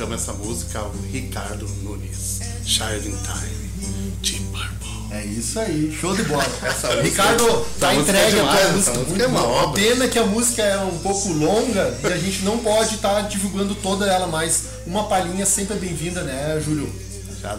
Dedicamos 0.00 0.14
essa 0.22 0.32
música 0.32 0.78
ao 0.78 0.92
Ricardo 1.12 1.68
Nunes. 1.82 2.40
Shining 2.64 3.16
Time, 3.22 4.14
Deep 4.22 4.44
Purple. 4.46 4.90
É 5.10 5.24
isso 5.24 5.58
aí, 5.58 5.94
show 6.00 6.14
de 6.16 6.22
bola. 6.22 6.42
música- 6.62 7.02
Ricardo, 7.02 7.66
tá 7.78 7.92
essa 7.92 8.00
entregue 8.02 8.18
é 8.22 8.26
a 8.26 8.30
demais, 8.30 8.60
essa 8.60 8.72
música. 8.72 8.92
música 8.92 9.08
muito 9.08 9.22
é 9.22 9.26
uma 9.26 9.40
boa. 9.40 9.62
obra. 9.64 9.82
Pena 9.82 10.08
que 10.08 10.18
a 10.18 10.24
música 10.24 10.62
é 10.62 10.78
um 10.78 10.98
pouco 10.98 11.28
longa 11.32 11.98
e 12.02 12.06
a 12.06 12.16
gente 12.16 12.42
não 12.44 12.58
pode 12.58 12.94
estar 12.94 13.20
divulgando 13.22 13.74
toda 13.74 14.06
ela, 14.06 14.26
mas 14.26 14.64
uma 14.86 15.04
palhinha 15.08 15.44
sempre 15.44 15.76
é 15.76 15.80
bem-vinda, 15.80 16.22
né, 16.22 16.60
Júlio? 16.64 16.90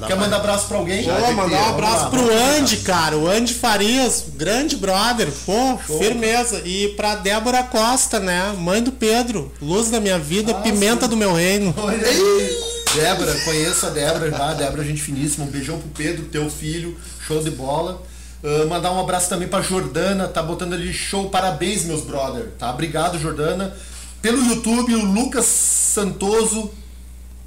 Quer 0.07 0.15
mandar 0.15 0.37
abraço 0.37 0.67
pra 0.67 0.77
alguém? 0.77 1.03
Já 1.03 1.15
Pô, 1.15 1.31
mandar 1.33 1.61
um 1.61 1.69
abraço 1.69 2.03
lá, 2.03 2.09
pro. 2.09 2.33
Andy, 2.57 2.77
cara. 2.77 3.17
O 3.17 3.27
Andy 3.27 3.53
Farias, 3.53 4.25
grande 4.35 4.75
brother. 4.75 5.27
Pô, 5.45 5.77
firmeza. 5.77 6.61
E 6.65 6.89
pra 6.89 7.15
Débora 7.15 7.63
Costa, 7.63 8.19
né? 8.19 8.53
Mãe 8.57 8.81
do 8.83 8.91
Pedro. 8.91 9.51
Luz 9.61 9.89
da 9.89 9.99
minha 9.99 10.19
vida, 10.19 10.51
Ah, 10.51 10.61
pimenta 10.61 11.05
sim. 11.05 11.09
do 11.09 11.17
meu 11.17 11.33
reino. 11.33 11.73
Débora, 12.95 13.33
conheço 13.45 13.85
a 13.85 13.89
Débora 13.89 14.29
já, 14.29 14.53
Débora, 14.53 14.83
gente 14.83 15.01
finíssima. 15.01 15.45
Um 15.45 15.49
beijão 15.49 15.79
pro 15.79 15.89
Pedro, 15.89 16.25
teu 16.25 16.49
filho, 16.49 16.97
show 17.25 17.41
de 17.41 17.49
bola. 17.51 18.01
Ah, 18.43 18.65
mandar 18.67 18.91
um 18.91 18.99
abraço 18.99 19.29
também 19.29 19.47
pra 19.47 19.61
Jordana, 19.61 20.27
tá 20.27 20.43
botando 20.43 20.73
ali 20.73 20.93
show, 20.93 21.29
parabéns, 21.29 21.85
meus 21.85 22.01
brother, 22.01 22.49
tá? 22.59 22.69
Obrigado, 22.71 23.17
Jordana. 23.19 23.75
Pelo 24.21 24.43
YouTube, 24.45 24.93
o 24.95 25.05
Lucas 25.05 25.45
Santoso, 25.45 26.71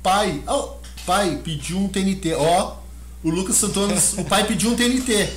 pai, 0.03 0.43
oh, 0.49 0.71
pai, 1.07 1.39
pediu 1.45 1.79
um 1.79 1.89
TNT, 1.89 2.35
ó, 2.35 2.73
o 3.23 3.31
Lucas 3.31 3.57
Santoso, 3.57 4.21
o 4.21 4.25
pai 4.25 4.45
pediu 4.45 4.71
um 4.71 4.75
TNT. 4.75 5.29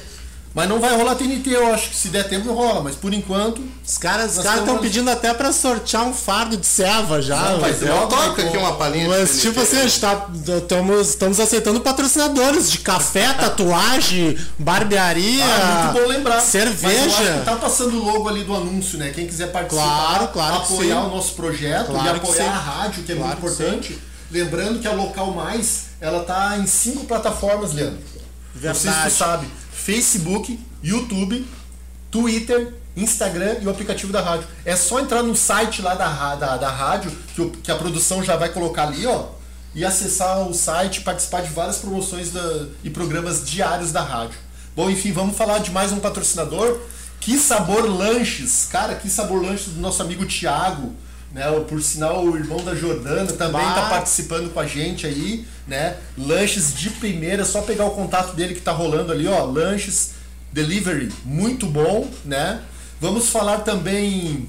Mas 0.55 0.68
não 0.68 0.80
vai 0.80 0.95
rolar 0.95 1.13
TNT, 1.13 1.51
eu 1.51 1.72
acho 1.72 1.89
que 1.89 1.95
se 1.95 2.07
der 2.07 2.28
tempo 2.28 2.51
rola, 2.51 2.82
mas 2.82 2.95
por 2.95 3.13
enquanto. 3.13 3.61
Os 3.86 3.97
caras 3.99 4.38
estão 4.38 4.55
estamos- 4.57 4.82
pedindo 4.82 5.07
até 5.11 5.32
pra 5.32 5.51
sortear 5.53 6.03
um 6.03 6.13
fardo 6.13 6.57
de 6.57 6.65
serva 6.65 7.22
já. 7.22 7.36
Não, 7.51 7.59
mas- 7.61 7.80
Eu 7.80 8.07
toco 8.07 8.41
aqui 8.41 8.57
uma 8.57 8.74
palhinha. 8.74 9.07
Mas, 9.07 9.39
tipo 9.39 9.59
assim, 9.61 9.82
gente 9.82 9.99
tá. 9.99 10.28
Estamos, 10.57 11.09
estamos 11.09 11.39
aceitando 11.39 11.80
patrocinadores 11.82 12.72
de 12.72 12.80
café, 12.80 13.34
tatuagem, 13.39 14.36
barbearia, 14.57 15.43
Ah, 15.45 15.91
muito 15.93 16.01
bom 16.01 16.09
lembrar. 16.11 16.41
Cerveja. 16.41 17.38
que 17.39 17.45
tá 17.45 17.55
passando 17.57 17.95
o 17.95 18.03
logo 18.03 18.28
ali 18.28 18.43
do 18.43 18.55
anúncio, 18.55 18.97
né? 18.97 19.11
Quem 19.13 19.28
quiser 19.28 19.51
participar, 19.51 19.84
Claro, 19.86 20.28
claro 20.30 20.65
que 20.65 20.74
apoiar 20.74 21.01
o 21.01 21.09
nosso 21.15 21.34
projeto 21.36 21.91
Claro 21.91 22.18
e 22.18 22.20
que 22.20 22.26
apoiar 22.26 22.49
a 22.49 22.57
rádio, 22.57 23.03
que 23.03 23.11
é 23.11 23.15
Claro 23.15 23.39
muito 23.41 23.55
que 23.55 23.63
importante. 23.63 23.99
Lembrando 24.30 24.80
que 24.80 24.88
a 24.88 24.91
Local 24.93 25.32
Mais, 25.34 25.86
ela 26.01 26.23
tá 26.23 26.57
em 26.57 26.67
cinco 26.67 27.05
plataformas, 27.05 27.73
Leandro. 27.73 27.99
Não 28.55 28.61
sei 28.61 28.73
se 28.73 28.84
Verdade. 28.88 29.09
tu 29.09 29.17
sabe. 29.17 29.47
Facebook, 29.71 30.59
YouTube, 30.84 31.45
Twitter, 32.11 32.73
Instagram 32.95 33.57
e 33.61 33.67
o 33.67 33.69
aplicativo 33.69 34.11
da 34.11 34.21
rádio. 34.21 34.47
É 34.65 34.75
só 34.75 34.99
entrar 34.99 35.21
no 35.23 35.36
site 35.36 35.82
lá 35.82 35.93
da, 35.95 36.36
da, 36.36 36.57
da 36.57 36.69
rádio, 36.69 37.11
que, 37.36 37.41
o- 37.41 37.49
que 37.51 37.71
a 37.71 37.75
produção 37.75 38.23
já 38.23 38.36
vai 38.36 38.49
colocar 38.49 38.84
ali, 38.88 39.05
ó. 39.05 39.30
E 39.75 39.86
acessar 39.86 40.39
o 40.47 40.53
site, 40.53 41.01
participar 41.01 41.41
de 41.41 41.49
várias 41.49 41.78
promoções 41.78 42.32
da- 42.32 42.65
e 42.84 42.89
programas 42.89 43.45
diários 43.47 43.91
da 43.91 44.01
rádio. 44.01 44.38
Bom, 44.75 44.89
enfim, 44.89 45.11
vamos 45.11 45.38
falar 45.38 45.59
de 45.59 45.71
mais 45.71 45.91
um 45.91 45.99
patrocinador. 45.99 46.80
Que 47.19 47.38
Sabor 47.38 47.86
Lanches. 47.86 48.67
Cara, 48.71 48.95
que 48.95 49.09
Sabor 49.09 49.41
Lanches 49.41 49.73
do 49.73 49.80
nosso 49.82 50.01
amigo 50.01 50.25
Thiago. 50.25 50.93
Né, 51.32 51.43
por 51.67 51.82
sinal, 51.82 52.23
o 52.23 52.38
irmão 52.38 52.63
da 52.63 52.73
Jordana 52.73 53.32
também 53.34 53.61
está 53.61 53.89
participando 53.89 54.51
com 54.53 54.59
a 54.59 54.65
gente 54.65 55.05
aí, 55.05 55.45
né? 55.67 55.97
Lanches 56.17 56.73
de 56.73 56.89
primeira, 56.89 57.43
só 57.43 57.61
pegar 57.61 57.86
o 57.86 57.91
contato 57.91 58.34
dele 58.34 58.55
que 58.55 58.61
tá 58.61 58.71
rolando 58.71 59.11
ali, 59.11 59.28
ó. 59.28 59.43
Lanches 59.43 60.13
Delivery, 60.51 61.11
muito 61.25 61.65
bom, 61.67 62.09
né? 62.23 62.61
Vamos 62.99 63.30
falar 63.30 63.59
também 63.59 64.47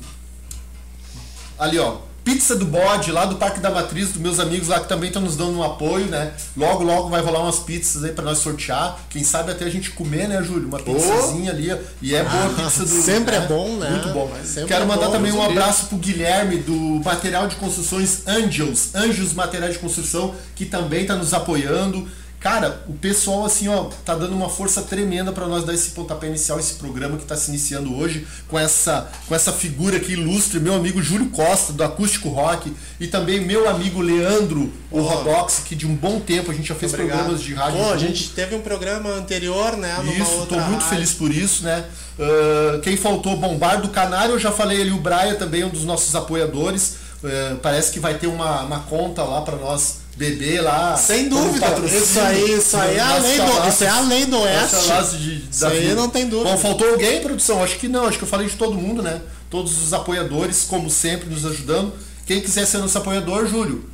ali, 1.58 1.78
ó. 1.78 2.07
Pizza 2.28 2.54
do 2.54 2.66
Bode, 2.66 3.10
lá 3.10 3.24
do 3.24 3.36
Parque 3.36 3.58
da 3.58 3.70
Matriz, 3.70 4.08
dos 4.08 4.20
meus 4.20 4.38
amigos 4.38 4.68
lá 4.68 4.78
que 4.78 4.86
também 4.86 5.08
estão 5.08 5.22
nos 5.22 5.34
dando 5.34 5.56
um 5.56 5.62
apoio, 5.62 6.08
né? 6.08 6.34
Logo, 6.54 6.84
logo 6.84 7.08
vai 7.08 7.22
rolar 7.22 7.40
umas 7.40 7.58
pizzas 7.60 8.04
aí 8.04 8.12
para 8.12 8.22
nós 8.22 8.36
sortear. 8.36 8.98
Quem 9.08 9.24
sabe 9.24 9.50
até 9.50 9.64
a 9.64 9.70
gente 9.70 9.92
comer, 9.92 10.28
né, 10.28 10.42
Júlio? 10.42 10.68
Uma 10.68 10.78
pizzazinha 10.78 11.50
ali. 11.50 11.72
ó. 11.72 11.78
E 12.02 12.14
é 12.14 12.22
boa 12.22 12.44
a 12.44 12.50
pizza 12.50 12.84
do. 12.84 12.90
sempre 13.00 13.34
é 13.34 13.40
bom, 13.40 13.76
né? 13.78 13.88
Muito 13.88 14.10
bom. 14.10 14.30
Sempre 14.44 14.68
Quero 14.68 14.82
é 14.82 14.86
mandar 14.86 15.06
bom, 15.06 15.12
também 15.12 15.32
um 15.32 15.42
abraço 15.42 15.86
pro 15.86 15.96
Guilherme 15.96 16.58
do 16.58 17.00
Material 17.02 17.48
de 17.48 17.56
Construções 17.56 18.26
Angels, 18.26 18.94
Anjos 18.94 19.32
Materiais 19.32 19.72
de 19.72 19.78
Construção, 19.78 20.34
que 20.54 20.66
também 20.66 21.06
tá 21.06 21.16
nos 21.16 21.32
apoiando. 21.32 22.06
Cara, 22.40 22.84
o 22.86 22.92
pessoal 22.92 23.44
assim, 23.44 23.66
ó, 23.66 23.86
tá 24.04 24.14
dando 24.14 24.32
uma 24.32 24.48
força 24.48 24.80
tremenda 24.82 25.32
para 25.32 25.46
nós 25.48 25.64
dar 25.64 25.74
esse 25.74 25.90
pontapé 25.90 26.28
inicial, 26.28 26.58
esse 26.60 26.74
programa 26.74 27.16
que 27.16 27.24
tá 27.24 27.36
se 27.36 27.50
iniciando 27.50 27.96
hoje 27.96 28.26
com 28.46 28.56
essa 28.56 29.10
com 29.26 29.34
essa 29.34 29.52
figura 29.52 29.96
aqui 29.96 30.12
ilustre, 30.12 30.60
meu 30.60 30.74
amigo 30.74 31.02
Júlio 31.02 31.30
Costa 31.30 31.72
do 31.72 31.82
Acústico 31.82 32.28
Rock 32.28 32.72
e 33.00 33.08
também 33.08 33.40
meu 33.40 33.68
amigo 33.68 34.00
Leandro, 34.00 34.72
o 34.88 35.00
Rodox, 35.00 35.62
que 35.64 35.74
de 35.74 35.84
um 35.84 35.94
bom 35.94 36.20
tempo 36.20 36.52
a 36.52 36.54
gente 36.54 36.68
já 36.68 36.76
fez 36.76 36.94
Obrigado. 36.94 37.18
programas 37.18 37.42
de 37.42 37.54
rádio. 37.54 37.78
Pô, 37.82 37.90
a 37.90 37.98
gente 37.98 38.30
teve 38.30 38.54
um 38.54 38.60
programa 38.60 39.10
anterior, 39.10 39.76
né? 39.76 39.96
Isso, 40.16 40.46
tô 40.46 40.54
muito 40.54 40.82
rádio. 40.82 40.88
feliz 40.88 41.12
por 41.14 41.32
isso, 41.32 41.64
né? 41.64 41.84
Ah, 42.18 42.78
quem 42.82 42.96
faltou, 42.96 43.36
Bombar 43.36 43.80
do 43.80 43.88
Canário, 43.88 44.34
eu 44.34 44.38
já 44.38 44.52
falei 44.52 44.80
ali, 44.80 44.92
o 44.92 44.98
Braia 44.98 45.34
também 45.34 45.64
um 45.64 45.70
dos 45.70 45.84
nossos 45.84 46.14
apoiadores. 46.14 46.96
Ah, 47.24 47.56
parece 47.60 47.90
que 47.90 47.98
vai 47.98 48.14
ter 48.14 48.26
uma, 48.26 48.62
uma 48.62 48.80
conta 48.80 49.24
lá 49.24 49.42
para 49.42 49.56
nós 49.56 50.07
beber 50.18 50.60
lá. 50.60 50.96
Sem 50.96 51.28
dúvida. 51.28 51.64
patrocínio. 51.66 52.02
Isso 52.02 52.20
aí, 52.20 52.52
isso 52.58 52.76
aí 52.76 52.96
é 52.96 53.00
a 53.00 53.06
Nas 53.06 53.22
lei 53.22 53.38
do, 53.38 53.68
isso 53.68 53.84
é 53.84 53.88
a 53.88 54.00
lei 54.00 54.26
do 54.26 54.38
Oeste. 54.40 55.16
de- 55.18 55.44
Isso 55.50 55.66
aí 55.66 55.94
não 55.94 56.08
tem 56.10 56.28
dúvida. 56.28 56.50
Bom, 56.50 56.58
faltou 56.58 56.90
alguém, 56.90 57.20
produção? 57.22 57.62
Acho 57.62 57.78
que 57.78 57.88
não, 57.88 58.04
acho 58.06 58.18
que 58.18 58.24
eu 58.24 58.28
falei 58.28 58.48
de 58.48 58.56
todo 58.56 58.74
mundo, 58.74 59.00
né? 59.02 59.20
Todos 59.48 59.82
os 59.82 59.92
apoiadores, 59.94 60.64
como 60.68 60.90
sempre, 60.90 61.30
nos 61.30 61.46
ajudando. 61.46 61.92
Quem 62.26 62.40
quiser 62.42 62.66
ser 62.66 62.78
nosso 62.78 62.98
apoiador, 62.98 63.46
Júlio, 63.46 63.88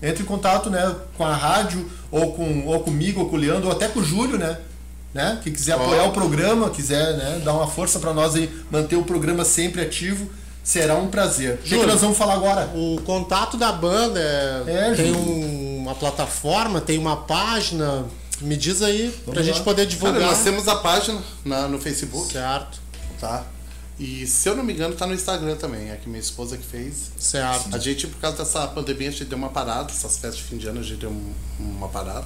entre 0.00 0.22
em 0.22 0.26
contato 0.26 0.70
né, 0.70 0.94
com 1.18 1.24
a 1.24 1.34
rádio, 1.34 1.90
ou, 2.10 2.32
com, 2.32 2.66
ou 2.66 2.80
comigo, 2.80 3.20
ou 3.20 3.28
com 3.28 3.36
o 3.36 3.38
Leandro, 3.38 3.66
ou 3.68 3.72
até 3.72 3.88
com 3.88 4.00
o 4.00 4.04
Júlio, 4.04 4.38
né? 4.38 4.56
né? 5.12 5.38
Quem 5.42 5.52
quiser 5.52 5.72
apoiar 5.72 6.04
o 6.04 6.12
programa, 6.12 6.70
quiser 6.70 7.16
né, 7.16 7.42
dar 7.44 7.52
uma 7.52 7.66
força 7.66 7.98
para 7.98 8.14
nós 8.14 8.34
aí, 8.34 8.48
manter 8.70 8.96
o 8.96 9.02
programa 9.02 9.44
sempre 9.44 9.82
ativo, 9.82 10.30
Será 10.64 10.96
um 10.96 11.08
prazer. 11.08 11.56
O 11.56 11.58
que, 11.58 11.76
nós 11.86 12.00
vamos 12.00 12.16
falar 12.16 12.34
agora? 12.34 12.70
O 12.74 13.00
contato 13.04 13.56
da 13.58 13.70
banda 13.70 14.18
é, 14.18 14.90
É, 14.90 14.94
tem 14.94 15.12
um- 15.12 15.78
uma 15.82 15.94
plataforma, 15.94 16.80
tem 16.80 16.98
uma 16.98 17.18
página. 17.18 18.06
Me 18.40 18.56
diz 18.56 18.80
aí, 18.82 19.10
pra 19.24 19.34
Vamos 19.34 19.46
gente 19.46 19.58
lá. 19.58 19.64
poder 19.64 19.82
Cara, 19.82 19.90
divulgar. 19.90 20.20
nós 20.22 20.42
temos 20.42 20.66
a 20.66 20.76
página 20.76 21.22
na- 21.44 21.68
no 21.68 21.78
Facebook, 21.78 22.32
Certo, 22.32 22.80
tá? 23.20 23.44
E 24.00 24.26
se 24.26 24.48
eu 24.48 24.56
não 24.56 24.64
me 24.64 24.72
engano, 24.72 24.94
tá 24.96 25.06
no 25.06 25.14
Instagram 25.14 25.54
também. 25.54 25.90
É 25.90 25.96
que 25.96 26.08
minha 26.08 26.20
esposa 26.20 26.56
que 26.56 26.64
fez. 26.64 27.12
certo. 27.16 27.72
A 27.72 27.78
gente, 27.78 28.06
por 28.08 28.18
causa 28.18 28.38
dessa 28.38 28.66
pandemia, 28.66 29.08
a 29.08 29.12
gente 29.12 29.26
deu 29.26 29.38
uma 29.38 29.50
parada. 29.50 29.92
Essas 29.92 30.12
festas 30.18 30.36
de 30.38 30.42
fim 30.42 30.56
de 30.56 30.66
ano, 30.66 30.80
a 30.80 30.82
gente 30.82 30.96
deu 30.98 31.10
um- 31.10 31.32
uma 31.60 31.88
parada. 31.88 32.24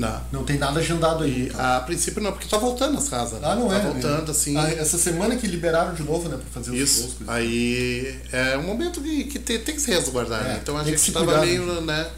Na, 0.00 0.22
Não 0.32 0.42
tem 0.44 0.58
nada 0.58 0.80
agendado 0.80 1.24
aí. 1.24 1.42
e 1.42 1.46
então. 1.48 1.60
a 1.76 1.80
princípio 1.80 2.22
não, 2.22 2.32
porque 2.32 2.48
tá 2.48 2.56
voltando 2.58 2.96
as 2.98 3.08
casas. 3.08 3.38
Ah, 3.42 3.54
não 3.54 3.68
tá 3.68 3.76
é? 3.76 3.80
voltando, 3.80 4.24
né? 4.26 4.30
assim. 4.30 4.56
Ah, 4.56 4.70
essa 4.70 4.96
semana 4.98 5.36
que 5.36 5.46
liberaram 5.46 5.94
de 5.94 6.02
novo, 6.02 6.28
né? 6.28 6.36
Pra 6.36 6.62
fazer 6.62 6.70
os. 6.70 6.78
Isso. 6.90 7.16
Aí 7.26 8.18
é 8.32 8.56
um 8.58 8.62
momento 8.62 9.00
que, 9.00 9.24
que 9.24 9.38
tem, 9.38 9.58
tem 9.58 9.74
que 9.74 9.80
se 9.80 9.90
resguardar, 9.90 10.40
É, 10.40 10.44
né? 10.48 10.58
Então 10.62 10.76
a 10.76 10.84
gente 10.84 11.12
tava 11.12 11.24
cuidar, 11.26 11.40
meio, 11.46 11.80
né? 11.82 12.10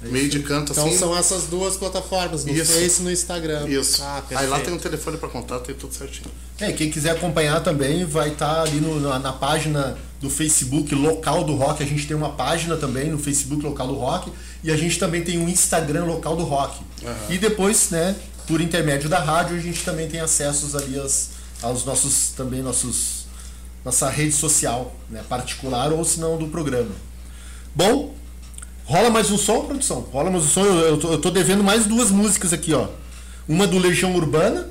meio 0.00 0.28
de 0.28 0.38
canto 0.40 0.70
Então 0.72 0.86
assim. 0.86 0.96
são 0.96 1.16
essas 1.16 1.44
duas 1.44 1.76
plataformas, 1.76 2.44
no 2.44 2.52
Isso. 2.52 2.72
Face 2.72 3.00
e 3.00 3.04
no 3.04 3.10
Instagram. 3.10 3.68
Isso. 3.68 4.00
Ah, 4.02 4.22
Aí 4.36 4.46
lá 4.46 4.60
tem 4.60 4.72
um 4.72 4.78
telefone 4.78 5.16
pra 5.16 5.28
contato, 5.28 5.64
tem 5.64 5.74
tudo 5.74 5.92
certinho. 5.92 6.30
É, 6.60 6.70
quem 6.72 6.88
quiser 6.90 7.10
acompanhar 7.10 7.60
também 7.62 8.04
vai 8.04 8.28
estar 8.30 8.62
ali 8.62 8.80
no- 8.80 9.00
na, 9.00 9.18
na 9.18 9.32
página 9.32 9.96
do 10.20 10.30
Facebook 10.30 10.94
local 10.94 11.42
do 11.44 11.54
rock. 11.56 11.82
A 11.82 11.86
gente 11.86 12.06
tem 12.06 12.16
uma 12.16 12.30
página 12.30 12.76
também 12.76 13.10
no 13.10 13.18
Facebook 13.18 13.62
local 13.64 13.88
do 13.88 13.94
rock 13.94 14.32
e 14.62 14.70
a 14.70 14.76
gente 14.76 14.98
também 15.00 15.22
tem 15.22 15.36
um 15.38 15.48
Instagram 15.48 16.04
local 16.04 16.36
do 16.36 16.44
rock. 16.44 16.80
E 17.28 17.38
depois, 17.38 17.90
né, 17.90 18.16
por 18.46 18.60
intermédio 18.60 19.08
da 19.08 19.18
rádio, 19.18 19.56
a 19.56 19.60
gente 19.60 19.84
também 19.84 20.08
tem 20.08 20.20
acessos 20.20 20.74
ali 20.74 20.98
aos, 20.98 21.30
aos 21.62 21.84
nossos 21.84 22.30
também 22.30 22.62
nossos 22.62 23.26
nossa 23.84 24.10
rede 24.10 24.32
social, 24.32 24.94
né, 25.08 25.22
particular 25.28 25.92
ou 25.92 26.04
se 26.04 26.20
não 26.20 26.36
do 26.36 26.48
programa. 26.48 26.90
Bom, 27.74 28.14
rola 28.84 29.08
mais 29.08 29.30
um 29.30 29.38
som, 29.38 29.64
produção? 29.64 30.00
Rola 30.00 30.30
mais 30.30 30.44
um 30.44 30.48
som. 30.48 30.64
Eu, 30.64 30.80
eu, 30.80 30.98
tô, 30.98 31.12
eu 31.12 31.18
tô 31.18 31.30
devendo 31.30 31.62
mais 31.62 31.86
duas 31.86 32.10
músicas 32.10 32.52
aqui, 32.52 32.74
ó. 32.74 32.88
Uma 33.48 33.66
do 33.66 33.78
Legião 33.78 34.14
Urbana, 34.14 34.68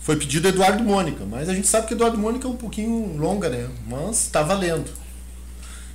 foi 0.00 0.16
pedido 0.16 0.48
Eduardo 0.48 0.82
Mônica, 0.82 1.24
mas 1.24 1.48
a 1.48 1.54
gente 1.54 1.66
sabe 1.66 1.86
que 1.86 1.94
Eduardo 1.94 2.16
Mônica 2.16 2.46
é 2.46 2.50
um 2.50 2.56
pouquinho 2.56 3.16
longa, 3.18 3.48
né? 3.48 3.68
Mas 3.86 4.28
tá 4.28 4.42
valendo. 4.42 4.90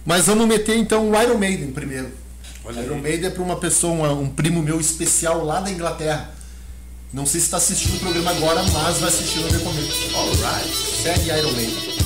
Mas 0.06 0.28
vamos 0.28 0.48
meter 0.48 0.78
então 0.78 1.10
o 1.10 1.22
Iron 1.22 1.38
Maiden 1.38 1.72
primeiro. 1.72 2.12
Olha 2.66 2.82
Iron. 2.82 2.98
Maiden 2.98 3.28
é 3.28 3.30
para 3.30 3.44
uma 3.44 3.58
pessoa, 3.58 3.94
um, 4.14 4.24
um 4.24 4.30
primo 4.30 4.62
meu 4.62 4.80
especial 4.80 5.44
lá 5.44 5.60
da 5.60 5.70
Inglaterra. 5.70 6.32
Não 7.14 7.26
sei 7.26 7.40
se 7.40 7.48
está 7.48 7.58
assistindo 7.58 7.96
o 7.96 8.00
programa 8.00 8.32
agora, 8.32 8.64
mas 8.64 8.98
vai 8.98 9.10
assistir 9.10 9.40
no 9.40 9.50
decorrer. 9.50 9.86
Alright. 10.16 10.76
Segue 10.76 11.30
Iron 11.30 11.52
Maiden. 11.54 12.05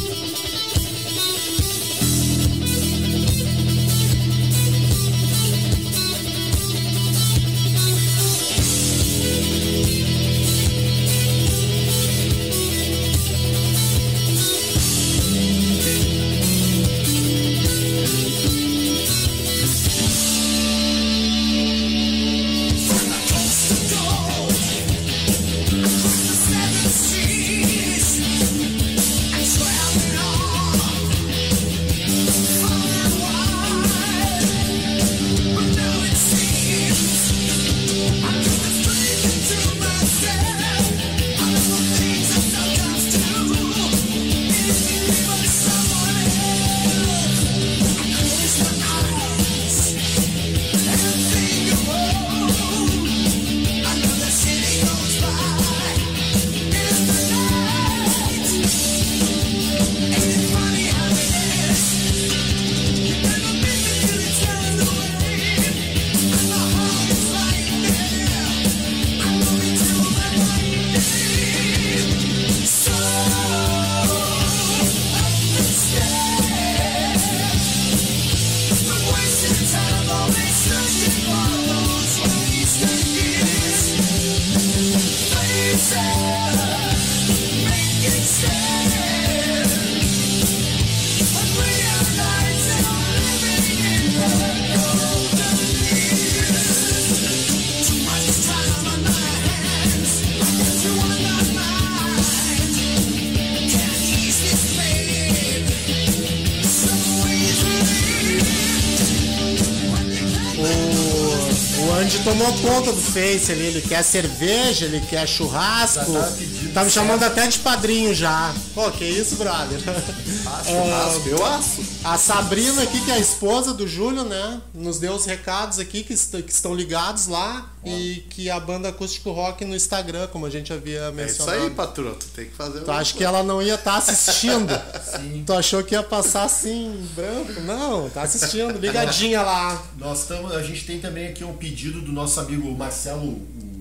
Tomou 112.39 112.53
conta 112.59 112.91
do 112.93 113.01
Face 113.01 113.51
ali, 113.51 113.65
ele 113.65 113.81
quer 113.81 114.03
cerveja, 114.03 114.85
ele 114.85 115.01
quer 115.01 115.27
churrasco. 115.27 116.13
Já 116.13 116.19
tá 116.21 116.31
pedindo 116.37 116.73
Tá 116.73 116.83
me 116.83 116.89
chamando 116.91 117.19
certo. 117.19 117.31
até 117.33 117.47
de 117.47 117.59
padrinho 117.59 118.13
já. 118.13 118.53
Pô, 118.73 118.89
que 118.91 119.03
isso, 119.05 119.35
brother? 119.35 119.79
Churrasco, 120.65 121.27
eu 121.29 121.45
aço. 121.45 121.81
A 122.03 122.17
Sabrina 122.17 122.83
aqui, 122.83 123.01
que 123.01 123.11
é 123.11 123.15
a 123.15 123.19
esposa 123.19 123.73
do 123.73 123.87
Júlio, 123.87 124.23
né? 124.23 124.61
Nos 124.73 124.99
deu 124.99 125.13
os 125.13 125.25
recados 125.25 125.79
aqui 125.79 126.03
que, 126.03 126.13
est- 126.13 126.41
que 126.43 126.51
estão 126.51 126.73
ligados 126.73 127.27
lá. 127.27 127.69
E 127.85 128.25
que 128.29 128.49
a 128.49 128.59
banda 128.59 128.89
Acústico 128.89 129.31
Rock 129.31 129.63
no 129.63 129.73
Instagram, 129.73 130.27
como 130.27 130.45
a 130.45 130.49
gente 130.49 130.71
havia 130.73 130.99
É 130.99 131.05
isso 131.07 131.13
mencionado. 131.13 131.63
aí, 131.63 131.69
patroa. 131.69 132.13
Tu 132.13 132.25
tem 132.35 132.45
que 132.45 132.53
fazer 132.53 132.81
Tu 132.81 132.91
acha 132.91 133.13
que 133.15 133.23
ela 133.23 133.41
não 133.41 133.61
ia 133.61 133.75
estar 133.75 133.95
assistindo? 133.97 134.69
Tu 135.45 135.53
achou 135.53 135.83
que 135.83 135.95
ia 135.95 136.03
passar 136.03 136.43
assim, 136.43 136.87
em 136.87 137.05
branco? 137.15 137.61
Não, 137.61 138.09
tá 138.09 138.23
assistindo, 138.23 138.77
ligadinha 138.79 139.41
lá. 139.41 139.83
Nós 139.97 140.21
estamos, 140.21 140.51
a 140.53 140.61
gente 140.61 140.85
tem 140.85 140.99
também 140.99 141.27
aqui 141.27 141.43
um 141.43 141.53
pedido 141.53 142.01
do 142.01 142.11
nosso 142.11 142.39
amigo 142.39 142.69
Marcelo 142.75 143.23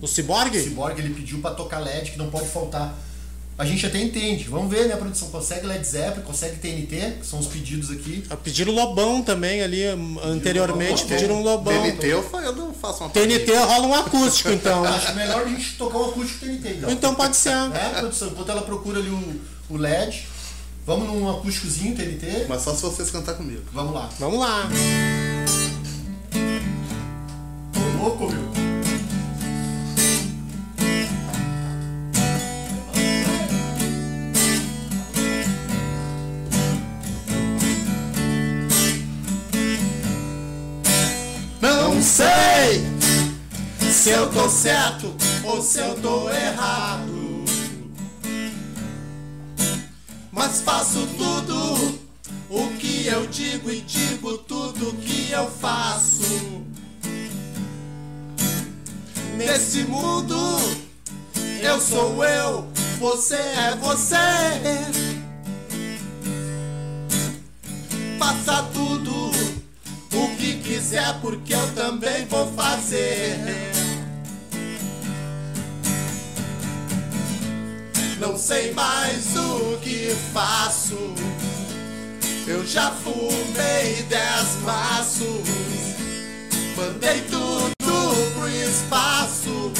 o 0.01 0.05
O 0.05 0.07
Cyborg? 0.07 0.59
Cyborg, 0.59 0.99
ele 0.99 1.14
pediu 1.14 1.41
para 1.41 1.55
tocar 1.55 1.78
LED, 1.80 2.12
que 2.12 2.18
não 2.18 2.30
pode 2.30 2.49
faltar. 2.49 2.97
A 3.59 3.64
gente 3.64 3.84
até 3.84 4.01
entende. 4.01 4.45
Vamos 4.45 4.70
ver, 4.70 4.86
né, 4.86 4.95
produção? 4.95 5.30
Consegue 5.30 5.66
Led 5.66 5.84
Zeppelin, 5.84 6.24
consegue 6.24 6.59
TNT, 6.59 7.18
que 7.18 7.26
são 7.26 7.41
os 7.41 7.49
pedidos 7.49 7.91
aqui. 7.91 8.22
Ah, 8.30 8.36
Pediram 8.36 8.72
Lobão 8.72 9.20
também 9.20 9.61
ali, 9.62 9.82
anteriormente 10.22 11.05
pediram 11.07 11.41
um 11.41 11.43
Lobão. 11.43 11.82
TNT 11.82 12.07
eu, 12.07 12.22
não 12.55 12.72
faço 12.72 13.03
uma 13.03 13.11
TNT 13.11 13.53
rola 13.57 13.86
um 13.89 13.95
acústico, 13.95 14.51
então. 14.51 14.84
Acho 14.86 15.12
melhor 15.16 15.43
a 15.45 15.49
gente 15.49 15.76
tocar 15.76 15.99
o 15.99 16.11
acústico 16.11 16.47
TNT, 16.47 16.68
então. 16.68 16.91
Então 16.91 17.14
pode 17.16 17.36
ser. 17.36 17.51
É, 17.51 17.99
produção? 17.99 18.28
Enquanto 18.28 18.49
ela 18.49 18.62
procura 18.62 19.01
ali 19.01 19.11
o, 19.11 19.41
o 19.70 19.76
LED, 19.76 20.28
vamos 20.89 21.07
num 21.07 21.28
acústicozinho 21.28 21.95
TNT. 21.95 22.47
Mas 22.49 22.62
só 22.62 22.74
se 22.74 22.82
vocês 22.82 23.11
cantar 23.11 23.34
comigo. 23.34 23.62
Vamos 23.72 23.93
lá. 23.93 24.09
Vamos 24.18 24.41
lá. 24.41 24.68
Tô 27.72 28.03
louco, 28.03 28.32
meu. 28.32 28.49
Não 41.61 42.03
sei 42.03 42.86
se 43.93 44.11
eu 44.11 44.30
tô 44.30 44.49
certo 44.49 45.14
ou 45.45 45.61
se 45.61 45.80
eu 45.80 45.95
tô 46.01 46.30
errado. 46.30 47.18
Mas 50.39 50.61
faço 50.61 51.05
tudo 51.18 51.99
o 52.49 52.68
que 52.78 53.09
eu 53.09 53.26
digo 53.26 53.68
e 53.72 53.80
digo 53.80 54.39
tudo 54.39 54.91
o 54.91 54.95
que 54.95 55.32
eu 55.32 55.51
faço. 55.51 56.62
Nesse 59.36 59.82
mundo, 59.82 60.36
eu 61.61 61.80
sou 61.80 62.24
eu, 62.24 62.68
você 63.01 63.34
é 63.34 63.76
você. 63.82 64.14
faça 68.16 68.62
tudo 68.72 69.30
o 70.12 70.36
que 70.36 70.59
quiser, 70.59 71.18
porque 71.20 71.53
eu 71.53 71.74
também 71.74 72.26
vou 72.26 72.47
fazer. 72.53 73.68
Não 78.21 78.37
sei 78.37 78.73
mais 78.73 79.37
o 79.37 79.79
que 79.79 80.14
faço. 80.33 81.14
Eu 82.47 82.66
já 82.66 82.91
fumei 82.91 84.03
dez 84.09 84.57
maços. 84.64 85.49
Mandei 86.77 87.21
tudo 87.31 87.73
pro 88.35 88.49
espaço. 88.49 89.73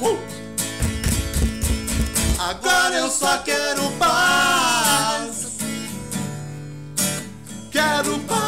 Uh! 0.00 0.18
Agora 2.38 2.96
eu 2.96 3.10
só 3.10 3.38
quero 3.38 3.88
paz. 3.92 5.52
Quero 7.70 8.18
paz. 8.20 8.43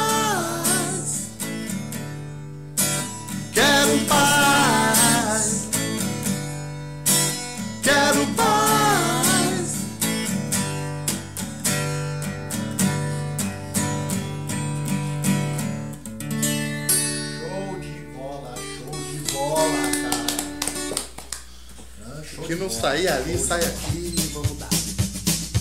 Que 22.47 22.55
não 22.55 22.69
bola, 22.69 22.81
sair 22.81 23.09
ali, 23.09 23.37
sai 23.37 23.59
aqui, 23.61 24.31
vamos 24.33 24.57
dar. 24.57 24.69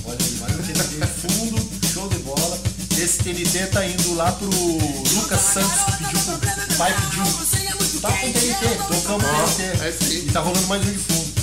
Olha, 0.06 0.18
mais 0.40 0.54
um 0.54 0.62
TNT 0.62 1.08
fundo, 1.08 1.70
show 1.92 2.08
de 2.10 2.20
bola. 2.20 2.60
Esse 2.96 3.24
TNT 3.24 3.66
tá 3.72 3.84
indo 3.84 4.14
lá 4.14 4.32
pro 4.34 4.48
Lucas 4.48 5.40
Santos, 5.40 5.82
que 5.84 6.04
pediu 6.04 6.20
pro 6.20 6.36
o 6.36 6.78
pai 6.78 6.94
pediu. 6.94 7.24
Tá 8.02 8.12
com 8.12 8.32
TNT, 8.32 8.76
tocamos 8.88 9.26
Ó, 9.26 9.48
TNT. 9.48 9.64
é 9.64 9.88
aí. 9.88 10.28
E 10.28 10.32
tá 10.32 10.42
rolando 10.42 10.68
mais 10.68 10.86
um 10.86 10.92
de 10.92 10.98
fundo. 11.00 11.34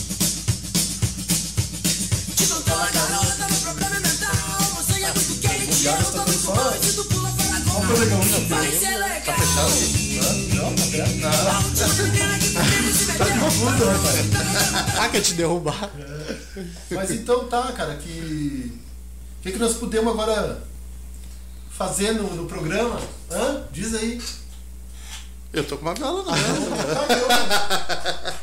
Olha 7.75 7.93
o 7.93 8.13
que 8.13 8.49
tá 8.49 8.61
tendo. 8.61 8.93
Tá 9.25 9.35
fechado? 9.35 9.73
Não, 10.55 10.71
tá. 11.21 12.73
Tá 13.19 13.25
de 13.25 13.39
fundo, 13.57 13.85
né, 13.87 14.01
cara? 14.03 15.03
Ah, 15.05 15.09
quer 15.09 15.21
te 15.21 15.35
derrubar. 15.35 15.91
Mas 16.91 17.11
então 17.11 17.47
tá, 17.49 17.73
cara, 17.73 17.97
que. 17.97 18.73
O 19.39 19.43
que, 19.43 19.53
que 19.53 19.59
nós 19.59 19.75
podemos 19.75 20.13
agora 20.13 20.63
fazer 21.71 22.13
no, 22.13 22.33
no 22.35 22.47
programa? 22.47 23.01
Hã? 23.31 23.63
Diz 23.73 23.95
aí. 23.95 24.21
Eu 25.53 25.65
tô 25.65 25.77
com 25.77 25.83
uma 25.83 25.95
viola 25.95 26.23
na 26.25 26.31
mão. 26.31 26.69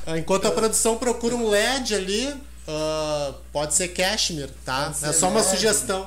Ah, 0.06 0.18
Enquanto 0.18 0.48
a 0.48 0.52
produção 0.52 0.98
procura 0.98 1.36
um 1.36 1.50
LED 1.50 1.96
ali, 1.96 2.36
ah, 2.68 3.34
pode 3.52 3.74
ser 3.76 3.90
cashmere, 3.90 4.52
tá? 4.66 4.92
Pode 5.00 5.06
É 5.06 5.14
só 5.14 5.30
uma 5.30 5.40
LED. 5.42 5.52
sugestão. 5.52 6.06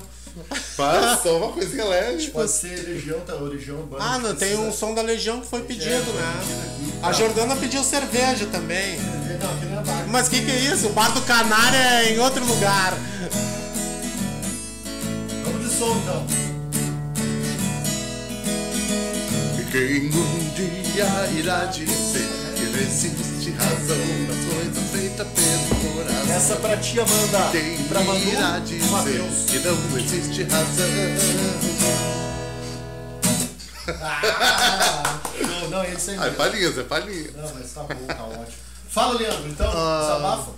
Faz 0.77 1.21
só 1.23 1.39
uma 1.39 1.53
coisinha 1.53 1.85
leve. 1.85 2.29
Pode 2.31 2.51
ser 2.51 2.87
Legião, 2.87 3.21
tá? 3.21 3.35
O 3.35 3.45
Legião 3.45 3.79
Banda. 3.87 4.03
Ah, 4.05 4.19
não, 4.19 4.35
tem 4.35 4.57
um 4.57 4.73
som 4.73 4.95
da 4.95 5.03
Legião 5.03 5.41
que 5.41 5.47
foi 5.47 5.63
pedido, 5.63 6.05
foi 6.05 6.15
né? 6.15 6.35
pedido 6.41 6.61
aqui. 6.61 6.99
A 7.03 7.13
Jordana 7.13 7.57
pediu 7.57 7.83
cerveja 7.83 8.47
também. 8.47 8.99
Não, 8.99 9.53
aqui 9.53 9.65
não 9.67 9.81
é 9.81 9.85
bar. 9.85 10.07
Mas 10.09 10.29
o 10.29 10.31
que, 10.31 10.43
que 10.43 10.51
é 10.51 10.59
isso? 10.61 10.87
O 10.89 10.93
bar 10.93 11.13
do 11.13 11.23
Canário 11.23 11.79
é 11.79 12.13
em 12.13 12.19
outro 12.19 12.45
lugar. 12.45 12.95
Vamos 15.45 15.69
de 15.69 15.79
som 15.79 15.97
então. 15.97 16.53
Quem 19.73 20.11
um 20.11 20.51
dia 20.55 21.31
irá 21.35 21.65
dizer 21.65 22.29
que 22.55 22.65
não 22.67 22.79
existe 22.79 23.53
razão 23.53 23.97
nas 24.29 24.45
coisas 24.53 24.91
feitas 24.93 25.27
pelo 25.29 25.72
coração. 26.03 26.35
Essa 26.35 26.57
pra 26.57 26.77
ti, 26.77 27.01
Amanda. 27.01 27.57
E 27.59 27.83
pra 27.85 28.01
Manu, 28.03 28.19
irá 28.33 28.59
dizer 28.59 28.91
Matheus. 28.91 29.51
que 29.51 29.59
não 29.59 29.99
existe 29.99 30.43
razão? 30.45 31.53
Ah, 34.01 35.21
não, 35.41 35.71
não, 35.71 35.85
isso 35.85 36.11
aí 36.11 36.17
Ah, 36.21 36.27
é 36.27 36.31
palhinhas, 36.31 36.79
é 36.79 36.83
palhinha. 36.85 37.31
Não, 37.37 37.55
mas 37.55 37.73
tá 37.73 37.83
bom, 37.83 38.07
tá 38.07 38.25
ótimo. 38.25 38.47
Fala, 38.89 39.15
Leandro, 39.19 39.49
então, 39.49 39.71
Ah, 39.75 40.01
desabafa. 40.03 40.51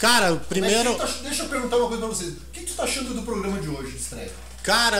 Cara, 0.00 0.32
é 0.32 0.36
primeiro. 0.36 0.94
tá- 0.96 1.08
deixa 1.22 1.42
eu 1.44 1.48
perguntar 1.48 1.76
uma 1.76 1.86
coisa 1.88 2.02
pra 2.06 2.14
vocês. 2.14 2.30
O 2.32 2.36
que 2.52 2.62
tu 2.64 2.74
tá 2.74 2.82
achando 2.84 3.14
do 3.14 3.22
programa 3.22 3.60
de 3.60 3.68
hoje, 3.68 3.92
de 3.92 3.98
estreia? 3.98 4.32
Cara, 4.62 4.98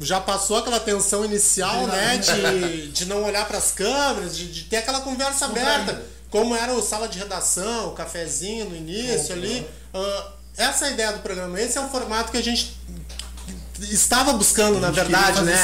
já 0.00 0.20
passou 0.20 0.58
aquela 0.58 0.78
tensão 0.78 1.24
inicial, 1.24 1.86
né? 1.88 2.18
De, 2.18 2.88
de 2.92 3.06
não 3.06 3.24
olhar 3.24 3.46
pras 3.48 3.72
câmeras, 3.72 4.36
de, 4.36 4.52
de 4.52 4.64
ter 4.64 4.76
aquela 4.76 5.00
conversa 5.00 5.46
aberta. 5.46 6.00
Como 6.30 6.54
era 6.54 6.72
o 6.74 6.82
sala 6.82 7.08
de 7.08 7.18
redação, 7.18 7.88
o 7.88 7.92
cafezinho 7.92 8.68
no 8.68 8.76
início 8.76 9.34
ali. 9.34 9.66
Ah, 9.94 10.32
essa 10.56 10.86
é 10.86 10.88
a 10.88 10.92
ideia 10.92 11.12
do 11.12 11.20
programa. 11.20 11.60
Esse 11.60 11.78
é 11.78 11.80
o 11.80 11.88
formato 11.88 12.32
que 12.32 12.36
a 12.36 12.42
gente 12.42 12.76
estava 13.80 14.32
buscando, 14.32 14.80
na 14.80 14.90
verdade, 14.90 15.42
né? 15.42 15.56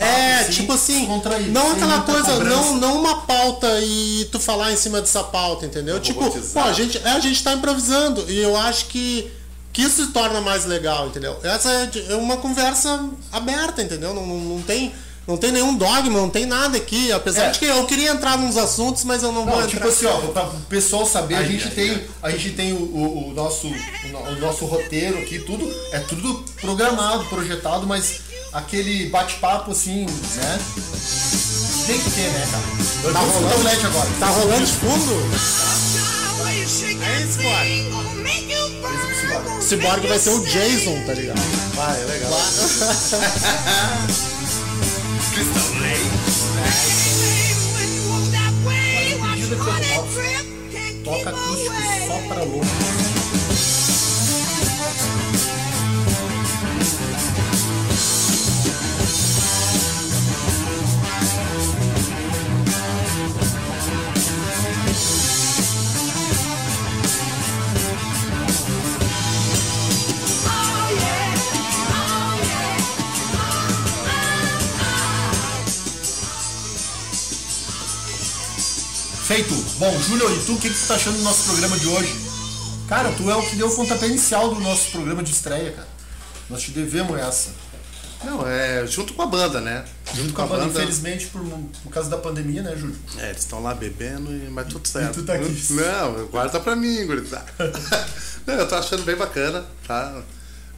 é, 0.00 0.34
assim, 0.40 0.52
tipo 0.52 0.72
assim, 0.72 1.06
não 1.52 1.72
aquela 1.72 2.00
coisa, 2.02 2.32
cobrança. 2.32 2.44
não, 2.44 2.76
não 2.76 3.00
uma 3.00 3.20
pauta 3.22 3.68
e 3.80 4.28
tu 4.32 4.40
falar 4.40 4.72
em 4.72 4.76
cima 4.76 5.00
dessa 5.00 5.22
pauta, 5.22 5.64
entendeu? 5.64 6.00
Tipo, 6.00 6.28
pô, 6.30 6.60
a 6.60 6.72
gente, 6.72 6.98
é, 6.98 7.10
a 7.10 7.20
gente 7.20 7.42
tá 7.42 7.52
improvisando 7.52 8.24
e 8.28 8.40
eu 8.40 8.56
acho 8.56 8.86
que, 8.86 9.30
que 9.72 9.82
isso 9.82 10.04
se 10.04 10.12
torna 10.12 10.40
mais 10.40 10.64
legal, 10.64 11.06
entendeu? 11.06 11.38
Essa 11.44 11.70
é 11.70 12.12
é 12.12 12.16
uma 12.16 12.38
conversa 12.38 13.08
aberta, 13.30 13.82
entendeu? 13.82 14.12
Não, 14.12 14.26
não, 14.26 14.36
não 14.36 14.62
tem. 14.62 14.92
Não 15.26 15.38
tem 15.38 15.50
nenhum 15.52 15.74
dogma, 15.74 16.20
não 16.20 16.28
tem 16.28 16.44
nada 16.44 16.76
aqui. 16.76 17.10
Apesar 17.10 17.44
É. 17.46 17.50
de 17.50 17.58
que 17.58 17.64
eu 17.64 17.86
queria 17.86 18.10
entrar 18.10 18.36
nos 18.36 18.58
assuntos, 18.58 19.04
mas 19.04 19.22
eu 19.22 19.32
não, 19.32 19.46
vou 19.46 19.56
Não, 19.56 19.64
entrar. 19.64 19.68
tipo 19.70 19.88
assim, 19.88 20.04
ó, 20.06 20.18
pra 20.32 20.44
o 20.48 20.60
pessoal 20.68 21.06
saber, 21.06 21.36
a 21.36 21.42
gente 21.44 21.70
tem, 21.70 21.98
a 22.22 22.30
gente 22.30 22.50
tem 22.50 22.74
o, 22.74 22.76
o- 22.76 23.30
o 23.30 23.34
nosso, 23.34 23.68
o, 23.68 24.08
no- 24.12 24.18
o 24.18 24.34
nosso 24.40 24.66
roteiro 24.66 25.16
aqui, 25.18 25.38
tudo, 25.38 25.66
é 25.92 26.00
tudo 26.00 26.44
programado, 26.60 27.24
projetado, 27.24 27.86
mas 27.86 28.16
aquele 28.52 29.08
bate-papo 29.08 29.70
assim, 29.72 30.04
né? 30.04 30.58
Tem 31.86 31.98
que 31.98 32.10
ter, 32.10 32.28
né, 32.30 32.46
cara? 32.50 32.62
Eu 33.04 33.12
Tá 33.12 33.20
vou 33.20 33.30
rolando? 33.40 33.60
o 33.60 33.64
LED 33.64 33.86
agora. 33.86 34.08
Tá 34.20 34.26
rolando 34.26 34.66
de 34.66 34.72
fundo? 34.72 35.14
É 36.46 36.54
isso, 36.62 36.84
mano. 37.42 38.04
Cyborg 39.62 40.06
vai 40.06 40.18
ser 40.18 40.30
o 40.30 40.44
Jason, 40.44 41.02
tá 41.06 41.14
ligado? 41.14 41.40
Vai, 41.74 41.98
é 42.00 42.04
legal. 42.04 42.30
Toca 51.04 51.30
acústico 51.30 51.74
só 52.06 52.28
para 52.28 52.44
louco. 52.44 53.03
Feito. 79.34 79.52
Bom, 79.80 80.00
Júlio, 80.00 80.32
e 80.32 80.44
tu, 80.44 80.54
o 80.54 80.60
que, 80.60 80.70
que 80.70 80.78
tu 80.80 80.86
tá 80.86 80.94
achando 80.94 81.16
do 81.16 81.24
nosso 81.24 81.42
programa 81.46 81.76
de 81.76 81.88
hoje? 81.88 82.14
Cara, 82.88 83.10
tu 83.10 83.28
é 83.28 83.34
o 83.34 83.42
que 83.42 83.56
deu 83.56 83.66
o 83.66 83.74
pontapé 83.74 84.06
inicial 84.06 84.54
do 84.54 84.60
nosso 84.60 84.92
programa 84.92 85.24
de 85.24 85.32
estreia, 85.32 85.72
cara. 85.72 85.88
Nós 86.48 86.62
te 86.62 86.70
devemos 86.70 87.18
essa. 87.18 87.50
Não, 88.22 88.46
é 88.46 88.86
junto 88.86 89.12
com 89.12 89.22
a 89.22 89.26
banda, 89.26 89.60
né? 89.60 89.84
Junto 90.14 90.32
com 90.32 90.42
a 90.42 90.46
banda, 90.46 90.66
infelizmente, 90.66 91.26
por, 91.26 91.42
por 91.82 91.90
causa 91.90 92.08
da 92.08 92.16
pandemia, 92.16 92.62
né, 92.62 92.76
Júlio? 92.76 92.94
É, 93.18 93.30
eles 93.30 93.40
estão 93.40 93.60
lá 93.60 93.74
bebendo, 93.74 94.30
e- 94.30 94.48
mas 94.50 94.68
tudo 94.68 94.86
certo. 94.86 95.14
tu 95.14 95.24
tá 95.24 95.32
aqui. 95.34 95.66
Não, 95.72 96.26
guarda 96.28 96.60
pra 96.60 96.76
mim, 96.76 97.04
gurizada. 97.04 97.46
Não, 98.46 98.54
eu 98.54 98.68
tô 98.68 98.76
achando 98.76 99.02
bem 99.02 99.16
bacana, 99.16 99.64
tá? 99.84 100.22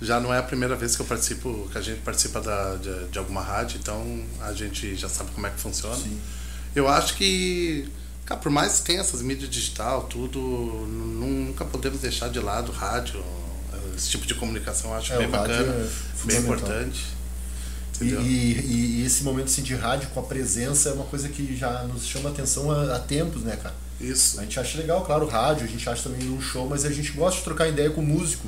Já 0.01 0.19
não 0.19 0.33
é 0.33 0.39
a 0.39 0.43
primeira 0.43 0.75
vez 0.77 0.97
que 0.97 1.03
eu 1.03 1.07
participo, 1.07 1.69
que 1.71 1.77
a 1.77 1.83
gente 1.83 2.01
participa 2.01 2.41
da, 2.41 2.77
de, 2.77 3.09
de 3.09 3.19
alguma 3.19 3.43
rádio, 3.43 3.79
então 3.83 4.25
a 4.41 4.55
gente 4.55 4.97
já 4.97 5.11
sabe 5.11 5.31
como 5.33 5.47
é 5.47 5.51
que 5.51 5.61
funciona. 5.61 6.03
Eu 6.75 6.89
acho 6.89 7.17
que, 7.17 7.89
cara, 8.27 8.41
por 8.41 8.51
mais 8.51 8.81
que 8.81 8.87
tenha 8.87 9.01
essas 9.01 9.23
mídias 9.23 9.49
digital, 9.49 10.03
tudo, 10.05 10.39
nu- 10.41 11.27
nunca 11.27 11.65
podemos 11.65 12.01
deixar 12.01 12.29
de 12.29 12.39
lado 12.41 12.71
o 12.71 12.75
rádio, 12.75 13.25
esse 13.97 14.11
tipo 14.11 14.27
de 14.27 14.35
comunicação 14.35 14.91
eu 14.91 14.97
acho 14.99 15.13
É, 15.15 15.19
bem 15.19 15.29
bacana, 15.29 15.73
é 15.73 16.27
bem 16.27 16.37
importante. 16.41 17.07
E, 17.99 18.05
e- 18.05 19.01
e 19.01 19.07
esse 19.07 19.23
momento 19.25 19.47
assim, 19.47 19.63
de 19.63 19.75
rádio 19.75 20.11
com 20.11 20.21
a 20.21 20.23
presença 20.23 20.91
é 20.91 20.93
uma 20.93 21.05
coisa 21.07 21.31
que 21.31 21.57
já 21.57 21.83
nos 21.85 22.07
chama 22.07 22.29
atenção 22.29 22.71
há, 22.71 22.95
há 22.97 22.99
tempos, 22.99 23.43
né, 23.43 23.57
cara? 23.57 23.75
Isso. 23.99 24.39
A 24.39 24.43
gente 24.43 24.61
acha 24.61 24.77
legal, 24.77 25.03
claro, 25.03 25.27
rádio, 25.27 25.65
a 25.65 25.67
gente 25.67 25.89
acha 25.89 26.03
também 26.03 26.29
um 26.29 26.39
show, 26.43 26.69
mas 26.69 26.85
a 26.85 26.91
gente 26.91 27.13
gosta 27.13 27.39
de 27.39 27.45
trocar 27.45 27.67
ideia 27.69 27.89
com 27.89 28.03
o 28.03 28.07
músico, 28.07 28.47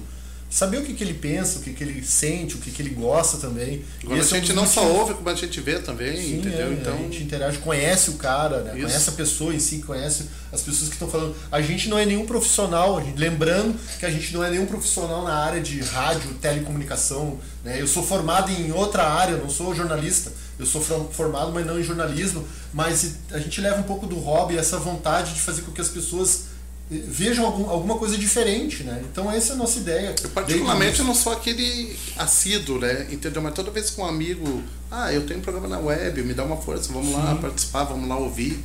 saber 0.50 0.78
o 0.78 0.82
que, 0.82 0.94
que 0.94 1.04
ele 1.04 1.14
pensa, 1.14 1.58
o 1.58 1.62
que, 1.62 1.72
que 1.74 1.84
ele 1.84 2.02
sente, 2.02 2.54
o 2.54 2.58
que, 2.58 2.70
que 2.70 2.80
ele 2.80 2.90
gosta 2.90 3.36
também. 3.36 3.84
Agora 4.02 4.18
a 4.18 4.22
esse 4.22 4.34
é 4.34 4.38
um 4.38 4.40
gente 4.40 4.52
não 4.54 4.66
só 4.66 4.80
motivos. 4.82 5.00
ouve, 5.02 5.14
como 5.14 5.28
a 5.28 5.34
gente 5.34 5.60
vê 5.60 5.78
também, 5.78 6.16
Sim, 6.16 6.38
entendeu? 6.38 6.68
é, 6.68 6.72
então, 6.72 6.94
a 6.94 6.96
gente 7.02 7.22
interage, 7.22 7.58
conhece 7.58 8.10
o 8.10 8.14
cara, 8.14 8.62
né? 8.62 8.70
Conhece 8.70 9.10
a 9.10 9.12
pessoa 9.12 9.54
em 9.54 9.58
si, 9.60 9.78
conhece 9.80 10.24
as 10.50 10.62
pessoas 10.62 10.88
que 10.88 10.94
estão 10.94 11.08
falando. 11.08 11.36
A 11.52 11.60
gente 11.60 11.88
não 11.90 11.98
é 11.98 12.06
nenhum 12.06 12.24
profissional, 12.24 12.98
gente- 13.04 13.18
lembrando 13.18 13.78
que 13.98 14.06
a 14.06 14.10
gente 14.10 14.32
não 14.32 14.42
é 14.42 14.50
nenhum 14.50 14.64
profissional 14.66 15.22
na 15.22 15.34
área 15.34 15.60
de 15.60 15.80
rádio, 15.82 16.32
telecomunicação. 16.40 17.38
Né? 17.64 17.80
Eu 17.80 17.86
sou 17.86 18.02
formado 18.02 18.50
em 18.50 18.72
outra 18.72 19.04
área, 19.06 19.36
não 19.36 19.50
sou 19.50 19.74
jornalista. 19.74 20.32
Eu 20.58 20.66
sou 20.66 20.80
formado, 21.12 21.52
mas 21.52 21.64
não 21.66 21.78
em 21.78 21.82
jornalismo. 21.84 22.44
Mas 22.72 23.14
a 23.30 23.38
gente 23.38 23.60
leva 23.60 23.78
um 23.80 23.84
pouco 23.84 24.06
do 24.06 24.16
hobby, 24.16 24.56
essa 24.58 24.76
vontade 24.78 25.34
de 25.34 25.40
fazer 25.40 25.62
com 25.62 25.70
que 25.72 25.80
as 25.80 25.88
pessoas 25.88 26.44
vejam 26.90 27.44
algum- 27.44 27.68
alguma 27.68 27.96
coisa 27.98 28.16
diferente, 28.16 28.82
né? 28.82 29.02
Então 29.10 29.30
essa 29.30 29.52
é 29.52 29.54
a 29.54 29.58
nossa 29.58 29.78
ideia. 29.78 30.14
Eu 30.22 30.30
particularmente 30.30 30.98
eu 31.00 31.04
não 31.04 31.14
sou 31.14 31.32
aquele 31.32 31.96
assíduo, 32.16 32.78
né? 32.78 33.06
Entendeu? 33.10 33.42
Mas 33.42 33.54
toda 33.54 33.70
vez 33.70 33.90
que 33.90 34.00
um 34.00 34.06
amigo, 34.06 34.62
ah, 34.90 35.12
eu 35.12 35.26
tenho 35.26 35.40
um 35.40 35.42
programa 35.42 35.68
na 35.68 35.78
web, 35.78 36.22
me 36.22 36.32
dá 36.34 36.44
uma 36.44 36.56
força, 36.56 36.92
vamos 36.92 37.12
lá 37.12 37.34
participar, 37.36 37.84
vamos 37.84 38.08
lá 38.08 38.16
ouvir. 38.16 38.58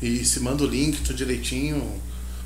E 0.00 0.24
se 0.24 0.40
manda 0.40 0.62
o 0.62 0.66
link, 0.66 1.00
tudo 1.02 1.16
direitinho. 1.16 2.00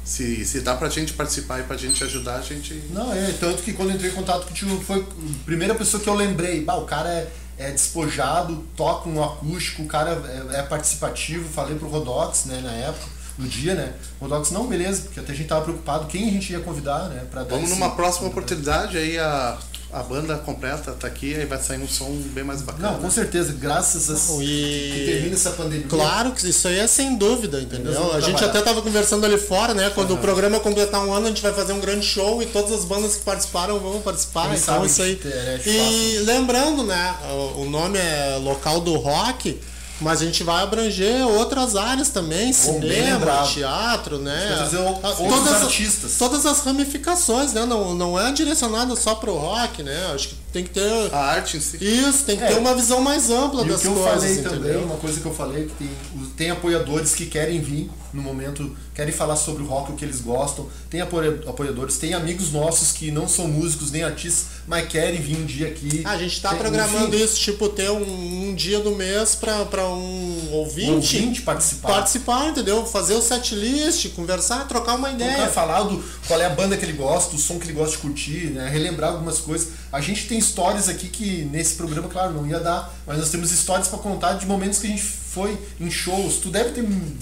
Se, 0.04 0.44
se 0.44 0.60
dá 0.62 0.74
pra 0.74 0.88
gente 0.88 1.12
participar 1.12 1.60
e 1.60 1.62
pra 1.64 1.76
gente 1.76 2.02
ajudar, 2.02 2.36
a 2.36 2.42
gente. 2.42 2.74
Não, 2.90 3.12
é, 3.12 3.32
tanto 3.38 3.62
que 3.62 3.72
quando 3.72 3.92
entrei 3.92 4.10
em 4.10 4.14
contato 4.14 4.46
contigo, 4.46 4.80
foi 4.84 5.00
a 5.00 5.44
primeira 5.44 5.74
pessoa 5.74 6.02
que 6.02 6.08
eu 6.08 6.14
lembrei. 6.14 6.64
Bah, 6.64 6.74
o 6.76 6.84
cara 6.86 7.08
é, 7.08 7.30
é 7.58 7.70
despojado, 7.70 8.64
toca 8.76 9.08
um 9.08 9.22
acústico, 9.22 9.82
o 9.82 9.86
cara 9.86 10.20
é, 10.52 10.58
é 10.58 10.62
participativo. 10.62 11.48
Falei 11.48 11.76
pro 11.76 11.86
Rodox, 11.88 12.46
né, 12.46 12.60
na 12.64 12.72
época, 12.72 13.06
no 13.40 13.48
dia, 13.48 13.74
né? 13.74 13.92
Rodox, 14.20 14.50
não, 14.50 14.66
beleza, 14.66 15.02
porque 15.02 15.20
até 15.20 15.32
a 15.32 15.34
gente 15.34 15.48
tava 15.48 15.62
preocupado 15.62 16.06
quem 16.06 16.28
a 16.28 16.32
gente 16.32 16.52
ia 16.52 16.60
convidar, 16.60 17.08
né? 17.08 17.22
Pra 17.30 17.42
dar 17.42 17.48
Vamos 17.50 17.70
esse- 17.70 17.78
numa 17.78 17.90
próxima 17.96 18.28
oportunidade 18.28 18.96
aí 18.98 19.18
a, 19.18 19.56
a 19.92 20.02
banda 20.02 20.36
completa 20.36 20.92
tá 20.92 21.06
aqui, 21.08 21.34
aí 21.34 21.46
vai 21.46 21.58
sair 21.60 21.78
um 21.82 21.88
som 21.88 22.10
bem 22.34 22.44
mais 22.44 22.62
bacana. 22.62 22.92
Não, 22.92 23.00
com 23.00 23.10
certeza, 23.10 23.52
graças 23.52 24.08
a 24.10 24.32
Não, 24.32 24.42
e- 24.42 24.46
que 24.94 25.04
termina 25.06 25.34
essa 25.34 25.50
pandemia. 25.50 25.86
Claro 25.88 26.32
que 26.32 26.48
isso 26.48 26.68
aí 26.68 26.78
é 26.78 26.86
sem 26.86 27.16
dúvida, 27.16 27.60
entendeu? 27.60 27.92
A 28.12 28.20
gente 28.20 28.36
trabalhar. 28.36 28.46
até 28.50 28.60
tava 28.62 28.82
conversando 28.82 29.24
ali 29.26 29.38
fora, 29.38 29.72
né? 29.74 29.90
Quando 29.94 30.14
o 30.14 30.18
programa 30.18 30.60
completar 30.60 31.04
um 31.04 31.12
ano, 31.12 31.26
a 31.26 31.28
gente 31.30 31.42
vai 31.42 31.52
fazer 31.54 31.72
um 31.72 31.80
grande 31.80 32.04
show 32.06 32.42
e 32.42 32.46
todas 32.46 32.70
as 32.72 32.84
bandas 32.84 33.16
que 33.16 33.22
participaram 33.22 33.78
vão 33.80 34.00
participar. 34.00 34.54
Então 34.54 34.84
isso 34.84 35.02
aí. 35.02 35.16
que 35.16 35.26
é 35.28 35.60
E 35.66 36.18
lembrando, 36.24 36.84
né? 36.84 37.14
O, 37.56 37.62
o 37.62 37.70
nome 37.70 37.98
é 37.98 38.38
local 38.40 38.80
do 38.80 38.94
rock. 38.96 39.58
Mas 40.00 40.22
a 40.22 40.24
gente 40.24 40.42
vai 40.42 40.62
abranger 40.62 41.26
outras 41.26 41.76
áreas 41.76 42.08
também, 42.08 42.44
bem 42.46 42.52
cinema, 42.52 43.42
teatro, 43.52 44.18
né? 44.18 44.46
vai 44.48 44.56
trazer 44.56 44.76
o- 44.78 44.88
A- 45.02 45.08
outros 45.10 45.28
todas, 45.28 45.52
as- 45.52 45.62
artistas. 45.62 46.16
todas 46.18 46.46
as 46.46 46.60
ramificações, 46.60 47.52
né? 47.52 47.66
Não, 47.66 47.94
não 47.94 48.18
é 48.18 48.32
direcionado 48.32 48.96
só 48.96 49.14
pro 49.14 49.36
rock, 49.36 49.82
né? 49.82 50.10
Acho 50.14 50.28
que 50.28 50.34
tem 50.50 50.64
que 50.64 50.70
ter. 50.70 50.82
A 51.12 51.18
arte 51.18 51.56
em 51.56 51.60
si. 51.60 51.78
Isso, 51.80 52.24
tem 52.24 52.36
que 52.36 52.44
É. 52.44 52.48
ter 52.48 52.58
uma 52.58 52.74
visão 52.74 53.00
mais 53.00 53.30
ampla 53.30 53.62
E 53.62 53.64
o 53.66 53.68
das 53.72 53.80
que 53.82 53.86
eu 53.88 53.94
coisas, 53.94 54.12
falei 54.14 54.32
entendeu? 54.32 54.50
também, 54.52 54.76
uma 54.84 54.96
coisa 54.96 55.20
que 55.20 55.26
eu 55.26 55.34
falei, 55.34 55.64
que 55.66 55.72
tem, 55.74 55.88
tem 56.36 56.50
apoiadores 56.50 57.14
que 57.14 57.26
querem 57.26 57.60
vir 57.60 57.90
no 58.12 58.22
momento, 58.22 58.76
querem 58.92 59.12
falar 59.12 59.36
sobre 59.36 59.62
o 59.62 59.66
rock, 59.66 59.92
o 59.92 59.94
que 59.94 60.04
eles 60.04 60.20
gostam. 60.20 60.68
Tem 60.90 61.00
apoia- 61.00 61.40
apoiadores, 61.46 61.96
tem 61.96 62.12
amigos 62.12 62.50
nossos 62.52 62.90
que 62.90 63.10
não 63.12 63.28
são 63.28 63.46
músicos 63.46 63.92
nem 63.92 64.02
artistas, 64.02 64.46
mas 64.66 64.88
querem 64.88 65.20
vir 65.20 65.36
um 65.36 65.44
dia 65.46 65.68
aqui. 65.68 66.02
Ah, 66.04 66.10
a 66.12 66.18
gente 66.18 66.40
tá 66.40 66.50
Tem- 66.50 66.58
programando 66.58 67.14
enfim, 67.14 67.24
isso, 67.24 67.38
tipo, 67.38 67.68
ter 67.68 67.88
um, 67.90 68.48
um 68.50 68.54
dia 68.54 68.80
do 68.80 68.90
mês 68.96 69.36
pra, 69.36 69.64
pra 69.64 69.86
um 69.88 70.48
ouvinte, 70.52 70.90
Um 70.90 70.94
ouvinte 70.96 71.42
participar. 71.42 71.88
participar, 71.88 72.48
entendeu? 72.48 72.84
Fazer 72.84 73.14
o 73.14 73.22
set 73.22 73.54
list, 73.54 74.08
conversar, 74.14 74.66
trocar 74.66 74.96
uma 74.96 75.08
O 75.08 75.12
ideia. 75.12 75.46
falar 75.48 75.84
do 75.84 76.02
qual 76.26 76.40
é 76.40 76.46
a 76.46 76.50
banda 76.50 76.76
que 76.76 76.84
ele 76.84 76.94
gosta, 76.94 77.36
o 77.36 77.38
som 77.38 77.58
que 77.60 77.66
ele 77.66 77.74
gosta 77.74 77.92
de 77.96 77.98
curtir, 78.02 78.50
né? 78.50 78.68
relembrar 78.68 79.12
algumas 79.12 79.38
coisas. 79.38 79.68
A 79.92 80.00
gente 80.00 80.26
tem 80.26 80.39
histórias 80.40 80.88
aqui 80.88 81.08
que 81.08 81.48
nesse 81.52 81.74
programa, 81.74 82.08
claro, 82.08 82.32
não 82.32 82.46
ia 82.46 82.58
dar, 82.58 82.92
mas 83.06 83.18
nós 83.18 83.28
temos 83.30 83.52
histórias 83.52 83.86
para 83.88 83.98
contar 84.00 84.32
de 84.34 84.46
momentos 84.46 84.78
que 84.80 84.86
a 84.86 84.90
gente 84.90 85.02
foi 85.02 85.56
em 85.80 85.90
shows. 85.90 86.36
Tu 86.42 86.48
deve 86.50 86.70
ter 86.70 86.82
mu- 86.82 87.16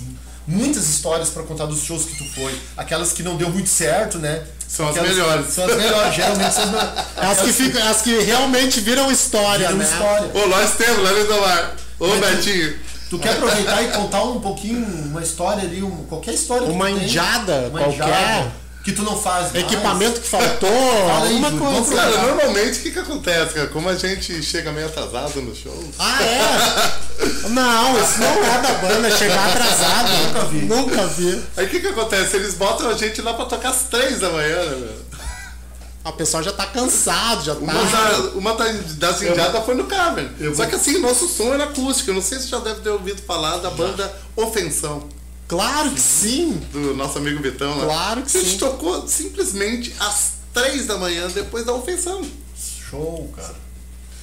muitas 0.46 0.88
histórias 0.88 1.28
para 1.28 1.42
contar 1.42 1.66
dos 1.66 1.82
shows 1.82 2.04
que 2.06 2.16
tu 2.16 2.24
foi. 2.34 2.58
Aquelas 2.76 3.12
que 3.12 3.22
não 3.22 3.36
deu 3.36 3.50
muito 3.50 3.68
certo, 3.68 4.18
né? 4.18 4.42
São 4.66 4.86
as 4.88 4.96
Aquelas- 4.96 5.16
melhores. 5.16 5.52
São 5.52 5.64
as 5.66 5.76
melhores, 5.76 6.14
geralmente 6.14 6.54
são 6.54 6.62
as 6.64 6.70
melhores. 6.70 6.92
As 7.18 7.38
que, 7.40 7.52
ficam, 7.52 7.88
as 7.90 8.02
que 8.02 8.18
realmente 8.20 8.80
viram 8.80 9.10
história, 9.12 9.66
Viram 9.68 9.78
né? 9.78 9.84
história. 9.84 10.30
Ô, 10.34 10.46
nós 10.48 10.76
temos, 10.76 11.02
lá 11.02 11.12
no 11.12 11.20
Idomar. 11.20 11.74
Ô, 12.00 12.06
Mas 12.08 12.18
tu- 12.20 12.36
Betinho. 12.36 12.78
Tu 13.10 13.18
quer 13.18 13.30
aproveitar 13.32 13.82
e 13.82 13.88
contar 13.88 14.22
um 14.24 14.38
pouquinho, 14.38 14.84
uma 15.06 15.22
história 15.22 15.62
ali, 15.62 15.82
um- 15.82 16.04
qualquer 16.04 16.34
história 16.34 16.66
que 16.66 16.72
Uma 16.72 16.86
tu 16.90 16.94
tem, 16.96 17.18
uma 17.70 17.80
qualquer. 17.80 17.94
indiada 17.98 18.52
que 18.88 18.92
tu 18.96 19.02
não 19.02 19.20
faz 19.20 19.52
mais. 19.52 19.64
Equipamento 19.64 20.20
que 20.20 20.28
faltou, 20.28 20.68
alguma 21.10 21.50
coisa. 21.52 21.94
Cara, 21.94 22.08
Legal. 22.10 22.26
normalmente 22.26 22.78
o 22.78 22.82
que, 22.82 22.90
que 22.90 22.98
acontece, 22.98 23.54
cara? 23.54 23.66
Como 23.68 23.88
a 23.88 23.94
gente 23.96 24.42
chega 24.42 24.72
meio 24.72 24.86
atrasado 24.86 25.40
no 25.42 25.54
show. 25.54 25.84
Ah, 25.98 26.22
é? 26.22 27.48
Não, 27.48 27.98
isso 28.02 28.18
não 28.20 28.44
é 28.44 28.60
da 28.62 28.72
banda, 28.74 29.10
chegar 29.16 29.48
atrasado. 29.48 30.08
Nunca 30.10 30.44
vi. 30.46 30.58
Nunca 30.66 31.06
vi. 31.08 31.42
Aí 31.56 31.66
o 31.66 31.68
que, 31.68 31.80
que 31.80 31.88
acontece? 31.88 32.36
Eles 32.36 32.54
botam 32.54 32.88
a 32.88 32.94
gente 32.94 33.20
lá 33.22 33.34
pra 33.34 33.44
tocar 33.44 33.70
às 33.70 33.82
três 33.90 34.20
da 34.20 34.30
manhã, 34.30 34.56
né, 34.64 34.76
meu? 34.76 35.08
A 36.04 36.12
pessoa 36.12 36.42
já 36.42 36.52
tá 36.52 36.64
cansado, 36.64 37.44
já 37.44 37.52
Uma, 37.54 37.72
tá. 37.74 38.10
da- 38.10 38.18
uma 38.30 38.54
da- 38.54 38.64
das 38.94 39.20
indiadas 39.20 39.64
foi 39.66 39.74
no 39.74 39.84
Cavern. 39.84 40.30
eu 40.40 40.52
Só 40.54 40.62
vou- 40.62 40.66
que 40.70 40.76
assim, 40.76 40.98
nosso 41.00 41.28
som 41.28 41.52
era 41.52 41.64
acústico. 41.64 42.10
Eu 42.10 42.14
não 42.14 42.22
sei 42.22 42.38
se 42.38 42.48
já 42.48 42.58
deve 42.60 42.80
ter 42.80 42.88
ouvido 42.88 43.20
falar 43.26 43.58
da 43.58 43.68
banda 43.68 44.10
Ofensão, 44.34 45.06
Claro 45.48 45.90
que 45.90 46.00
sim. 46.00 46.52
do 46.72 46.94
nosso 46.94 47.18
amigo 47.18 47.42
Vitão. 47.42 47.74
Né? 47.78 47.84
Claro 47.86 48.22
que 48.22 48.36
A 48.36 48.40
gente 48.40 48.52
sim. 48.52 48.58
tocou 48.58 49.08
simplesmente 49.08 49.94
às 49.98 50.32
três 50.52 50.86
da 50.86 50.96
manhã 50.98 51.26
depois 51.28 51.64
da 51.64 51.72
Ofensão. 51.72 52.22
Show, 52.90 53.32
cara. 53.34 53.54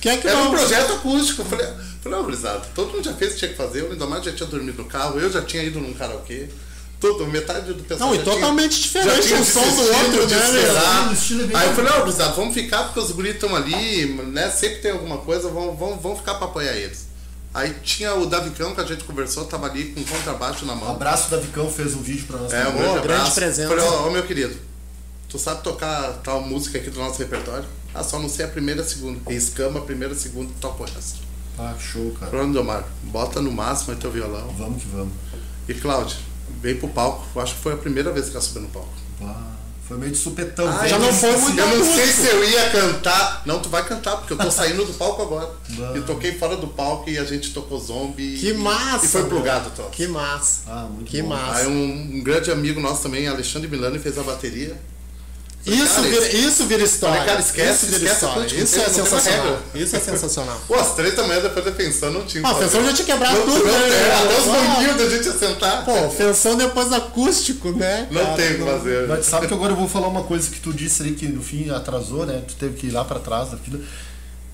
Quem 0.01 0.11
é 0.11 0.17
que 0.17 0.27
Era 0.27 0.37
não? 0.37 0.47
um 0.49 0.51
projeto 0.51 0.93
acústico. 0.93 1.41
Eu 1.41 1.45
falei, 1.45 1.67
falei, 2.03 2.19
ó, 2.19 2.23
gurizada, 2.23 2.61
todo 2.75 2.91
mundo 2.93 3.03
já 3.03 3.13
fez 3.13 3.31
o 3.31 3.33
que 3.33 3.39
tinha 3.39 3.51
que 3.51 3.57
fazer. 3.57 3.83
O 3.83 3.89
Lindomar 3.91 4.21
já 4.21 4.31
tinha 4.31 4.47
dormido 4.47 4.83
no 4.83 4.87
carro, 4.87 5.19
eu 5.19 5.31
já 5.31 5.41
tinha 5.41 5.63
ido 5.63 5.79
num 5.79 5.93
karaokê. 5.93 6.47
Todo, 6.99 7.25
metade 7.27 7.73
do 7.73 7.83
pessoal 7.83 8.09
Não, 8.09 8.15
e 8.15 8.17
já 8.19 8.23
tinha- 8.23 8.35
totalmente 8.35 8.75
já 8.75 8.81
diferente 9.01 9.27
tinha 9.27 9.39
um 9.39 9.43
som 9.45 9.61
do 9.61 9.81
outro, 9.81 10.27
né. 10.27 10.37
O 10.37 11.53
é 11.53 11.57
Aí 11.57 11.67
eu 11.67 11.73
falei, 11.75 11.91
ó, 11.91 11.99
gurizada, 12.01 12.31
vamos 12.33 12.53
ficar 12.53 12.83
porque 12.85 12.99
os 12.99 13.11
guris 13.11 13.33
estão 13.35 13.53
ali, 13.55 14.05
né? 14.31 14.49
Sempre 14.49 14.77
tem 14.77 14.91
alguma 14.91 15.17
coisa, 15.17 15.49
vamos, 15.49 15.77
vamos, 15.77 16.01
vamos 16.01 16.19
ficar 16.19 16.35
pra 16.35 16.45
apoiar 16.47 16.73
eles. 16.73 17.07
Aí 17.55 17.73
tinha 17.81 18.13
o 18.13 18.25
Davicão 18.25 18.75
que 18.75 18.81
a 18.81 18.85
gente 18.85 19.03
conversou, 19.05 19.45
tava 19.45 19.65
ali 19.67 19.85
com 19.93 20.03
contrabaixo 20.03 20.65
na 20.65 20.73
Um 20.73 20.77
mão. 20.77 20.91
abraço, 20.91 21.31
Davicão 21.31 21.71
fez 21.71 21.95
um 21.95 22.01
vídeo 22.01 22.25
pra 22.27 22.37
nós. 22.37 22.51
É, 22.53 22.67
um 22.67 22.73
grande 22.73 22.81
grande 22.83 22.97
abraço. 22.99 23.35
presença. 23.35 23.69
Falei, 23.69 23.85
ó, 23.85 24.07
ó, 24.07 24.11
meu 24.11 24.23
querido, 24.23 24.55
tu 25.29 25.39
sabe 25.39 25.63
tocar 25.63 26.13
tal 26.21 26.41
música 26.41 26.77
aqui 26.77 26.89
do 26.89 26.99
nosso 26.99 27.17
repertório? 27.19 27.65
Ah, 27.93 28.03
só 28.03 28.19
não 28.19 28.27
sei 28.27 28.43
a 28.43 28.49
primeira 28.49 28.81
e 28.81 28.83
a 28.83 28.87
segunda. 28.87 29.33
Escama 29.33 29.79
a 29.79 29.83
primeira 29.83 30.13
e 30.13 30.17
a 30.17 30.19
segunda 30.19 30.51
toca 30.59 30.83
o 30.83 30.85
resto. 30.85 31.19
Ah, 31.57 31.73
show, 31.79 32.11
cara. 32.19 32.29
Pronto, 32.29 32.51
Domar, 32.51 32.83
bota 33.03 33.41
no 33.41 33.49
máximo 33.53 33.91
aí 33.93 33.97
teu 33.97 34.11
violão. 34.11 34.53
Vamos 34.57 34.83
que 34.83 34.89
vamos. 34.89 35.13
E 35.69 35.73
Cláudia, 35.73 36.17
veio 36.61 36.77
pro 36.77 36.89
palco. 36.89 37.25
Eu 37.33 37.41
acho 37.41 37.55
que 37.55 37.61
foi 37.61 37.71
a 37.71 37.77
primeira 37.77 38.11
vez 38.11 38.25
que 38.25 38.31
ela 38.33 38.41
subiu 38.41 38.63
no 38.63 38.67
palco. 38.67 38.89
Ah, 39.21 39.53
foi 39.87 39.97
meio 39.97 40.11
de 40.11 40.17
supetão. 40.17 40.67
Ah, 40.67 40.87
já 40.87 40.97
não 40.97 41.13
foi 41.13 41.35
muito 41.37 41.59
Eu 41.59 41.67
não 41.67 41.85
sei 41.85 42.03
acústico. 42.03 42.21
se 42.23 42.27
eu 42.27 42.43
ia 42.43 42.69
cantar. 42.71 43.43
Não, 43.45 43.59
tu 43.59 43.69
vai 43.69 43.85
cantar, 43.85 44.17
porque 44.17 44.33
eu 44.33 44.37
tô 44.37 44.49
saindo 44.49 44.83
do 44.83 44.93
palco 44.93 45.21
agora. 45.21 45.49
Eu 45.93 46.03
toquei 46.05 46.33
fora 46.33 46.55
do 46.57 46.67
palco 46.67 47.09
e 47.09 47.17
a 47.19 47.23
gente 47.23 47.53
tocou 47.53 47.79
zombie. 47.79 48.37
Que 48.37 48.49
e- 48.49 48.53
massa. 48.53 49.05
E 49.05 49.09
foi 49.09 49.25
plugado. 49.25 49.71
Que 49.91 50.07
massa. 50.07 50.61
Ah, 50.67 50.87
muito 50.91 51.09
Que 51.09 51.21
bom. 51.21 51.29
massa. 51.29 51.59
Aí 51.61 51.67
um, 51.67 52.15
um 52.17 52.23
grande 52.23 52.49
amigo 52.51 52.79
nosso 52.81 53.03
também, 53.03 53.27
Alexandre 53.27 53.67
Milani, 53.67 53.99
fez 53.99 54.17
a 54.17 54.23
bateria. 54.23 54.75
Isso 55.65 55.95
Cara, 55.95 56.07
vira, 56.07 56.27
isso 56.35 56.65
vira 56.65 56.83
história. 56.83 57.15
Falei, 57.15 57.27
cara, 57.29 57.39
esquece, 57.41 57.71
isso 57.71 57.85
vira 57.85 57.95
esquece 57.97 58.13
história. 58.13 58.41
acústico, 58.41 58.63
Isso 58.63 58.75
é 58.75 58.77
não 58.77 58.85
tem 58.85 58.93
sensacional. 59.03 59.59
Isso 59.73 59.95
é 59.95 59.99
sensacional. 59.99 60.61
Pô, 60.67 60.75
às 60.75 60.93
três 60.95 61.15
da 61.15 61.23
manhã 61.23 61.41
depois 61.41 61.65
da 61.65 61.71
pensão 61.71 62.11
não 62.11 62.23
tinha. 62.25 62.43
Ah, 62.45 62.51
a. 62.51 62.55
Fensão 62.55 62.85
já 62.85 62.93
tinha 62.93 63.05
quebrado 63.05 63.37
Não, 63.39 63.45
tudo, 63.45 63.65
não 63.65 63.71
né? 63.73 63.79
tem, 63.89 64.11
até 64.11 64.37
os 64.39 64.45
banquinhos 64.45 64.97
da 64.97 65.09
gente 65.09 65.25
ia 65.25 65.33
sentar. 65.33 65.85
Pô, 65.85 66.09
Fensão 66.11 66.55
depois 66.55 66.93
acústico, 66.93 67.71
né? 67.71 68.07
não 68.11 68.23
cara? 68.23 68.35
tem 68.35 68.51
o 68.53 68.57
que 68.59 68.63
fazer. 68.63 69.07
Mas 69.07 69.25
sabe 69.25 69.47
que 69.47 69.53
agora 69.53 69.73
eu 69.73 69.77
vou 69.77 69.89
falar 69.89 70.07
uma 70.07 70.23
coisa 70.23 70.49
que 70.51 70.59
tu 70.59 70.71
disse 70.71 71.01
ali 71.01 71.13
que 71.13 71.27
no 71.27 71.41
fim 71.41 71.69
atrasou, 71.71 72.25
né? 72.27 72.43
Tu 72.47 72.53
teve 72.55 72.75
que 72.75 72.87
ir 72.87 72.91
lá 72.91 73.03
pra 73.03 73.17
trás 73.19 73.49
da 73.49 73.57
fila. 73.57 73.79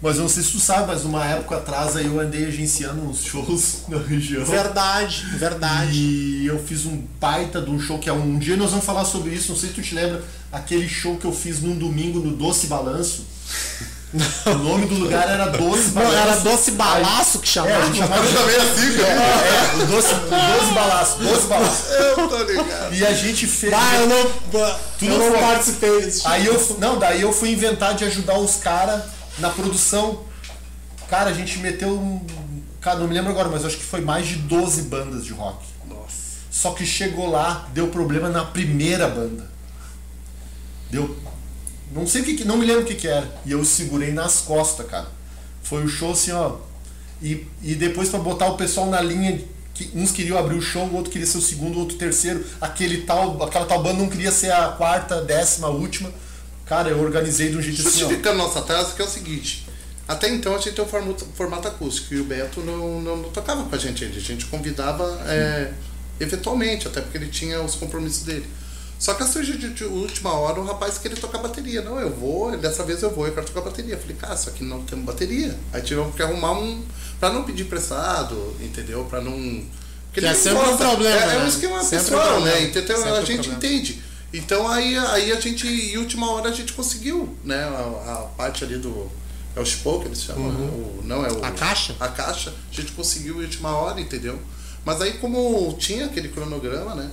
Mas 0.02 0.16
eu 0.16 0.24
não 0.24 0.30
sei 0.30 0.42
se 0.42 0.52
tu 0.54 0.60
sabe, 0.60 0.88
mas 0.88 1.04
uma 1.06 1.24
época 1.24 1.58
atrás 1.58 1.96
aí 1.96 2.08
eu 2.08 2.20
andei 2.20 2.46
agenciando 2.48 3.02
uns 3.08 3.24
shows 3.24 3.84
na 3.88 4.00
região. 4.00 4.44
Verdade, 4.44 5.26
verdade. 5.38 5.94
E 6.00 6.48
eu 6.48 6.58
fiz 6.64 6.86
um 6.88 7.04
baita 7.20 7.62
de 7.62 7.70
um 7.70 7.80
show 7.80 8.00
que 8.00 8.10
é 8.10 8.14
um, 8.14 8.22
um 8.36 8.40
dia 8.40 8.58
nós 8.58 8.72
vamos 8.72 8.86
falar 8.86 9.06
sobre 9.06 9.30
isso, 9.32 9.52
não 9.52 9.58
sei 9.60 9.70
se 9.70 9.76
tu 9.76 9.82
te 9.82 9.94
lembra, 9.94 10.24
aquele 10.52 10.90
show 10.90 11.18
que 11.18 11.26
eu 11.26 11.32
fiz 11.34 11.62
num 11.62 11.78
domingo 11.78 12.20
no 12.20 12.32
Doce 12.36 12.66
Balanço. 12.68 13.26
o 14.46 14.50
nome 14.58 14.88
do 14.88 14.96
lugar 14.96 15.30
era 15.30 15.46
Doce 15.46 15.92
Não, 15.92 16.02
Balanço. 16.02 16.18
era 16.18 16.36
doce 16.38 16.72
balaço 16.72 17.40
que 17.40 17.48
É, 17.48 17.62
a 17.62 17.66
chamava. 17.66 17.86
gente 17.86 17.98
chamava 18.00 18.26
Eu 18.26 18.34
também 18.34 18.56
assim, 18.58 18.98
cara. 18.98 19.14
É, 19.14 19.76
o 19.76 19.86
Doce, 19.86 20.14
o 20.14 20.18
doce 20.60 20.74
Balaço, 20.74 21.20
Doce 21.20 21.48
Balaço. 21.48 21.84
Eu 21.94 22.28
tô 22.28 22.44
ligado. 22.44 22.94
E 22.96 23.06
a 23.06 23.14
gente 23.14 23.48
fez. 23.48 23.72
Ah, 23.74 23.96
eu 23.98 24.08
não, 24.08 24.24
Tu 25.00 25.06
eu 25.06 25.18
não 25.18 25.30
não 25.32 25.40
participei 25.40 26.02
disso. 26.02 26.28
Aí 26.28 26.46
eu, 26.46 26.76
não, 26.80 27.00
daí 27.00 27.22
eu 27.22 27.32
fui 27.32 27.52
inventar 27.52 27.94
de 27.96 28.04
ajudar 28.04 28.38
os 28.38 28.56
caras 28.58 29.04
na 29.42 29.50
produção. 29.50 30.24
Cara, 31.10 31.30
a 31.30 31.34
gente 31.34 31.60
meteu 31.60 31.90
um. 31.90 32.26
Cara, 32.80 33.00
não 33.00 33.08
me 33.08 33.14
lembro 33.14 33.32
agora, 33.32 33.50
mas 33.50 33.66
acho 33.66 33.78
que 33.78 33.84
foi 33.84 34.02
mais 34.02 34.28
de 34.28 34.36
12 34.38 34.84
bandas 34.84 35.26
de 35.26 35.34
rock. 35.34 35.66
Nossa. 35.88 36.40
Só 36.50 36.72
que 36.72 36.86
chegou 36.86 37.30
lá, 37.30 37.68
deu 37.74 37.88
problema 37.90 38.30
na 38.30 38.46
primeira 38.46 39.08
banda. 39.08 39.50
Deu. 40.90 41.16
Não 41.94 42.08
sei 42.08 42.22
o 42.22 42.26
que, 42.26 42.36
que- 42.36 42.46
não 42.46 42.58
me 42.58 42.66
lembro 42.66 42.84
o 42.84 42.86
que 42.86 42.96
que 42.96 43.08
era. 43.08 43.30
E 43.46 43.52
eu 43.52 43.64
segurei 43.66 44.12
nas 44.14 44.40
costas, 44.42 44.86
cara. 44.88 45.08
Foi 45.62 45.84
o 45.84 45.88
show 45.88 46.12
assim, 46.14 46.32
ó. 46.32 46.58
E, 47.22 47.46
e 47.62 47.76
depois 47.76 48.10
pra 48.10 48.20
botar 48.20 48.48
o 48.48 48.58
pessoal 48.58 48.90
na 48.90 49.02
linha, 49.02 49.40
que 49.74 49.92
uns 49.94 50.12
queriam 50.12 50.38
abrir 50.38 50.56
o 50.58 50.62
show, 50.62 50.86
o 50.88 50.96
outro 50.96 51.12
queria 51.12 51.28
ser 51.28 51.38
o 51.38 51.42
segundo, 51.42 51.76
o 51.76 51.80
outro 51.82 51.98
terceiro. 51.98 52.44
Aquele 52.60 53.02
tal, 53.02 53.42
aquela 53.44 53.66
tal 53.66 53.84
banda 53.84 54.00
não 54.00 54.10
queria 54.10 54.32
ser 54.32 54.52
a 54.52 54.70
quarta, 54.70 55.22
décima, 55.22 55.68
última. 55.68 56.10
Cara, 56.66 56.90
eu 56.90 57.00
organizei 57.02 57.50
de 57.50 57.58
um 57.58 57.62
jeito 57.62 57.82
assim. 57.82 58.00
Justificando 58.00 58.38
nosso 58.38 58.58
atraso, 58.58 58.96
que 58.96 59.02
é 59.02 59.06
o 59.06 59.10
seguinte. 59.10 59.68
Até 60.08 60.30
então 60.30 60.54
a 60.56 60.58
gente 60.58 60.72
tem 60.74 60.84
um 60.84 60.88
formato, 60.88 61.26
formato 61.36 61.68
acústico 61.68 62.14
e 62.14 62.20
o 62.20 62.24
Beto 62.24 62.60
não, 62.62 63.02
não, 63.02 63.18
não 63.18 63.30
tocava 63.30 63.64
com 63.64 63.76
a 63.76 63.78
gente 63.78 64.04
ainda. 64.04 64.18
A 64.18 64.20
gente 64.22 64.46
convidava 64.46 65.04
é, 65.26 65.72
eventualmente, 66.20 66.88
até 66.88 67.02
porque 67.02 67.18
ele 67.18 67.28
tinha 67.28 67.62
os 67.62 67.76
compromissos 67.76 68.24
dele. 68.24 68.46
Só 69.00 69.14
que 69.16 69.24
a 69.24 69.26
surgiu 69.26 69.58
de, 69.58 69.70
de 69.74 69.84
última 69.84 70.32
hora 70.34 70.60
o 70.60 70.66
rapaz 70.66 70.98
queria 70.98 71.18
tocar 71.18 71.40
bateria. 71.40 71.82
Não, 71.82 72.00
eu 72.00 72.12
vou, 72.14 72.56
dessa 72.58 72.84
vez 72.84 73.02
eu 73.02 73.10
vou, 73.10 73.26
eu 73.26 73.34
quero 73.34 73.48
tocar 73.48 73.62
bateria. 73.62 73.96
Eu 73.96 74.00
falei, 74.00 74.16
cara, 74.16 74.38
só 74.38 74.52
que 74.52 74.64
não 74.64 74.84
temos 74.84 75.06
bateria. 75.06 75.58
Aí 75.74 75.82
tivemos 75.82 76.14
que 76.16 76.22
arrumar 76.22 76.52
um. 76.54 76.84
Pra 77.20 77.32
não 77.32 77.44
pedir 77.44 77.66
prestado, 77.66 78.56
entendeu? 78.62 79.06
Pra 79.06 79.20
não. 79.22 79.32
porque 79.32 80.20
Que 80.22 80.26
é 80.26 80.30
ele 80.30 80.36
sempre 80.38 80.60
um 80.60 80.66
gosta. 80.66 80.86
problema, 80.88 81.16
É, 81.32 81.36
é 81.36 81.38
um 81.38 81.42
né? 81.44 81.48
esquema 81.48 81.84
Sempre 81.84 81.98
um 81.98 82.04
pessoal, 82.04 82.28
problema. 82.34 82.58
né? 82.58 82.64
Entendeu? 82.64 82.98
Sempre 82.98 83.10
a 83.10 83.14
um 83.14 83.26
gente 83.26 83.50
problema. 83.50 83.58
entende. 83.58 84.02
Então 84.34 84.68
aí, 84.68 84.98
aí 84.98 85.32
a 85.32 85.40
gente, 85.40 85.68
em 85.68 85.98
última 85.98 86.32
hora, 86.32 86.50
a 86.50 86.54
gente 86.54 86.74
conseguiu, 86.74 87.36
né? 87.44 87.64
A, 87.64 88.14
a 88.14 88.16
parte 88.38 88.64
ali 88.64 88.78
do. 88.78 89.10
É 89.56 89.60
o 89.60 89.64
que 89.66 90.06
eles 90.06 90.22
chamam, 90.24 90.50
né? 90.50 90.70
o, 90.72 91.02
não 91.04 91.26
é 91.26 91.30
o. 91.30 91.36
Uhum. 91.36 91.46
A 91.46 91.52
caixa? 91.52 91.94
A 92.00 92.08
caixa, 92.08 92.54
a 92.72 92.74
gente 92.74 92.94
conseguiu 92.94 93.42
em 93.42 93.46
última 93.46 93.76
hora, 93.76 94.00
entendeu? 94.00 94.40
Mas 94.86 95.02
aí 95.02 95.14
como 95.14 95.76
tinha 95.78 96.06
aquele 96.06 96.30
cronograma, 96.30 96.96
né? 96.96 97.12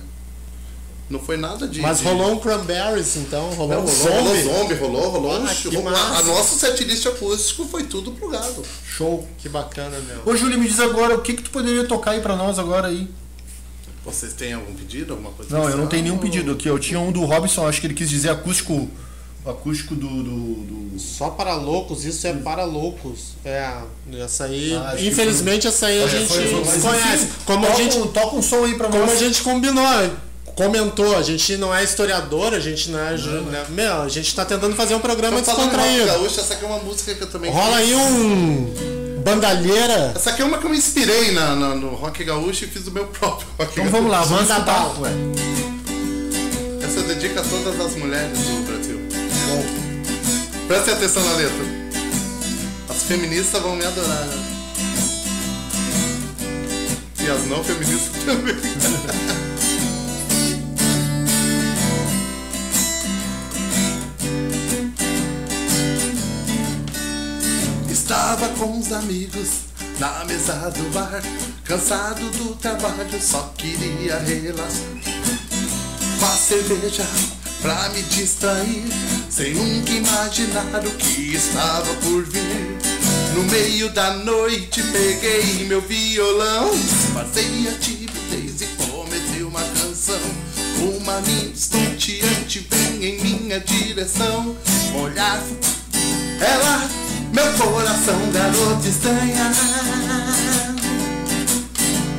Não 1.09 1.19
foi 1.19 1.37
nada 1.37 1.67
de. 1.67 1.81
Mas 1.81 1.97
de- 1.99 2.03
rolou 2.05 2.33
um 2.33 2.39
Cranberries, 2.39 3.15
então, 3.17 3.49
rolou 3.49 3.77
Não, 3.77 3.83
um 3.83 3.87
rolou, 3.87 4.13
rolou 4.13 4.35
zombie. 4.35 4.43
zombie, 4.43 4.73
rolou, 4.75 5.09
rolou. 5.09 5.31
Ah, 5.33 5.39
um 5.79 5.81
massa. 5.81 5.99
a, 5.99 6.17
a 6.19 6.23
nossa 6.23 6.55
setlist 6.67 7.05
acústico 7.07 7.65
foi 7.65 7.83
tudo 7.83 8.11
plugado. 8.11 8.63
Show. 8.85 9.27
Que 9.39 9.49
bacana, 9.49 9.97
meu. 9.99 10.21
Ô 10.25 10.37
Júlio, 10.37 10.59
me 10.59 10.67
diz 10.67 10.79
agora, 10.79 11.15
o 11.15 11.21
que 11.21 11.33
que 11.33 11.41
tu 11.43 11.49
poderia 11.49 11.83
tocar 11.85 12.11
aí 12.11 12.21
pra 12.21 12.35
nós 12.35 12.59
agora 12.59 12.87
aí? 12.87 13.09
Vocês 14.05 14.33
têm 14.33 14.53
algum 14.53 14.73
pedido, 14.73 15.13
alguma 15.13 15.31
coisa 15.31 15.51
Não, 15.51 15.57
eu 15.57 15.61
não 15.63 15.69
especial? 15.85 15.89
tenho 15.89 16.03
nenhum 16.03 16.17
pedido 16.17 16.51
aqui. 16.53 16.67
Eu 16.67 16.79
tinha 16.79 16.99
um 16.99 17.11
do 17.11 17.25
Robson, 17.25 17.67
acho 17.67 17.79
que 17.81 17.87
ele 17.87 17.93
quis 17.93 18.09
dizer 18.09 18.29
acústico. 18.29 18.89
Acústico 19.45 19.95
do. 19.95 20.07
do, 20.07 20.23
do- 20.93 20.99
Só 20.99 21.29
para 21.29 21.55
loucos, 21.55 22.03
isso 22.05 22.27
é 22.27 22.33
para 22.33 22.65
loucos. 22.65 23.33
É, 23.45 23.71
essa 24.19 24.45
aí, 24.45 24.73
Ah, 24.75 24.95
infelizmente 24.99 25.65
essa 25.67 25.87
aí 25.87 26.01
a 26.01 26.05
É, 26.05 26.07
gente 26.09 26.27
foi- 26.27 26.45
foi- 26.47 26.79
conhece. 26.81 27.23
enfim, 27.23 27.33
Como 27.45 27.65
a 27.65 27.69
toca 27.69 27.83
gente 27.83 27.97
um- 27.97 28.07
Toca 28.07 28.35
um 28.35 28.41
som 28.41 28.65
aí 28.65 28.75
pra 28.75 28.87
como 28.89 29.05
nós. 29.05 29.13
a 29.13 29.15
gente 29.15 29.41
combinou, 29.41 29.83
comentou, 30.55 31.15
a 31.15 31.21
gente 31.21 31.55
não 31.55 31.73
é 31.73 31.83
historiador, 31.83 32.53
a 32.53 32.59
gente 32.59 32.89
não 32.91 32.99
é, 32.99 33.15
ju- 33.15 33.29
né? 33.43 33.65
meu, 33.69 34.01
a 34.01 34.09
gente 34.09 34.35
tá 34.35 34.43
tentando 34.43 34.75
fazer 34.75 34.95
um 34.95 34.99
programa 34.99 35.41
descontraído. 35.41 36.05
gaúcho, 36.05 36.39
essa 36.41 36.55
aqui 36.55 36.65
é 36.65 36.67
uma 36.67 36.79
música 36.79 37.15
que 37.15 37.23
eu 37.23 37.29
também 37.29 37.49
Rola 37.51 37.77
aí 37.77 37.95
um 37.95 38.73
bandalheira. 39.23 40.13
Essa 40.15 40.31
aqui 40.31 40.41
é 40.41 40.45
uma 40.45 40.57
que 40.57 40.65
eu 40.65 40.69
me 40.69 40.77
inspirei 40.77 41.31
na, 41.31 41.55
na- 41.55 41.75
no 41.75 41.89
rock 41.95 42.23
gaúcho 42.23 42.65
e 42.65 42.67
fiz 42.67 42.87
o 42.87 42.91
meu 42.91 43.05
próprio 43.19 43.47
rock 43.57 43.71
Então 43.79 43.89
vamos 43.91 44.11
lá, 44.11 44.21
vamos 44.23 44.41
Manda 44.47 44.53
escutar. 44.53 44.79
bala. 44.79 45.09
Essa 46.83 46.99
eu 46.99 47.03
dedico 47.03 47.39
a 47.39 47.43
todas 47.43 47.79
as 47.85 47.95
mulheres 47.95 48.37
do 48.37 48.65
Brasil. 48.67 48.99
Prestem 50.67 50.93
atenção 50.93 51.23
na 51.23 51.33
letra. 51.33 51.65
As 52.89 53.03
feministas 53.03 53.61
vão 53.61 53.75
me 53.75 53.85
adorar. 53.85 54.27
E 57.19 57.29
as 57.29 57.45
não 57.47 57.63
feministas 57.63 58.11
também. 58.25 58.55
Estava 68.31 68.49
com 68.59 68.77
os 68.77 68.91
amigos 68.93 69.49
na 69.97 70.23
mesa 70.25 70.53
do 70.69 70.87
bar, 70.93 71.19
cansado 71.63 72.29
do 72.29 72.53
trabalho, 72.57 73.19
só 73.19 73.51
queria 73.57 74.19
relaxar 74.19 74.85
com 76.19 76.25
a 76.27 76.37
cerveja 76.37 77.07
pra 77.59 77.89
me 77.89 78.03
distrair, 78.03 78.85
sem 79.31 79.55
nunca 79.55 79.91
imaginar 79.91 80.85
o 80.85 80.91
que 80.91 81.33
estava 81.33 81.91
por 82.03 82.23
vir. 82.25 82.77
No 83.33 83.45
meio 83.45 83.89
da 83.89 84.13
noite 84.17 84.83
peguei 84.83 85.65
meu 85.67 85.81
violão, 85.81 86.69
passei 87.15 87.67
a 87.67 87.79
timidez 87.79 88.61
e 88.61 88.67
comecei 88.77 89.41
uma 89.41 89.63
canção. 89.63 90.21
Uma 90.95 91.19
mina 91.21 91.51
estonteante 91.51 92.67
vem 92.69 93.05
em 93.05 93.21
minha 93.23 93.59
direção, 93.59 94.55
olhar 95.01 95.41
ela, 96.39 97.08
meu 97.33 97.53
coração, 97.53 98.31
garoto 98.31 98.87
estranha. 98.87 99.51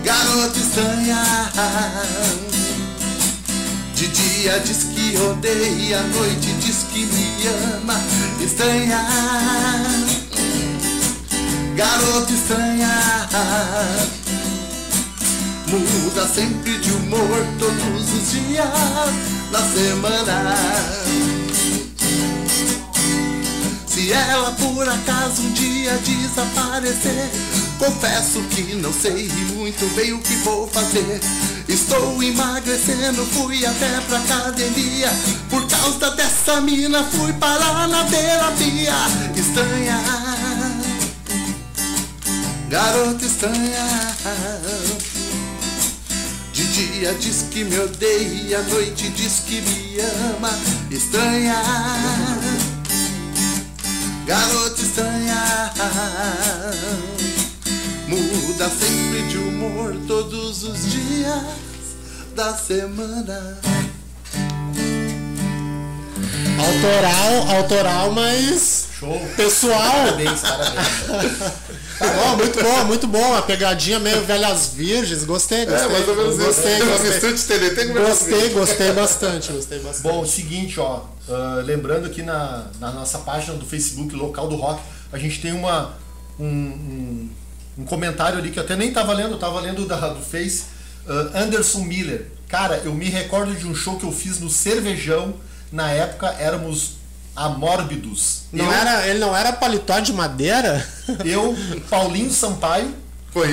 Garoto 0.05 0.59
estranha. 0.59 1.23
De 3.95 4.07
dia 4.09 4.61
diz 4.61 4.85
que 4.95 5.17
odeia, 5.19 6.01
à 6.01 6.03
noite 6.03 6.53
diz 6.61 6.87
que 6.93 7.07
me 7.07 7.49
ama. 7.75 8.01
Estranha. 8.41 9.05
Garoto 11.77 12.33
estranha. 12.33 13.29
Muda 15.69 16.27
sempre 16.27 16.79
de 16.79 16.91
humor 16.93 17.47
todos 17.59 18.13
os 18.13 18.31
dias 18.33 18.67
da 19.53 19.61
semana. 19.61 21.30
Ela 24.13 24.51
por 24.53 24.89
acaso 24.89 25.41
um 25.43 25.53
dia 25.53 25.97
desaparecer, 25.99 27.31
confesso 27.79 28.43
que 28.51 28.75
não 28.75 28.93
sei 28.93 29.29
muito 29.55 29.87
bem 29.95 30.13
o 30.13 30.19
que 30.19 30.35
vou 30.37 30.67
fazer. 30.67 31.21
Estou 31.69 32.21
emagrecendo, 32.21 33.25
fui 33.27 33.65
até 33.65 34.01
pra 34.01 34.19
academia. 34.19 35.09
Por 35.49 35.65
causa 35.69 36.11
dessa 36.17 36.61
mina, 36.61 37.05
fui 37.05 37.33
parar 37.35 37.87
na 37.87 38.03
terapia. 38.05 38.95
Estranha, 39.37 40.03
garota 42.69 43.25
estranha. 43.25 44.17
De 46.53 46.67
dia 46.67 47.15
diz 47.15 47.45
que 47.49 47.63
me 47.63 47.79
odeia, 47.79 48.59
à 48.59 48.63
noite 48.63 49.09
diz 49.11 49.45
que 49.47 49.61
me 49.61 50.01
ama. 50.01 50.51
Estranha. 50.91 52.50
Garota 54.31 54.81
estranha 54.81 55.73
Muda 58.07 58.71
sempre 58.71 59.23
de 59.29 59.39
humor 59.39 59.97
todos 60.07 60.63
os 60.63 60.89
dias 60.89 61.43
da 62.37 62.55
semana 62.55 63.59
Autoral, 66.61 67.57
autoral, 67.57 68.13
mas 68.13 68.85
Show. 69.01 69.21
pessoal. 69.37 69.81
Parabéns, 69.81 70.41
parabéns. 70.41 71.39
Bom, 72.01 72.37
muito 72.37 72.63
bom, 72.63 72.85
muito 72.85 73.07
bom. 73.07 73.35
A 73.35 73.43
pegadinha 73.43 73.99
meio 73.99 74.25
velhas 74.25 74.69
virgens. 74.75 75.25
Gostei, 75.25 75.67
gostei. 75.67 75.87
É, 75.87 75.89
mais 75.93 76.09
ou 76.09 76.17
menos 76.17 76.37
isso. 76.37 76.47
gostei, 76.47 76.81
Uma 76.81 76.93
gostei. 76.93 77.11
com 77.89 77.93
Gostei, 77.93 78.49
gostei 78.51 78.93
bastante, 78.93 79.53
gostei 79.53 79.79
bastante. 79.81 80.03
Bom, 80.03 80.23
o 80.23 80.27
seguinte, 80.27 80.81
ó. 80.81 81.01
Ah, 81.31 81.63
lembrando 81.65 82.07
aqui 82.07 82.23
na, 82.23 82.67
na 82.81 82.91
nossa 82.91 83.19
página 83.21 83.57
do 83.57 83.65
Facebook 83.65 84.15
Local 84.15 84.49
do 84.49 84.57
Rock, 84.57 84.83
a 85.13 85.19
gente 85.19 85.41
tem 85.41 85.53
uma, 85.53 85.95
um, 86.39 86.45
um, 86.47 87.31
um 87.79 87.85
comentário 87.85 88.39
ali 88.39 88.51
que 88.51 88.59
eu 88.59 88.63
até 88.63 88.77
nem 88.77 88.93
tava 88.93 89.13
lendo, 89.13 89.33
eu 89.33 89.39
tava 89.39 89.61
lendo 89.61 89.87
da, 89.87 89.97
do 90.09 90.21
Face. 90.21 90.65
ah, 91.09 91.41
Anderson 91.43 91.81
Miller. 91.81 92.31
Cara, 92.49 92.79
eu 92.85 92.93
me 92.93 93.09
recordo 93.09 93.55
de 93.55 93.67
um 93.67 93.75
show 93.75 93.97
que 93.97 94.05
eu 94.05 94.13
fiz 94.13 94.41
no 94.41 94.51
Cervejão. 94.51 95.35
Na 95.71 95.89
época 95.91 96.35
éramos 96.39 96.95
amórbidos. 97.37 98.43
Não 98.53 98.65
eu, 98.65 98.73
era, 98.73 99.07
ele 99.07 99.21
não 99.21 99.37
era 99.37 99.53
paletó 99.53 100.01
de 100.01 100.13
madeira? 100.13 100.85
eu, 101.25 101.57
Paulinho 101.89 102.31
Sampaio. 102.31 102.93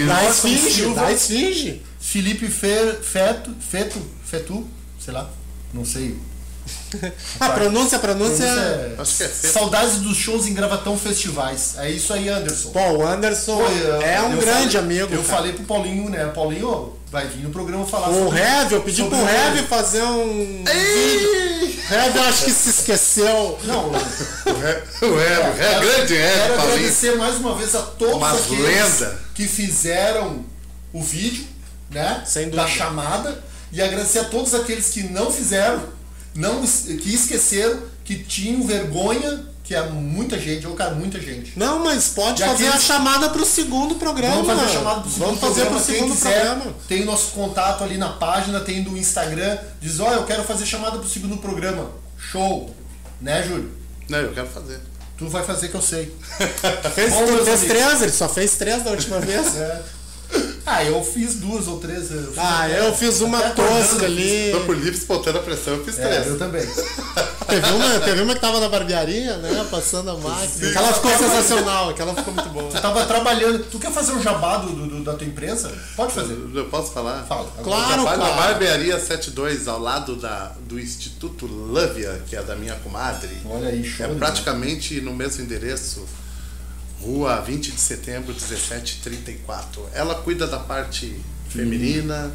Da 0.07 0.29
esfinge, 0.29 0.71
Silva. 0.71 1.01
da 1.01 1.11
esfinge. 1.11 1.83
Felipe 1.99 2.47
Fe, 2.47 2.93
Feto, 3.03 3.53
Feto, 3.59 4.01
Fetu, 4.25 4.67
sei 4.99 5.13
lá, 5.13 5.29
não 5.73 5.85
sei. 5.85 6.17
A 7.39 7.49
pronúncia, 7.49 7.97
a 7.97 7.99
pronúncia. 7.99 8.43
É, 8.45 8.95
é. 8.99 9.05
Saudades 9.05 9.97
dos 9.97 10.15
shows 10.17 10.45
em 10.47 10.53
Gravatão 10.53 10.97
Festivais. 10.97 11.75
É 11.77 11.89
isso 11.89 12.13
aí, 12.13 12.29
Anderson. 12.29 12.69
Pô, 12.69 12.79
o 12.79 13.07
Anderson 13.07 13.61
é 14.03 14.21
um 14.21 14.37
grande 14.37 14.77
falei- 14.77 14.99
amigo. 15.01 15.13
Eu 15.13 15.23
cara. 15.23 15.37
falei 15.37 15.53
pro 15.53 15.63
Paulinho, 15.65 16.09
né? 16.09 16.25
Paulinho, 16.33 16.93
vai 17.11 17.27
vir 17.27 17.43
no 17.43 17.49
programa 17.49 17.85
falar 17.85 18.09
O 18.09 18.35
Heavy, 18.35 18.73
eu 18.75 18.81
pedi 18.81 19.03
pro 19.03 19.17
o 19.17 19.29
Heavy 19.29 19.63
fazer 19.67 20.03
um. 20.03 20.63
Heavy, 21.89 22.17
eu 22.17 22.23
acho 22.23 22.45
que 22.45 22.51
se 22.51 22.69
esqueceu. 22.69 23.57
Não, 23.63 23.89
O 23.89 23.91
é, 23.95 24.83
o 25.01 25.19
é 25.19 25.79
grande, 25.79 26.15
é, 26.17 26.33
quero 26.33 26.55
Paulinho. 26.55 26.77
agradecer 26.77 27.15
mais 27.17 27.35
uma 27.37 27.55
vez 27.55 27.75
a 27.75 27.81
todos 27.81 28.23
aqueles 28.23 28.99
lenda. 28.99 29.19
que 29.35 29.47
fizeram 29.47 30.43
o 30.93 31.01
vídeo, 31.01 31.45
né? 31.91 32.23
Sem 32.25 32.49
da 32.49 32.67
chamada. 32.67 33.43
E 33.71 33.81
agradecer 33.81 34.19
a 34.19 34.23
todos 34.25 34.53
aqueles 34.53 34.87
que 34.89 35.03
não 35.03 35.29
fizeram, 35.31 35.81
não, 36.35 36.61
que 36.61 37.13
esqueceram, 37.13 37.79
que 38.03 38.15
tinham 38.23 38.65
vergonha, 38.65 39.45
que 39.63 39.75
é 39.75 39.81
muita 39.89 40.39
gente, 40.39 40.65
ou 40.65 40.75
cara, 40.75 40.95
muita 40.95 41.19
gente. 41.19 41.51
Não, 41.57 41.83
mas 41.83 42.07
pode 42.09 42.41
E 42.41 42.45
fazer 42.45 42.67
aqueles- 42.67 42.73
a 42.89 42.93
chamada 42.93 43.29
pro 43.29 43.45
segundo 43.45 43.95
programa. 43.95 44.35
Vamos 44.41 44.47
fazer 44.47 44.65
a 44.65 44.73
chamada 44.73 45.01
pro 45.01 45.09
segundo 45.09 45.25
Vamos 45.25 45.39
fazer 45.41 45.61
programa. 45.65 45.85
segundo 45.85 46.13
quiser, 46.15 46.45
programa. 46.45 46.75
Tem 46.87 47.03
nosso 47.05 47.31
contato 47.31 47.83
ali 47.83 47.97
na 47.97 48.09
página, 48.09 48.59
tem 48.61 48.81
do 48.83 48.97
Instagram. 48.97 49.57
Diz, 49.81 49.99
ó, 49.99 50.11
eu 50.13 50.23
quero 50.25 50.43
fazer 50.43 50.65
chamada 50.65 50.97
pro 50.99 51.09
segundo 51.09 51.37
programa. 51.37 51.91
Show. 52.17 52.73
Né, 53.19 53.43
Júlio? 53.43 53.71
Não, 54.07 54.19
eu 54.19 54.31
quero 54.33 54.47
fazer. 54.47 54.79
Tu 55.17 55.27
vai 55.27 55.43
fazer 55.43 55.67
que 55.69 55.75
eu 55.75 55.81
sei. 55.81 56.15
Fez, 56.93 57.11
Bom, 57.11 57.25
meus 57.25 57.43
fez 57.45 57.59
amigos. 57.61 57.67
três, 57.67 58.01
ele 58.03 58.11
só 58.11 58.29
fez 58.29 58.55
três 58.55 58.83
da 58.83 58.91
última 58.91 59.19
vez. 59.19 59.47
É. 59.57 59.81
Ah, 60.69 60.83
eu 60.83 61.01
fiz 61.01 61.35
duas 61.35 61.65
ou 61.65 61.79
três. 61.79 62.11
Eu 62.11 62.27
fiz 62.27 62.37
Ah, 62.37 62.69
eu 62.69 62.93
fiz 62.93 63.21
uma 63.21 63.39
até 63.39 63.51
tosca 63.51 64.01
eu 64.01 64.05
ali. 64.05 64.49
Tô 64.51 64.59
por 64.65 64.75
livre, 64.77 64.99
botando 65.05 65.37
a 65.37 65.39
pressão, 65.39 65.75
eu 65.75 65.85
fiz 65.85 65.97
É, 65.97 66.05
três. 66.05 66.27
eu 66.27 66.37
também. 66.37 66.61
Teve 67.47 67.71
uma, 67.71 67.99
teve 68.01 68.21
uma 68.23 68.33
que 68.35 68.41
tava 68.41 68.59
na 68.59 68.67
barbearia, 68.67 69.37
né? 69.37 69.65
Passando 69.71 70.09
a 70.11 70.17
máquina. 70.17 70.69
Aquela 70.69 70.91
ficou 70.93 71.11
sensacional, 71.17 71.89
aquela 71.91 72.13
ficou 72.13 72.33
muito 72.33 72.49
boa. 72.49 72.69
Você 72.69 72.81
tava 72.81 73.05
trabalhando. 73.05 73.63
Tu 73.71 73.79
quer 73.79 73.89
fazer 73.93 74.11
um 74.11 74.21
jabá 74.21 74.57
do, 74.57 74.73
do- 74.73 75.01
da 75.05 75.13
tua 75.13 75.25
empresa? 75.25 75.71
Pode 75.95 76.11
fazer. 76.11 76.37
Eu 76.53 76.65
posso 76.65 76.91
falar? 76.91 77.23
Fala. 77.23 77.49
Claro, 77.63 78.01
eu 78.01 78.05
trabalho 78.05 78.19
na. 78.19 78.41
Barbearia 78.41 78.99
72, 78.99 79.65
ao 79.69 79.79
lado 79.79 80.17
da, 80.17 80.51
do 80.67 80.77
Instituto 80.77 81.47
Lávia, 81.71 82.21
que 82.29 82.35
é 82.35 82.43
da 82.43 82.57
minha 82.57 82.75
comadre. 82.75 83.29
Olha 83.45 83.69
aí, 83.69 83.81
show. 83.85 84.05
É 84.05 84.09
de 84.09 84.15
praticamente 84.15 84.99
no 84.99 85.13
mesmo 85.15 85.41
endereço, 85.41 86.05
Rua 87.01 87.41
20 87.41 87.71
de 87.71 87.79
Setembro, 87.79 88.33
1734. 88.33 89.89
Ela 89.93 90.15
cuida 90.15 90.47
da 90.47 90.59
parte 90.59 91.19
feminina, 91.49 92.31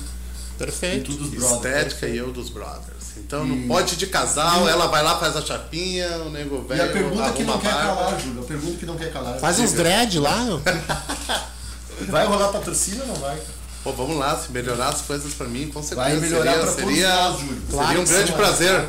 Perfeito. 0.58 1.12
Tudo 1.12 1.28
dos 1.28 1.30
brothers. 1.30 1.52
estética 1.86 2.06
e 2.06 2.16
eu 2.16 2.32
dos 2.32 2.48
brothers. 2.48 3.02
Então, 3.16 3.44
no 3.44 3.66
pote 3.66 3.96
de 3.96 4.06
casal, 4.06 4.68
ela 4.68 4.86
vai 4.86 5.02
lá, 5.02 5.18
faz 5.18 5.36
a 5.36 5.42
chapinha, 5.42 6.08
o 6.18 6.30
nego 6.30 6.64
E 6.64 6.68
velho 6.68 6.84
a 6.84 6.88
pergunta 6.88 7.32
que 7.32 7.42
não 7.42 7.58
quer 7.58 7.72
barba. 7.72 7.94
calar, 7.94 8.20
Júlio. 8.20 8.42
A 8.42 8.44
pergunta 8.44 8.78
que 8.78 8.86
não 8.86 8.96
quer 8.96 9.12
calar. 9.12 9.38
Faz 9.40 9.58
uns 9.58 9.72
dread 9.72 10.18
lá, 10.18 10.44
meu. 10.44 10.62
Vai 12.08 12.26
rolar 12.26 12.48
patrocínio 12.48 13.02
ou 13.02 13.08
não 13.08 13.14
vai? 13.16 13.38
Pô, 13.84 13.92
vamos 13.92 14.16
lá, 14.16 14.36
se 14.36 14.50
melhorar 14.50 14.88
as 14.88 15.02
coisas 15.02 15.34
pra 15.34 15.46
mim, 15.46 15.68
com 15.68 15.82
certeza. 15.82 16.00
Vai 16.08 16.16
melhorar 16.16 16.52
seria, 16.52 16.64
pra 16.64 16.72
todos 16.72 16.88
seria, 16.94 17.08
nós, 17.14 17.40
Júlio. 17.40 17.54
seria 17.54 17.70
Claro 17.70 18.00
um 18.00 18.04
que 18.04 18.10
grande 18.10 18.30
sim, 18.30 18.36
prazer. 18.36 18.88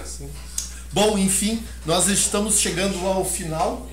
Bom, 0.91 1.17
enfim, 1.17 1.63
nós 1.85 2.07
estamos 2.07 2.59
chegando 2.59 3.05
ao 3.05 3.25
final 3.25 3.87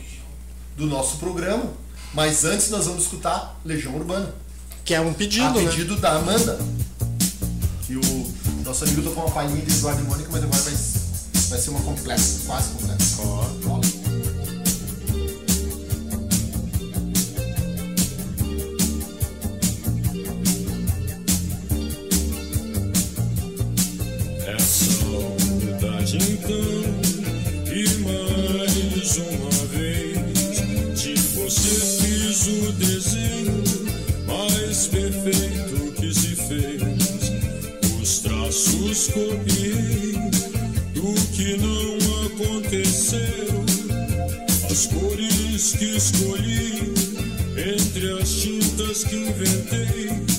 do 0.80 0.86
nosso 0.86 1.18
programa. 1.18 1.64
Mas 2.12 2.44
antes 2.44 2.70
nós 2.70 2.86
vamos 2.86 3.04
escutar 3.04 3.60
Legião 3.64 3.94
Urbana. 3.94 4.34
Que 4.84 4.94
é 4.94 5.00
um 5.00 5.10
a 5.10 5.14
pedido, 5.14 5.60
né? 5.60 5.70
pedido 5.70 5.96
da 5.96 6.16
Amanda. 6.16 6.58
Que 7.86 7.96
o 7.96 8.34
nosso 8.64 8.84
amigo 8.84 9.02
tocou 9.02 9.24
uma 9.24 9.32
palhinha 9.32 9.64
de 9.64 9.72
Eduardo 9.72 10.00
e 10.00 10.04
Mônica, 10.04 10.28
mas 10.32 10.42
agora 10.42 10.62
vai, 10.62 10.72
vai 10.72 11.58
ser 11.58 11.70
uma 11.70 11.80
completa, 11.80 12.22
quase 12.46 12.70
completa. 12.70 13.04
Rola. 13.16 13.80
É 24.46 24.58
saudade 24.58 26.16
então, 26.16 26.99
copiei 39.12 40.12
do 40.94 41.14
que 41.32 41.56
não 41.56 42.26
aconteceu, 42.26 43.64
as 44.70 44.86
cores 44.86 45.72
que 45.72 45.96
escolhi 45.96 46.92
entre 47.56 48.20
as 48.20 48.30
tintas 48.30 49.04
que 49.04 49.16
inventei. 49.16 50.29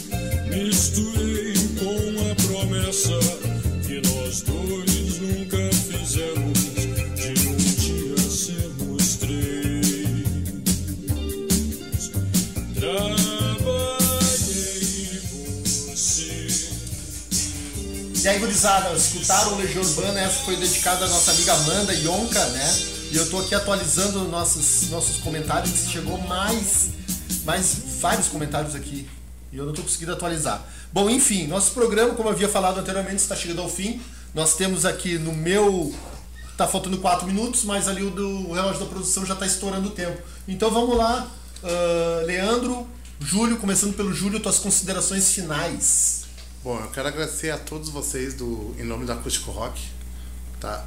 Gurizada, 18.62 18.94
escutaram 18.94 19.54
o 19.54 19.58
Legião 19.58 19.84
Urbana, 19.84 20.22
essa 20.22 20.44
foi 20.46 20.56
dedicada 20.56 21.06
à 21.06 21.08
nossa 21.08 21.32
amiga 21.32 21.52
Amanda 21.54 21.94
Yonka, 21.94 22.46
né? 22.48 22.80
E 23.12 23.18
eu 23.18 23.28
tô 23.28 23.40
aqui 23.40 23.56
atualizando 23.56 24.24
nossos, 24.26 24.90
nossos 24.90 25.18
comentários, 25.18 25.90
chegou 25.90 26.20
mais, 26.20 26.90
mais 27.44 27.76
vários 28.00 28.28
comentários 28.28 28.76
aqui. 28.76 29.10
E 29.52 29.58
eu 29.58 29.66
não 29.66 29.74
tô 29.74 29.82
conseguindo 29.82 30.14
atualizar. 30.14 30.64
Bom, 30.94 31.10
enfim, 31.10 31.48
nosso 31.48 31.72
programa, 31.72 32.14
como 32.14 32.30
eu 32.30 32.34
havia 32.34 32.48
falado 32.48 32.80
anteriormente, 32.80 33.18
está 33.18 33.36
chegando 33.36 33.62
ao 33.62 33.70
fim. 33.70 34.00
Nós 34.34 34.54
temos 34.56 34.86
aqui 34.86 35.18
no 35.18 35.34
meu. 35.34 35.94
Tá 36.56 36.68
faltando 36.68 37.00
4 37.00 37.26
minutos, 37.26 37.64
mas 37.64 37.88
ali 37.88 38.04
o 38.04 38.12
do 38.12 38.50
o 38.50 38.54
relógio 38.54 38.80
da 38.80 38.86
produção 38.86 39.26
já 39.26 39.34
está 39.34 39.46
estourando 39.46 39.88
o 39.88 39.92
tempo. 39.92 40.22
Então 40.48 40.70
vamos 40.70 40.96
lá, 40.96 41.28
ah, 41.64 42.24
Leandro, 42.26 42.88
Júlio, 43.20 43.58
começando 43.58 43.96
pelo 43.96 44.14
Júlio, 44.14 44.40
tuas 44.40 44.60
considerações 44.60 45.32
finais. 45.32 46.21
Bom, 46.64 46.80
eu 46.80 46.92
quero 46.92 47.08
agradecer 47.08 47.50
a 47.50 47.58
todos 47.58 47.90
vocês 47.90 48.36
do, 48.36 48.76
em 48.78 48.84
nome 48.84 49.04
da 49.04 49.16
Acústico 49.16 49.50
Rock, 49.50 49.82
tá? 50.60 50.86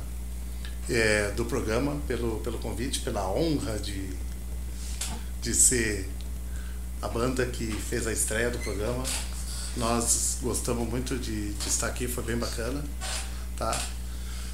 É, 0.89 1.33
do 1.33 1.45
programa, 1.47 2.01
pelo, 2.07 2.39
pelo 2.43 2.59
convite, 2.59 3.01
pela 3.01 3.29
honra 3.29 3.77
de, 3.81 4.09
de 5.43 5.53
ser 5.53 6.09
a 7.03 7.09
banda 7.09 7.45
que 7.47 7.67
fez 7.73 8.07
a 8.07 8.13
estreia 8.13 8.51
do 8.51 8.59
programa. 8.61 9.03
Nós 9.77 10.39
gostamos 10.41 10.89
muito 10.89 11.19
de, 11.19 11.55
de 11.55 11.69
estar 11.69 11.89
aqui, 11.89 12.07
foi 12.07 12.23
bem 12.23 12.37
bacana, 12.37 12.85
tá? 13.57 13.77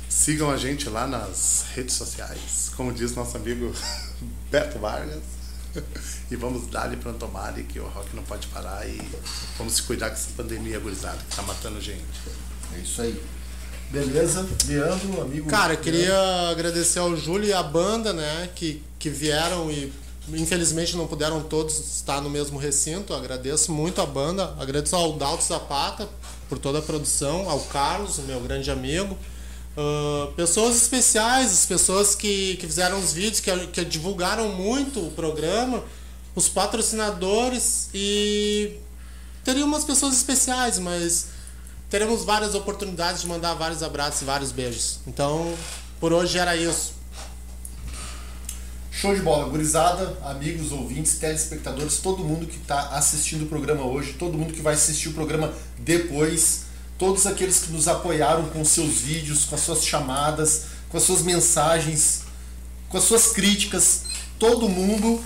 Sigam 0.08 0.50
a 0.50 0.56
gente 0.56 0.88
lá 0.88 1.06
nas 1.06 1.66
redes 1.74 1.96
sociais, 1.96 2.70
como 2.74 2.94
diz 2.94 3.14
nosso 3.14 3.36
amigo 3.36 3.70
Beto 4.50 4.78
Vargas. 4.78 5.39
E 6.30 6.36
vamos 6.36 6.68
dar-lhe 6.68 6.96
para 6.96 7.12
tomar 7.12 7.52
que 7.54 7.80
o 7.80 7.88
rock 7.88 8.14
não 8.14 8.22
pode 8.22 8.46
parar 8.48 8.88
e 8.88 9.00
vamos 9.58 9.74
se 9.74 9.82
cuidar 9.82 10.10
com 10.10 10.14
essa 10.14 10.30
pandemia 10.36 10.78
gurizada 10.78 11.18
que 11.28 11.34
tá 11.34 11.42
matando 11.42 11.80
gente. 11.80 12.04
É 12.76 12.78
isso 12.78 13.02
aí. 13.02 13.20
Beleza? 13.90 14.48
Leandro, 14.68 15.22
amigo. 15.22 15.50
Cara, 15.50 15.74
eu 15.74 15.78
queria 15.78 16.50
agradecer 16.50 17.00
ao 17.00 17.16
Júlio 17.16 17.48
e 17.48 17.52
à 17.52 17.62
banda, 17.62 18.12
né, 18.12 18.48
que, 18.54 18.80
que 18.96 19.10
vieram 19.10 19.68
e 19.72 19.92
infelizmente 20.28 20.96
não 20.96 21.08
puderam 21.08 21.42
todos 21.42 21.96
estar 21.96 22.20
no 22.20 22.30
mesmo 22.30 22.58
recinto. 22.58 23.12
Agradeço 23.12 23.72
muito 23.72 24.00
a 24.00 24.06
banda, 24.06 24.54
agradeço 24.60 24.94
ao 24.94 25.14
Dalto 25.14 25.42
Zapata 25.42 26.08
por 26.48 26.58
toda 26.58 26.78
a 26.78 26.82
produção, 26.82 27.50
ao 27.50 27.60
Carlos, 27.60 28.18
o 28.18 28.22
meu 28.22 28.40
grande 28.40 28.70
amigo. 28.70 29.18
Ah, 29.76 30.28
pessoas 30.36 30.76
especiais, 30.76 31.52
as 31.52 31.66
pessoas 31.66 32.14
que, 32.14 32.56
que 32.56 32.66
fizeram 32.66 32.98
os 32.98 33.12
vídeos, 33.12 33.40
que, 33.40 33.66
que 33.68 33.84
divulgaram 33.84 34.48
muito 34.50 35.06
o 35.06 35.10
programa, 35.12 35.82
os 36.34 36.48
patrocinadores 36.48 37.88
e 37.94 38.76
teria 39.44 39.64
umas 39.64 39.84
pessoas 39.84 40.14
especiais, 40.14 40.78
mas 40.78 41.28
teremos 41.88 42.24
várias 42.24 42.54
oportunidades 42.54 43.22
de 43.22 43.28
mandar 43.28 43.54
vários 43.54 43.82
abraços 43.82 44.22
e 44.22 44.24
vários 44.24 44.52
beijos. 44.52 45.00
Então, 45.06 45.54
por 45.98 46.12
hoje 46.12 46.38
era 46.38 46.56
isso. 46.56 47.00
Show 48.92 49.14
de 49.14 49.22
bola, 49.22 49.48
gurizada, 49.48 50.18
amigos, 50.24 50.72
ouvintes, 50.72 51.14
telespectadores, 51.14 51.98
todo 51.98 52.22
mundo 52.22 52.46
que 52.46 52.58
está 52.58 52.90
assistindo 52.90 53.44
o 53.44 53.46
programa 53.46 53.82
hoje, 53.82 54.12
todo 54.12 54.36
mundo 54.36 54.52
que 54.52 54.60
vai 54.60 54.74
assistir 54.74 55.08
o 55.08 55.14
programa 55.14 55.54
depois, 55.78 56.66
todos 57.00 57.26
aqueles 57.26 57.60
que 57.60 57.72
nos 57.72 57.88
apoiaram 57.88 58.44
com 58.50 58.62
seus 58.62 58.98
vídeos, 58.98 59.46
com 59.46 59.54
as 59.54 59.62
suas 59.62 59.82
chamadas, 59.82 60.64
com 60.90 60.98
as 60.98 61.02
suas 61.02 61.22
mensagens, 61.22 62.24
com 62.90 62.98
as 62.98 63.04
suas 63.04 63.28
críticas, 63.28 64.02
todo 64.38 64.68
mundo 64.68 65.18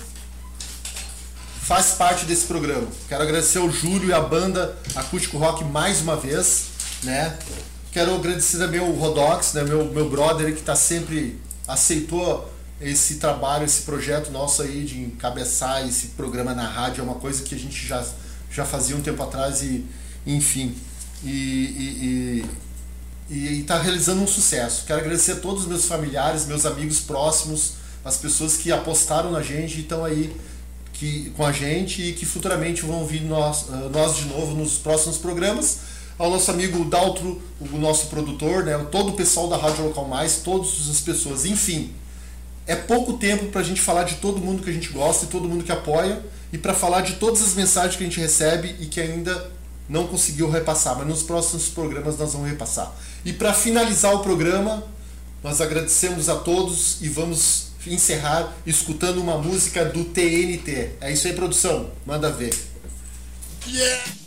faz 1.62 1.92
parte 1.92 2.26
desse 2.26 2.46
programa. 2.46 2.86
Quero 3.08 3.24
agradecer 3.24 3.58
ao 3.58 3.68
Júlio 3.68 4.10
e 4.10 4.12
a 4.12 4.20
banda 4.20 4.78
Acústico 4.94 5.36
Rock 5.36 5.64
mais 5.64 6.00
uma 6.00 6.14
vez, 6.14 6.66
né? 7.02 7.36
Quero 7.90 8.14
agradecer 8.14 8.58
também 8.58 8.78
ao 8.78 8.92
Rodox, 8.92 9.54
né, 9.54 9.64
meu, 9.64 9.84
meu 9.86 10.08
brother 10.08 10.52
que 10.54 10.60
está 10.60 10.76
sempre 10.76 11.40
aceitou 11.66 12.52
esse 12.80 13.16
trabalho, 13.16 13.64
esse 13.64 13.82
projeto 13.82 14.30
nosso 14.30 14.62
aí 14.62 14.84
de 14.84 15.00
encabeçar 15.00 15.84
esse 15.88 16.08
programa 16.08 16.54
na 16.54 16.68
rádio, 16.68 17.00
é 17.00 17.04
uma 17.04 17.16
coisa 17.16 17.42
que 17.42 17.54
a 17.54 17.58
gente 17.58 17.84
já, 17.84 18.04
já 18.48 18.64
fazia 18.64 18.94
um 18.94 19.00
tempo 19.00 19.22
atrás 19.24 19.62
e, 19.62 19.84
enfim, 20.24 20.76
e 21.24 22.44
está 23.30 23.78
realizando 23.78 24.22
um 24.22 24.26
sucesso. 24.26 24.84
Quero 24.86 25.00
agradecer 25.00 25.32
a 25.32 25.36
todos 25.36 25.62
os 25.62 25.68
meus 25.68 25.86
familiares, 25.86 26.46
meus 26.46 26.66
amigos 26.66 27.00
próximos, 27.00 27.74
as 28.04 28.16
pessoas 28.16 28.56
que 28.56 28.70
apostaram 28.70 29.30
na 29.30 29.42
gente 29.42 29.78
e 29.78 29.80
estão 29.80 30.04
aí 30.04 30.34
que, 30.92 31.32
com 31.36 31.44
a 31.44 31.52
gente 31.52 32.02
e 32.02 32.12
que 32.12 32.26
futuramente 32.26 32.82
vão 32.82 33.06
vir 33.06 33.22
nós, 33.22 33.66
ah, 33.70 33.88
nós 33.92 34.16
de 34.16 34.26
novo 34.26 34.54
nos 34.54 34.78
próximos 34.78 35.18
programas. 35.18 35.94
Ao 36.16 36.30
nosso 36.30 36.50
amigo 36.50 36.84
Daltro, 36.84 37.42
o 37.60 37.76
nosso 37.76 38.06
produtor, 38.06 38.64
né, 38.64 38.78
todo 38.92 39.10
o 39.10 39.12
pessoal 39.14 39.48
da 39.48 39.56
Rádio 39.56 39.86
Local 39.86 40.06
Mais, 40.06 40.36
todas 40.44 40.88
as 40.88 41.00
pessoas, 41.00 41.44
enfim. 41.44 41.92
É 42.66 42.76
pouco 42.76 43.14
tempo 43.14 43.46
para 43.46 43.60
a 43.60 43.64
gente 43.64 43.80
falar 43.80 44.04
de 44.04 44.16
todo 44.16 44.40
mundo 44.40 44.62
que 44.62 44.70
a 44.70 44.72
gente 44.72 44.90
gosta 44.90 45.24
e 45.24 45.28
todo 45.28 45.48
mundo 45.48 45.64
que 45.64 45.72
apoia 45.72 46.22
e 46.52 46.56
para 46.56 46.72
falar 46.72 47.00
de 47.00 47.14
todas 47.14 47.42
as 47.42 47.54
mensagens 47.54 47.96
que 47.96 48.04
a 48.04 48.06
gente 48.06 48.20
recebe 48.20 48.76
e 48.78 48.86
que 48.86 49.00
ainda 49.00 49.50
não 49.88 50.06
conseguiu 50.06 50.50
repassar, 50.50 50.96
mas 50.96 51.06
nos 51.06 51.22
próximos 51.22 51.68
programas 51.68 52.18
nós 52.18 52.32
vamos 52.32 52.48
repassar. 52.48 52.94
E 53.24 53.32
para 53.32 53.52
finalizar 53.52 54.14
o 54.14 54.20
programa, 54.20 54.84
nós 55.42 55.60
agradecemos 55.60 56.28
a 56.28 56.36
todos 56.36 57.02
e 57.02 57.08
vamos 57.08 57.68
encerrar 57.86 58.52
escutando 58.66 59.20
uma 59.20 59.36
música 59.36 59.84
do 59.84 60.04
TNT. 60.04 60.92
É 61.00 61.12
isso 61.12 61.26
aí, 61.26 61.34
produção. 61.34 61.90
Manda 62.06 62.30
ver. 62.30 62.54
Yeah! 63.66 64.23